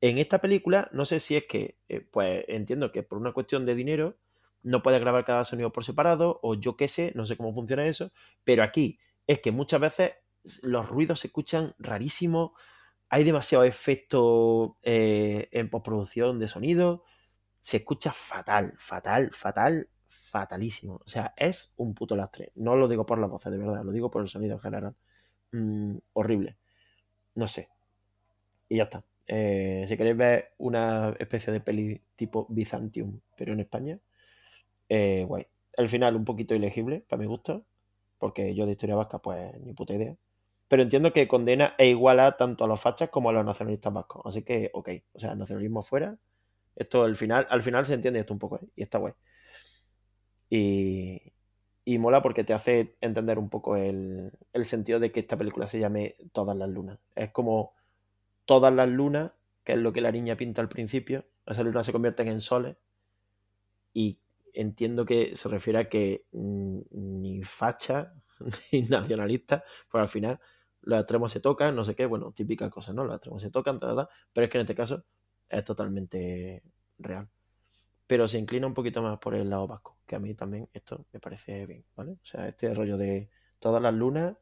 [0.00, 3.66] En esta película, no sé si es que, eh, pues entiendo que por una cuestión
[3.66, 4.16] de dinero
[4.62, 7.86] no puede grabar cada sonido por separado, o yo qué sé, no sé cómo funciona
[7.86, 8.12] eso,
[8.44, 10.12] pero aquí es que muchas veces
[10.62, 12.52] los ruidos se escuchan rarísimos,
[13.08, 17.04] hay demasiado efecto eh, en postproducción de sonido,
[17.60, 21.00] se escucha fatal, fatal, fatal, fatalísimo.
[21.04, 22.52] O sea, es un puto lastre.
[22.54, 24.94] No lo digo por la voz, de verdad, lo digo por el sonido en general.
[25.52, 26.56] Mm, horrible.
[27.34, 27.68] No sé.
[28.68, 29.04] Y ya está.
[29.26, 34.00] Eh, si queréis ver una especie de peli tipo Byzantium, pero en España,
[34.88, 35.46] eh, guay.
[35.74, 37.66] El final un poquito ilegible, para mi gusto,
[38.18, 40.16] porque yo de historia vasca, pues ni puta idea.
[40.70, 44.22] Pero entiendo que condena e iguala tanto a los fachas como a los nacionalistas vascos.
[44.24, 44.88] Así que, ok.
[45.14, 46.16] O sea, nacionalismo fuera.
[46.76, 48.68] Esto al final, al final se entiende esto un poco, ¿eh?
[48.76, 49.12] y está guay.
[50.48, 51.32] Y,
[51.84, 55.66] y mola porque te hace entender un poco el, el, sentido de que esta película
[55.66, 57.00] se llame Todas las lunas.
[57.16, 57.74] Es como
[58.44, 59.32] todas las lunas,
[59.64, 61.26] que es lo que la niña pinta al principio.
[61.46, 62.76] Esas lunas se convierten en soles.
[63.92, 64.20] Y
[64.54, 68.14] entiendo que se refiere a que ni facha
[68.72, 70.40] ni nacionalista, pues al final
[70.82, 73.04] los extremos se tocan, no sé qué, bueno, típica cosa, ¿no?
[73.04, 75.04] Los extremos se tocan, pero es que en este caso
[75.48, 76.62] es totalmente
[76.98, 77.28] real
[78.10, 81.06] pero se inclina un poquito más por el lado vasco, que a mí también esto
[81.12, 82.14] me parece bien, ¿vale?
[82.14, 83.30] O sea, este rollo de
[83.60, 84.36] todas las lunas,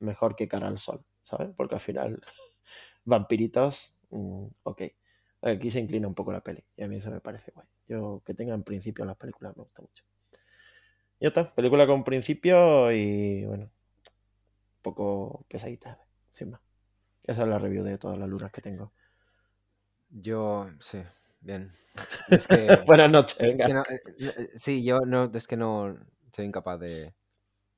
[0.00, 1.50] mejor que cara al sol, ¿sabes?
[1.56, 2.20] Porque al final,
[3.04, 4.82] vampiritos, mm, ok.
[5.42, 7.68] Aquí se inclina un poco la peli, y a mí eso me parece guay.
[7.86, 10.02] Yo, que tenga en principio las películas me gusta mucho.
[11.20, 13.70] Ya está, película con principio y, bueno,
[14.84, 15.98] poco pesadita,
[16.30, 16.60] sin más.
[17.24, 18.92] Esa es la review de todas las lunas que tengo.
[20.10, 21.02] Yo, sí,
[21.40, 21.72] bien.
[22.86, 23.40] Buenas noches.
[23.40, 25.96] Eh, eh, sí, yo no, es que no
[26.32, 27.14] soy incapaz de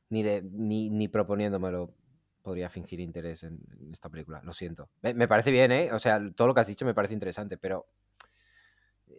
[0.09, 1.95] ni de ni, ni proponiéndomelo
[2.43, 3.59] podría fingir interés en,
[3.93, 4.41] esta película.
[4.43, 4.91] Lo siento.
[5.03, 5.93] Me, parece bien, ¿eh?
[5.93, 7.87] O sea, todo lo que has dicho me parece interesante, pero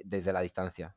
[0.03, 0.95] desde la distancia.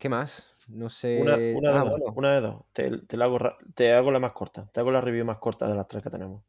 [0.00, 0.50] ¿Qué más?
[0.70, 1.20] No sé.
[1.20, 2.64] Una, de, ah, dos, una de dos.
[2.72, 3.38] Te, te, hago,
[3.74, 4.66] te hago la más corta.
[4.72, 6.42] Te hago la review más corta de las tres que tenemos.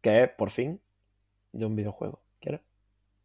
[0.00, 0.80] Que es, por fin,
[1.52, 2.20] de un videojuego.
[2.40, 2.60] ¿Quieres?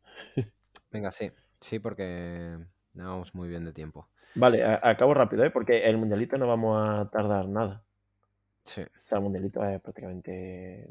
[0.92, 1.32] Venga, sí.
[1.60, 2.60] Sí, porque
[2.94, 4.08] no vamos muy bien de tiempo.
[4.36, 5.50] Vale, acabo rápido, ¿eh?
[5.50, 7.84] Porque el mundialito no vamos a tardar nada.
[8.64, 8.84] Sí.
[8.84, 10.88] O sea, el mundialito es prácticamente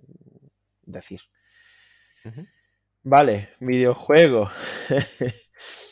[0.82, 1.20] decir.
[3.04, 4.50] Vale, videojuego.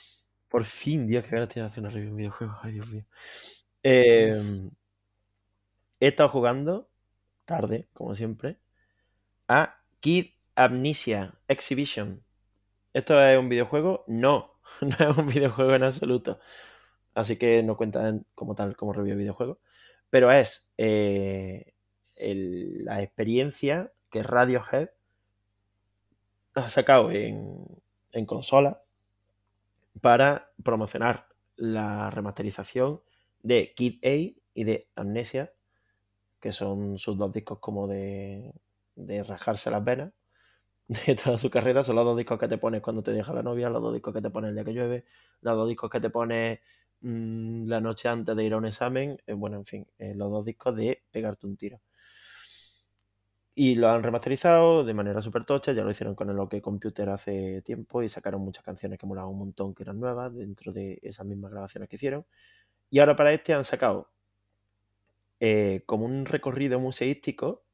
[0.48, 2.56] Por fin, Dios, que ganas tiene hacer una review de videojuego.
[2.62, 3.04] Ay, Dios mío.
[3.82, 4.70] Em,
[6.00, 6.88] he estado jugando,
[7.44, 8.58] tarde, como siempre,
[9.48, 12.24] a Kid Amnesia Exhibition.
[12.94, 14.04] ¿Esto es un videojuego?
[14.06, 16.40] No, no es un videojuego en absoluto.
[17.14, 19.60] Así que no cuenta como tal como review de videojuego.
[20.10, 21.74] Pero es eh,
[22.16, 24.90] la experiencia que Radiohead
[26.54, 27.66] ha sacado en,
[28.12, 28.82] en consola
[30.00, 33.02] para promocionar la remasterización
[33.42, 35.52] de Kid A y de Amnesia,
[36.40, 38.54] que son sus dos discos como de,
[38.96, 40.12] de rajarse las venas
[40.88, 43.42] de toda su carrera son los dos discos que te pones cuando te deja la
[43.42, 45.04] novia, los dos discos que te pones el día que llueve,
[45.42, 46.60] los dos discos que te pones
[47.00, 50.30] mm, la noche antes de ir a un examen, eh, bueno, en fin, eh, los
[50.30, 51.80] dos discos de pegarte un tiro.
[53.60, 57.09] Y lo han remasterizado de manera súper tocha, ya lo hicieron con el OK Computer
[57.09, 61.01] hace tiempo y sacaron muchas canciones que molaban un montón, que eran nuevas dentro de
[61.02, 62.24] esas mismas grabaciones que hicieron.
[62.89, 64.12] Y ahora para este han sacado
[65.40, 67.64] eh, como un recorrido museístico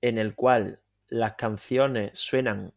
[0.00, 2.74] en el cual las canciones suenan.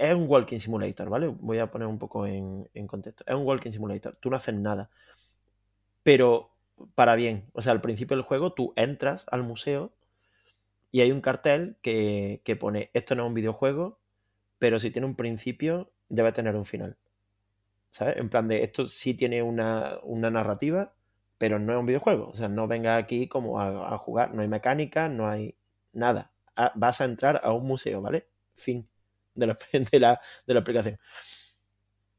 [0.00, 1.28] Es un walking simulator, ¿vale?
[1.28, 3.22] Voy a poner un poco en, contexto.
[3.24, 4.16] Es un walking simulator.
[4.20, 4.90] Tú no haces nada.
[6.02, 6.50] Pero
[6.96, 7.48] para bien.
[7.52, 9.92] O sea, al principio del juego tú entras al museo
[10.92, 14.00] y hay un cartel que, que pone: Esto no es un videojuego,
[14.58, 16.96] pero si tiene un principio, debe tener un final.
[17.90, 18.16] ¿Sabes?
[18.18, 20.94] En plan de esto sí tiene una, una narrativa,
[21.38, 22.28] pero no es un videojuego.
[22.28, 24.34] O sea, no venga aquí como a, jugar.
[24.34, 25.56] No hay mecánica, no hay
[25.92, 26.32] nada
[26.74, 28.28] vas a entrar a un museo, ¿vale?
[28.54, 28.88] Fin
[29.34, 29.58] de la,
[29.92, 30.98] de la, de la aplicación.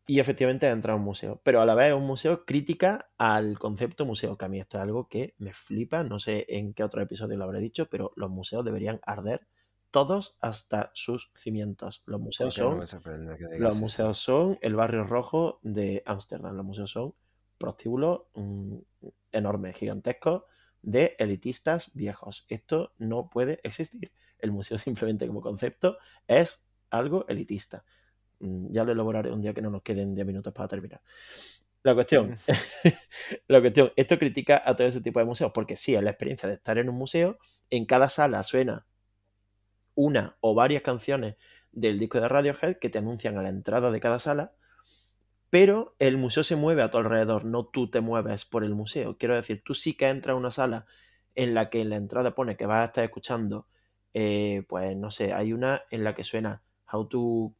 [0.07, 1.40] Y efectivamente ha entrado a un museo.
[1.44, 4.78] Pero a la vez es un museo crítica al concepto museo, que a mí esto
[4.78, 6.03] es algo que me flipa.
[6.03, 9.48] No sé en qué otro episodio lo habré dicho, pero los museos deberían arder
[9.91, 12.02] todos hasta sus cimientos.
[12.06, 12.82] Los museos son.
[13.60, 16.56] los museos son el barrio rojo de Ámsterdam.
[16.56, 17.14] Los museos son
[17.57, 18.78] prostíbulos mm,
[19.32, 20.44] enormes, gigantescos,
[20.82, 22.45] de elitistas viejos.
[22.49, 24.11] Esto no puede existir.
[24.40, 25.98] El museo simplemente como concepto
[26.28, 27.84] es algo elitista.
[28.41, 31.01] Mm, ya lo elaboraré un día que no nos queden 10 minutos para terminar.
[31.84, 32.38] La cuestión,
[33.47, 36.47] la cuestión, esto critica a todo ese tipo de museos, porque sí, es la experiencia
[36.47, 37.38] de estar en un museo,
[37.69, 38.85] en cada sala suena
[39.95, 41.35] una o varias canciones
[41.72, 44.53] del disco de Radiohead que te anuncian a la entrada de cada sala,
[45.49, 49.18] pero el museo se mueve a tu alrededor, no tú te mueves por el museo.
[49.18, 50.85] Quiero decir, tú sí que entras a una sala
[51.35, 53.68] en la que en la entrada pone que vas a estar escuchando,
[54.13, 57.55] eh, pues no sé, hay una en la que suena How to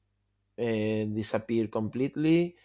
[0.57, 2.56] eh, Disappear Completely,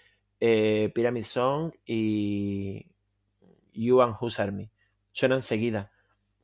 [0.41, 2.87] eh, Pyramid Song y
[3.73, 4.71] You and Who's Army.
[5.13, 5.91] Suenan seguidas.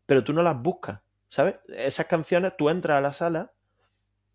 [0.06, 1.56] Pero tú no las buscas, ¿sabes?
[1.68, 3.52] Esas canciones, tú entras a la sala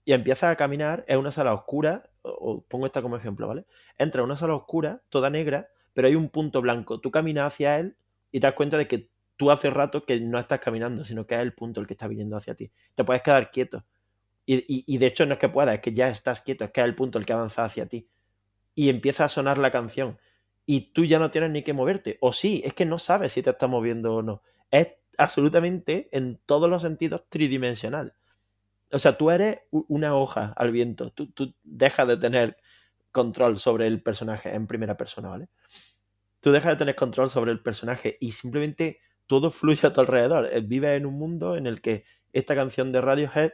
[0.06, 3.66] y empiezas a caminar, es una sala oscura, o, pongo esta como ejemplo, ¿vale?
[3.98, 7.00] Entra a una sala oscura, toda negra, pero hay un punto blanco.
[7.00, 7.98] Tú caminas hacia él
[8.32, 11.36] y te das cuenta de que tú hace rato que no estás caminando, sino que
[11.36, 12.72] es el punto el que está viniendo hacia ti.
[12.96, 13.86] Te puedes quedar quieto.
[14.49, 16.86] Y, de hecho no es que puedas, es que ya estás quieto, es que es
[16.86, 18.07] el punto el que avanza hacia ti.
[18.74, 20.18] Y empieza a sonar la canción.
[20.65, 22.18] Y tú ya no tienes ni que moverte.
[22.22, 24.41] O sí, es que no sabes si te estás moviendo o no.
[24.72, 24.88] Es
[25.18, 28.14] absolutamente, en todos los sentidos, tridimensional.
[28.90, 31.11] O sea, tú eres una hoja al viento.
[31.11, 32.57] Tú, tú dejas de tener
[33.11, 35.49] control sobre el personaje en primera persona, ¿vale?
[36.40, 40.48] Tú dejas de tener control sobre el personaje y simplemente todo fluye a tu alrededor.
[40.53, 43.52] Eh, vives en un mundo en el que esta canción de Radiohead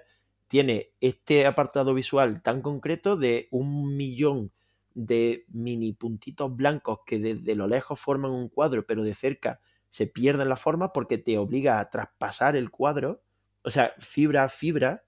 [0.47, 4.51] tiene este apartado visual tan concreto de un millón
[4.93, 9.59] de mini puntitos blancos que desde lo lejos forman un cuadro, pero de cerca
[9.89, 13.23] se pierden la forma porque te obliga a traspasar el cuadro,
[13.63, 15.03] o sea, fibra a fibra,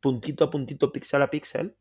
[0.00, 1.76] puntito a puntito, píxel a píxel,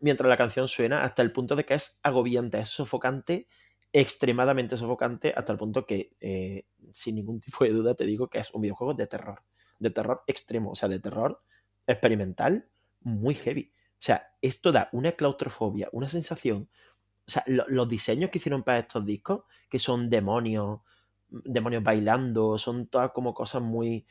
[0.00, 3.46] mientras la canción suena hasta el punto de que es agobiante, es sofocante,
[3.92, 8.38] extremadamente sofocante, hasta el punto que, eh, sin ningún tipo de duda, te digo que
[8.38, 9.42] es un videojuego de terror,
[9.78, 11.42] de terror extremo, o sea, de terror
[11.86, 12.68] experimental
[13.00, 13.72] muy heavy.
[13.74, 16.68] O sea, esto da una claustrofobia, una sensación.
[17.26, 20.80] O sea, los diseños que hicieron para estos discos, que son demonios,
[21.28, 24.06] demonios bailando, son todas como cosas muy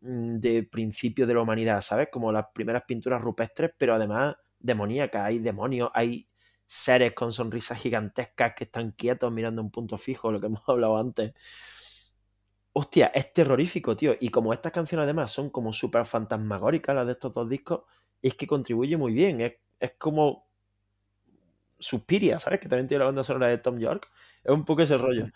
[0.00, 2.08] mm, de principio de la humanidad, ¿sabes?
[2.12, 6.28] Como las primeras pinturas rupestres, pero además demoníacas, hay demonios, hay
[6.66, 10.96] seres con sonrisas gigantescas que están quietos mirando un punto fijo, lo que hemos hablado
[10.96, 11.34] antes
[12.74, 14.14] hostia, es terrorífico, tío.
[14.20, 17.82] Y como estas canciones además son como súper fantasmagóricas, las de estos dos discos,
[18.20, 19.40] es que contribuye muy bien.
[19.40, 20.48] Es, como
[21.78, 22.60] Suspiria, ¿sabes?
[22.60, 24.10] Que también tiene la banda sonora de Tom York.
[24.42, 25.28] Es un poco ese rollo.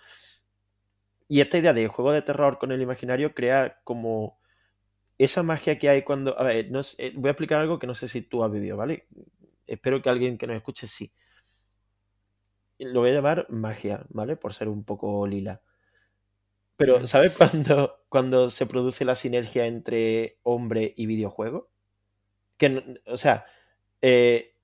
[1.28, 4.40] Y esta idea de juego de terror con el imaginario crea como
[5.18, 6.38] esa magia que hay cuando...
[6.40, 6.80] A ver, no
[7.14, 9.06] voy a explicar algo que no sé si tú has vivido, ¿vale?
[9.66, 11.12] Espero que alguien que nos escuche sí.
[12.78, 14.36] Lo voy a llamar magia, ¿vale?
[14.36, 15.60] Por ser un poco lila.
[16.78, 21.70] Pero, ¿sabes cuando, cuando se produce la sinergia entre hombre y videojuego?
[22.58, 23.46] Que, o sea,
[24.02, 24.56] eh,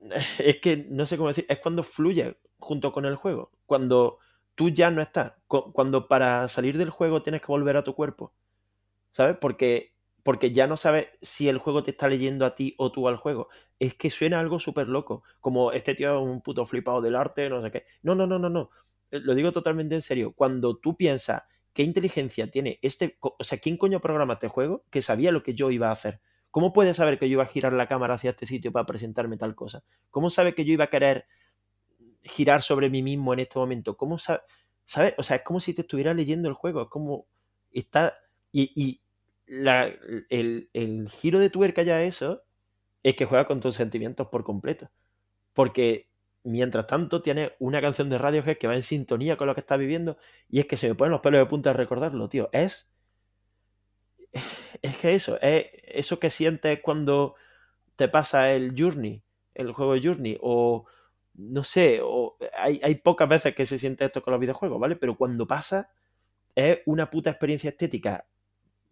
[0.38, 3.52] es que no sé cómo decir, es cuando fluye junto con el juego.
[3.66, 4.18] Cuando
[4.54, 5.34] tú ya no estás.
[5.48, 8.34] Cuando para salir del juego tienes que volver a tu cuerpo.
[9.12, 9.36] ¿Sabes?
[9.40, 13.08] Porque, porque ya no sabes si el juego te está leyendo a ti o tú
[13.08, 13.48] al juego.
[13.78, 15.24] Es que suena algo súper loco.
[15.40, 17.84] Como este tío es un puto flipado del arte, no sé qué.
[18.02, 18.70] No, no, no, no, no.
[19.10, 21.42] Eh, lo digo totalmente en serio, cuando tú piensas
[21.72, 25.54] qué inteligencia tiene este, o sea, ¿quién coño programa este juego que sabía lo que
[25.54, 26.20] yo iba a hacer?
[26.50, 29.36] ¿Cómo puede saber que yo iba a girar la cámara hacia este sitio para presentarme
[29.36, 29.84] tal cosa?
[30.10, 31.26] ¿Cómo sabe que yo iba a querer
[32.22, 33.96] girar sobre mí mismo en este momento?
[33.96, 35.14] ¿Cómo sabe?
[35.16, 37.26] O sea, es como si te estuviera leyendo el juego, es como
[37.70, 38.16] está...
[38.52, 39.00] Y,
[39.46, 42.42] el, el giro de tuerca ya eso
[43.02, 44.90] es que juega con tus sentimientos por completo.
[45.52, 46.09] Porque
[46.44, 49.76] mientras tanto tiene una canción de Radiohead que va en sintonía con lo que está
[49.76, 50.16] viviendo
[50.48, 52.48] y es que se me ponen los pelos de punta de recordarlo, tío.
[52.52, 52.92] Es
[54.82, 57.34] es que eso, es eso que sientes cuando
[57.96, 59.22] te pasa el Journey,
[59.54, 60.86] el juego Journey o
[61.34, 64.96] no sé, o hay, hay pocas veces que se siente esto con los videojuegos, ¿vale?
[64.96, 65.90] Pero cuando pasa
[66.54, 68.26] es una puta experiencia estética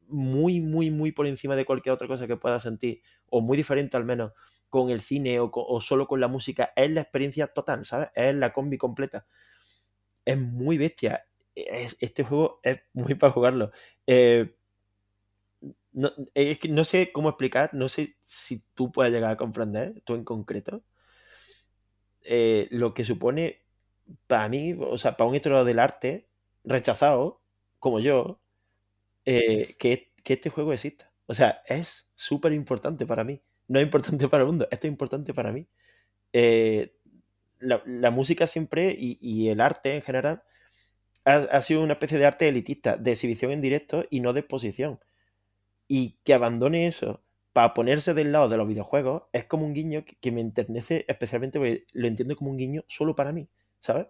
[0.09, 3.97] muy, muy, muy por encima de cualquier otra cosa que pueda sentir, o muy diferente
[3.97, 4.33] al menos
[4.69, 8.09] con el cine o, solo con la música, es la experiencia total, ¿sabes?
[8.15, 9.27] Es la combi completa.
[10.25, 11.27] Es muy bestia.
[11.55, 13.71] este juego es muy para jugarlo.
[14.07, 14.55] Eh,
[15.93, 20.01] no, es que no sé cómo explicar, no sé si tú puedes llegar a comprender,
[20.05, 20.85] tú en concreto,
[22.23, 23.65] eh, lo que supone
[24.27, 26.29] para mí, o sea, para un historiador del arte
[26.65, 27.41] rechazado,
[27.79, 28.41] como yo,
[29.29, 31.13] eh, que, que este juego exista.
[31.27, 34.91] O sea, es súper importante para mí no es importante para el mundo, esto es
[34.91, 35.69] importante para mí.
[36.33, 36.95] Eh,
[37.61, 40.43] la, música siempre y, el arte en general
[41.25, 45.01] ha, sido una especie de arte elitista, de exhibición en directo y no de exposición.
[45.87, 47.23] Y que abandone eso
[47.53, 51.59] para ponerse del lado de los videojuegos es como un guiño que, me enternece especialmente
[51.59, 53.49] porque lo entiendo como un guiño solo para mí,
[53.81, 54.07] ¿sabes?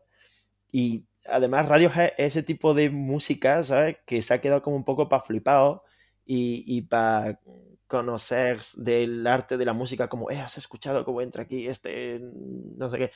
[0.70, 3.98] Y además Radiohead es ese tipo de música, ¿sabes?
[4.06, 5.84] Que se ha quedado como un poco para flipado
[6.24, 7.40] y, y para
[7.88, 12.88] conocer del arte de la música como, eh, has escuchado cómo entra aquí este, no
[12.88, 13.10] sé qué.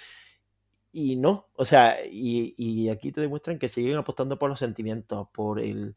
[0.95, 5.59] Y no, o sea, y, aquí te demuestran que siguen apostando por los sentimientos, por
[5.61, 5.97] el,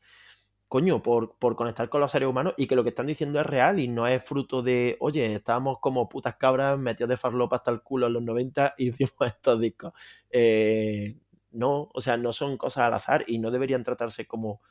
[0.69, 3.45] coño, por, por, conectar con los seres humanos y que lo que están diciendo es
[3.45, 7.71] real y no es fruto de, oye, estábamos como putas cabras metidos de farlopa hasta
[7.71, 9.93] el culo en los 90 y hicimos estos discos.
[10.29, 11.17] Eh,
[11.55, 14.61] no, o sea, no son cosas al azar y no deberían tratarse como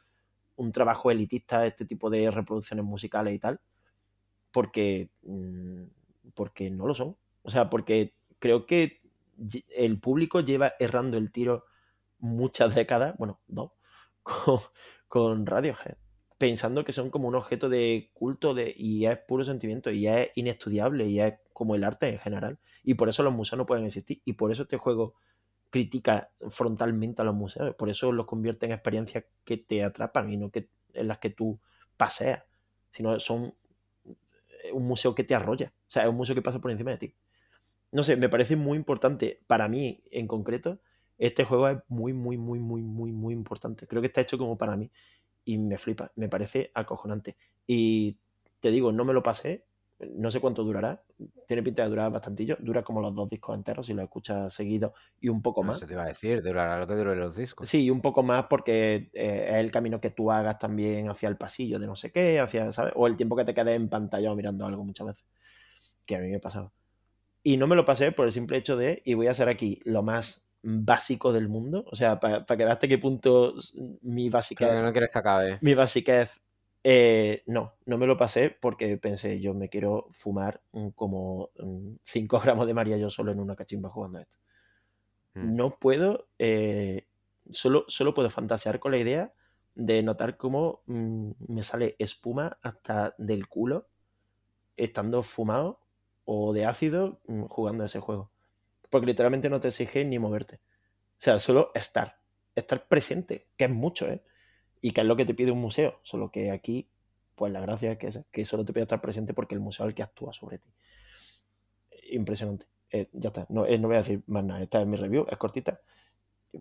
[0.57, 3.61] un trabajo elitista este tipo de reproducciones musicales y tal,
[4.53, 5.85] porque, mm,
[6.35, 7.17] porque no lo son.
[7.43, 9.03] O sea, porque creo que
[9.77, 11.65] el público lleva errando el tiro
[12.19, 13.73] muchas décadas, bueno, dos,
[14.23, 14.61] con,
[15.09, 15.97] con Radiohead,
[16.39, 20.31] pensando que son como un objeto de culto de, y es puro sentimiento y es
[20.35, 22.59] inestudiable y es como el arte en general.
[22.83, 25.15] Y por eso los museos no pueden existir y por eso este juego
[25.75, 27.75] critica frontalmente a los museos.
[27.75, 31.31] Por eso los convierte en experiencias que te atrapan y no que, en las que
[31.31, 31.59] tú
[31.97, 32.45] paseas,
[32.93, 33.57] sino son
[34.05, 35.73] eh, un museo que te arrolla.
[35.77, 37.15] O sea, es un museo que pasa por encima de ti.
[37.91, 40.79] No sé, me parece muy importante para mí en concreto.
[41.19, 43.89] Este juego es muy, muy, muy, muy, muy, muy importante.
[43.89, 44.93] Creo que está hecho como para mí.
[45.45, 47.37] Y me flipa, me parece acojonante.
[47.67, 48.17] Y
[48.61, 49.65] te digo, no me lo pasé,
[50.01, 51.03] no sé cuánto durará.
[51.47, 52.57] Tiene pinta de durar bastantillo.
[52.61, 55.77] Dura como los dos discos enteros si lo escuchas seguido y un poco más.
[55.77, 57.69] Eso te iba a decir, durará lo que dure los discos.
[57.69, 61.37] Sí, un poco más porque eh, es el camino que tú hagas también hacia el
[61.37, 62.93] pasillo de no sé qué, hacia, ¿sabes?
[62.97, 65.27] O el tiempo que te quedes en pantalla mirando algo muchas veces.
[66.07, 66.73] Que a mí me pasaba.
[67.43, 69.81] Y no me lo pasé por el simple hecho de, y voy a ser aquí
[69.85, 71.85] lo más básico del mundo.
[71.91, 73.55] O sea, para que veas hasta qué punto
[74.03, 74.75] mi básica.
[74.83, 75.59] no quieres que acabe.
[75.61, 76.43] Mi básica es
[76.87, 80.61] eh, no, no me lo pasé porque pensé, yo me quiero fumar
[80.95, 81.49] como
[82.05, 84.37] 5 gramos de María yo solo en una cachimba jugando a esto.
[85.33, 85.57] Mm.
[85.57, 87.09] No puedo, eh,
[87.51, 89.33] solo, solo puedo fantasear con la idea
[89.75, 93.89] de notar cómo mm, me sale espuma hasta del culo
[94.77, 95.81] estando fumado
[96.27, 98.31] o de ácido mm, jugando ese juego.
[98.91, 100.57] Porque literalmente no te exige ni moverte.
[100.57, 102.21] O sea, solo estar.
[102.55, 104.23] Estar presente, que es mucho, ¿eh?
[104.85, 106.91] Y que es lo que te pide un museo, solo que aquí,
[107.37, 109.89] pues la gracia es que, que solo te pide estar presente porque el museo es
[109.89, 110.69] el que actúa sobre ti.
[112.11, 112.67] Impresionante.
[112.91, 115.25] Eh, ya está, no, eh, no voy a decir más nada, esta es mi review,
[115.31, 115.81] es cortita,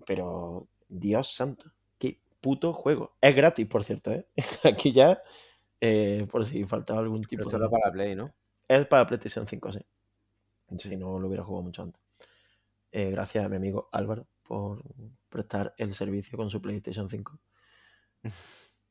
[0.05, 3.11] pero Dios santo, qué puto juego.
[3.19, 4.25] Es gratis, por cierto, ¿eh?
[4.63, 5.19] aquí ya,
[5.81, 8.33] eh, por si faltaba algún tipo pero solo para Play, ¿no?
[8.69, 9.79] Es para PlayStation 5, sí.
[10.77, 12.01] Si no lo hubiera jugado mucho antes.
[12.89, 14.81] gracias a mi amigo Álvaro por
[15.27, 17.37] prestar el servicio con su PlayStation 5.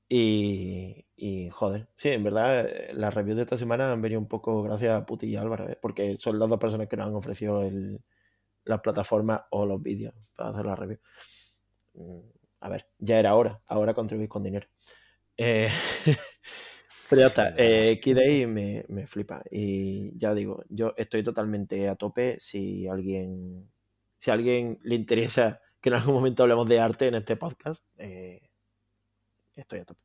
[0.08, 4.28] Y, y, joder, sí, en verdad eh, las reviews de esta semana han venido un
[4.28, 5.78] poco gracias a Puti y Álvaro, ¿eh?
[5.80, 8.02] porque son las dos personas que nos han ofrecido el,
[8.64, 10.98] las plataformas o los vídeos para hacer la review.
[11.94, 12.20] Mm,
[12.60, 14.68] a ver, ya era hora, ahora contribuís con dinero.
[15.36, 15.68] Eh,
[17.08, 22.36] pero ya está, eh, me, me flipa y ya digo, yo estoy totalmente a tope
[22.38, 23.70] si alguien,
[24.18, 27.84] si a alguien le interesa que en algún momento hablemos de arte en este podcast.
[27.98, 28.51] Eh,
[29.60, 30.00] estoy a tope.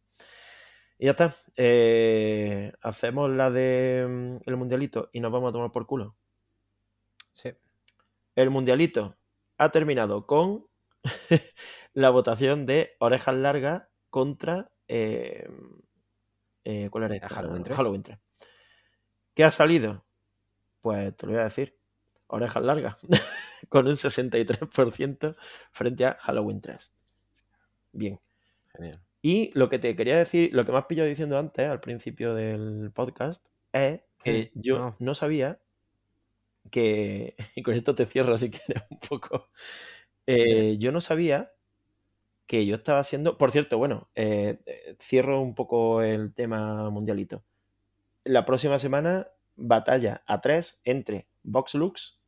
[0.99, 1.36] Y ya está.
[1.56, 6.15] Eh, hacemos la de mm, el mundialito y nos vamos a tomar por culo.
[7.34, 7.53] Sí.
[8.36, 9.15] El mundialito
[9.57, 10.68] ha terminado con
[11.94, 14.72] la votación de orejas largas contra.
[14.88, 15.48] Eh,
[16.64, 17.30] eh, ¿Cuál era esta?
[17.30, 17.78] Halloween 3.
[17.78, 18.18] Halloween 3.
[19.34, 20.06] ¿Qué ha salido?
[20.82, 21.78] Pues te lo voy a decir.
[22.28, 22.98] Orejas largas.
[23.69, 25.36] con un 63%
[25.72, 26.91] frente a Halloween 3.
[27.94, 28.19] Bien.
[28.74, 29.07] Genial.
[29.22, 32.34] Y lo que te quería decir, lo que me has pillado diciendo antes, al principio
[32.34, 35.15] del podcast, es que yo no.
[35.15, 35.60] sabía
[36.72, 39.49] que, y con esto te cierro si quieres un poco,
[40.27, 41.53] eh, yo no sabía
[42.45, 44.60] que yo estaba haciendo, por cierto, bueno, eh,
[44.99, 47.44] cierro un poco el tema mundialito.
[48.23, 52.19] La próxima semana, batalla a tres entre Vox Lux,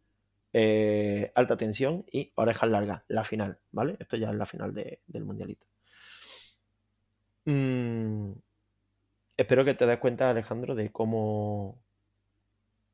[0.52, 3.96] eh, Alta Tensión y Orejas Largas, la final, ¿vale?
[4.00, 5.68] Esto ya es la final de, del mundialito.
[7.50, 8.34] Mm,
[9.38, 11.82] espero que te des cuenta, Alejandro, de cómo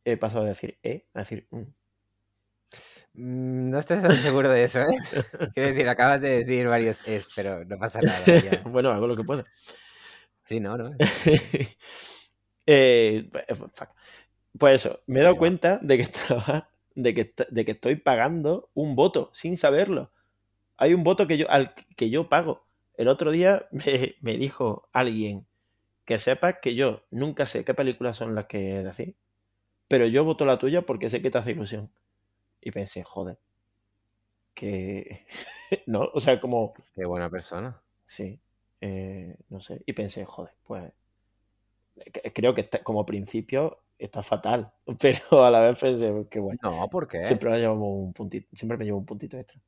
[0.06, 1.64] he pasado de decir E a decir mm.
[3.14, 4.98] Mm, No estoy tan seguro de eso, ¿eh?
[5.54, 8.18] Quiero decir, acabas de decir varios es, pero no pasa nada.
[8.44, 8.62] ya.
[8.66, 9.46] bueno, hago lo que puedo.
[10.46, 10.92] Sí, no, no.
[12.68, 13.30] Eh,
[13.76, 13.90] fuck.
[14.58, 18.72] Pues eso, me he dado cuenta de que estaba, de que, de que estoy pagando
[18.74, 20.12] un voto sin saberlo.
[20.78, 22.66] Hay un voto que yo, al que yo pago.
[22.98, 25.46] El otro día me, me dijo alguien
[26.06, 29.16] que sepas que yo nunca sé qué películas son las que decís,
[29.88, 31.92] pero yo voto la tuya porque sé que te hace ilusión.
[32.62, 33.40] Y pensé, joder,
[34.54, 35.26] que...
[35.88, 36.74] no, o sea, como...
[36.94, 37.82] Qué buena persona.
[38.06, 38.40] Sí,
[38.82, 39.82] eh, no sé.
[39.86, 40.92] Y pensé, joder, pues
[42.14, 46.60] que- creo que está- como principio está fatal, pero a la vez pensé, qué bueno.
[46.62, 47.26] No, ¿por qué?
[47.26, 49.60] Siempre llevamos un puntito, siempre me llevo un puntito extra.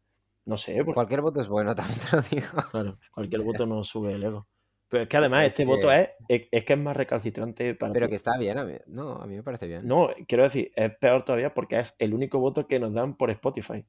[0.47, 2.47] No sé, porque, Cualquier voto es bueno, también te lo digo.
[2.71, 4.47] claro, cualquier voto nos sube el ego.
[4.89, 7.75] Pero es que además Es este que- voto es, es, es que es más recalcitrante
[7.75, 8.11] para Pero ti.
[8.11, 9.85] que está bien, a mí, no, a mí me parece bien.
[9.85, 13.29] No, quiero decir, es peor todavía porque es el único voto que nos dan por
[13.31, 13.85] Spotify.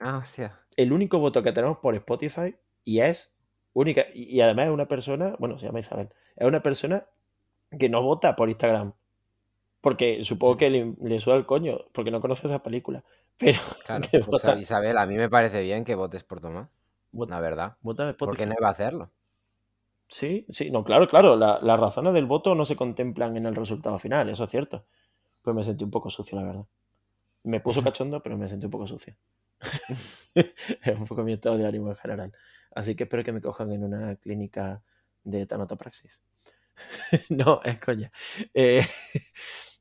[0.00, 0.58] Ah, hostia.
[0.76, 3.32] El único voto que tenemos por Spotify y es
[3.72, 4.04] única.
[4.12, 7.06] Y, y además es una persona, bueno, se llama Isabel, es una persona
[7.78, 8.92] que no vota por Instagram.
[9.80, 13.04] Porque supongo que le, le suda el coño, porque no conoce esa película.
[13.38, 14.08] Pero Claro.
[14.10, 16.68] Pues, vota, Isabel, a mí me parece bien que votes por Tomás,
[17.12, 17.76] vota, la verdad.
[17.82, 18.46] vota de ¿Por qué Spotify.
[18.46, 19.12] no iba a hacerlo?
[20.08, 21.36] Sí, sí, no, claro, claro.
[21.36, 24.86] la- las razones del voto no se contemplan en el resultado final, eso es cierto.
[25.42, 26.66] Pues me sentí un poco sucio, la verdad.
[27.44, 29.16] Me puso cachondo, pero me sentí un poco sucio.
[30.34, 32.32] es un poco mi estado de ánimo en general.
[32.74, 34.82] Así que espero que me cojan en una clínica
[35.24, 36.20] de tanatopraxis.
[37.30, 38.10] no, es coña.
[38.52, 38.82] Eh,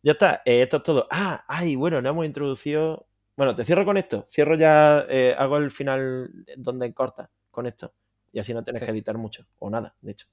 [0.04, 1.08] ya está, eh, esto es todo.
[1.12, 3.08] Ah, ay, bueno, no hemos introducido.
[3.36, 4.26] Bueno, te cierro con esto.
[4.30, 7.94] Cierro ya, eh, hago el final donde corta con esto.
[8.32, 8.86] Y así no tienes Sí.
[8.86, 10.28] que editar mucho, o nada, de hecho.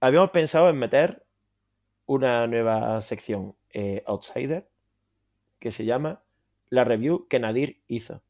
[0.00, 1.24] Habíamos pensado en meter
[2.06, 4.68] una nueva sección eh, Outsider
[5.58, 6.22] que se llama
[6.68, 8.22] La review que Nadir hizo.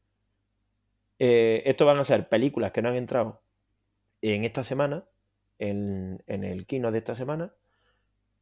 [1.19, 3.41] Eh, esto van a ser películas que no han entrado
[4.21, 5.05] en esta semana,
[5.59, 7.53] en, en el kino de esta semana,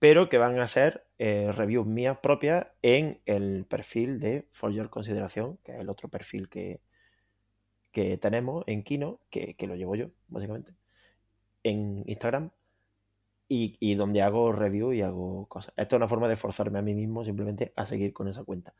[0.03, 4.89] pero que van a ser eh, reviews mías propias en el perfil de For Your
[4.89, 6.81] Consideración, que es el otro perfil que,
[7.93, 10.75] que tenemos en Kino, que, que lo llevo yo, básicamente,
[11.63, 12.51] en Instagram,
[13.47, 15.73] y, y donde hago review y hago cosas.
[15.77, 18.73] Esto es una forma de forzarme a mí mismo simplemente a seguir con esa cuenta.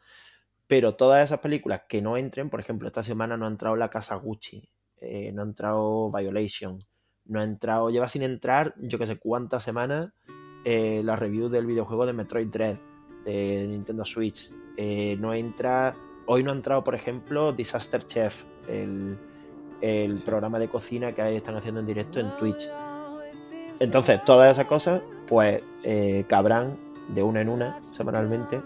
[0.68, 3.90] Pero todas esas películas que no entren, por ejemplo, esta semana no ha entrado La
[3.90, 6.80] Casa Gucci, eh, no ha entrado Violation,
[7.24, 10.12] no ha entrado, lleva sin entrar yo que sé cuántas semanas
[10.64, 12.77] eh, la review del videojuego de Metroid Dread
[13.26, 14.52] de Nintendo Switch.
[14.77, 15.95] Eh, no entra,
[16.26, 19.18] hoy no ha entrado, por ejemplo, Disaster Chef, el,
[19.81, 22.69] el programa de cocina que están haciendo en directo en Twitch.
[23.80, 26.77] Entonces, todas esas cosas, pues, eh, cabrán
[27.10, 28.61] de una en una semanalmente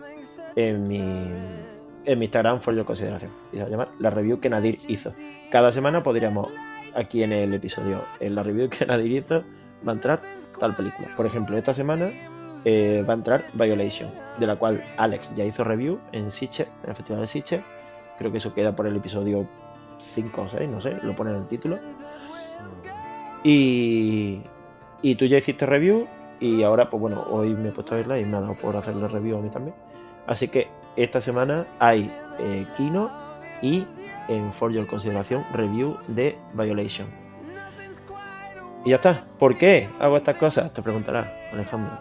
[0.56, 3.32] en mi, en mi Instagram for your consideración.
[3.52, 5.12] Y se va a llamar la review que Nadir hizo.
[5.52, 6.50] Cada semana podríamos,
[6.94, 9.44] aquí en el episodio, en la review que Nadir hizo,
[9.86, 10.22] va a entrar
[10.60, 11.10] tal película.
[11.16, 12.12] Por ejemplo, esta semana
[12.66, 16.90] eh, va a entrar Violation, de la cual Alex ya hizo review en Siche, en
[16.90, 17.64] el Festival de Siche.
[18.18, 19.48] Creo que eso queda por el episodio
[20.00, 21.80] 5 o 6, no sé, lo pone en el título.
[23.44, 24.42] Y,
[25.02, 26.08] y tú ya hiciste review
[26.40, 28.76] y ahora, pues bueno, hoy me he puesto a verla y me ha dado por
[28.76, 29.76] hacerle review a mí también.
[30.26, 33.10] Así que esta semana hay eh, Kino
[33.62, 33.86] y
[34.28, 37.27] en For Your Consideración review de Violation.
[38.88, 39.26] Y ya está.
[39.38, 40.74] ¿Por qué hago estas cosas?
[40.74, 42.00] Te preguntarás, Alejandro.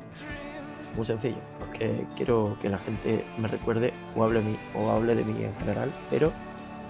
[0.95, 1.39] Muy sencillo.
[1.59, 5.53] Porque quiero que la gente me recuerde o hable, mí, o hable de mí en
[5.57, 6.31] general, pero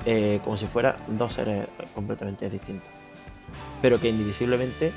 [0.04, 2.90] eh, como si fuera dos seres completamente distintos.
[3.80, 4.92] Pero que indivisiblemente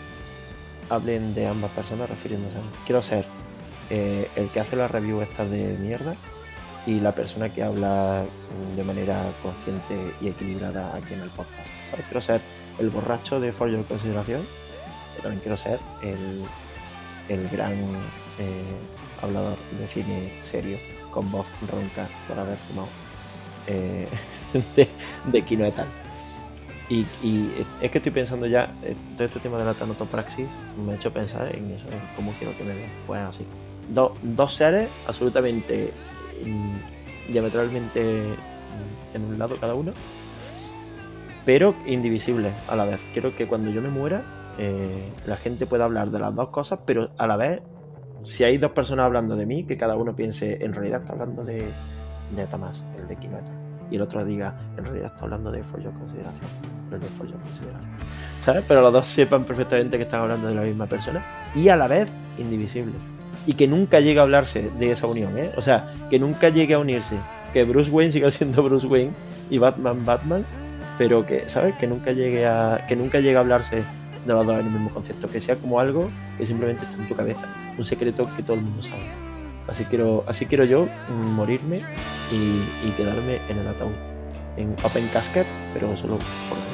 [0.90, 2.68] hablen de ambas personas refiriéndose a mí.
[2.86, 3.24] Quiero ser
[3.90, 6.14] eh, el que hace la review estas de mierda
[6.86, 8.26] y la persona que habla
[8.76, 11.74] de manera consciente y equilibrada aquí en el podcast.
[12.10, 12.42] Quiero ser
[12.80, 14.42] el borracho de For Your Consideración,
[15.22, 16.44] también quiero ser el,
[17.30, 18.76] el gran eh,
[19.22, 20.78] hablador de cine serio,
[21.12, 22.88] con voz ronca por haber fumado,
[23.68, 24.08] eh,
[24.76, 24.88] de,
[25.32, 25.88] de Kino et al.
[26.90, 27.52] Y, y
[27.82, 30.48] es que estoy pensando ya, eh, todo este tema de la tanotopraxis
[30.84, 32.90] me ha hecho pensar en eso, en cómo quiero que me vean.
[33.06, 33.46] Pues así.
[33.90, 35.92] Do- dos seres absolutamente
[36.44, 39.92] mm, diametralmente mm, en un lado cada uno,
[41.46, 43.06] pero indivisibles a la vez.
[43.14, 44.24] Quiero que cuando yo me muera,
[44.62, 47.62] eh, la gente pueda hablar de las dos cosas, pero a la vez,
[48.26, 51.46] si hay dos personas hablando de mí, que cada uno piense, en realidad está hablando
[51.46, 51.72] de,
[52.36, 53.52] de Tamás, el de Kinoeta.
[53.90, 56.46] Y el otro diga, en realidad está hablando de Your Consideración,
[56.92, 57.92] el de Your Consideración.
[58.42, 58.66] ¿Sabes?
[58.68, 61.26] Pero los dos sepan perfectamente que están hablando de la misma persona
[61.56, 62.96] y a la vez indivisibles.
[63.48, 65.52] Y que nunca llegue a hablarse de esa unión, ¿eh?
[65.56, 67.16] O sea, que nunca llegue a unirse.
[67.54, 69.14] Que Bruce Wayne siga siendo Bruce Wayne
[69.50, 70.46] y Batman Batman,
[70.98, 71.76] pero que, ¿sabes?
[71.76, 73.84] Que nunca llegue a, que nunca llegue a hablarse
[74.26, 75.30] de los dos en el mismo concepto.
[75.30, 77.48] Que sea como algo que simplemente está en tu cabeza.
[77.78, 79.10] Un secreto que todo el mundo sabe.
[79.68, 80.88] Así quiero, así quiero yo
[81.36, 81.84] morirme
[82.32, 83.94] y, y quedarme en el ataúd.
[84.58, 86.69] En Open Casket, pero solo por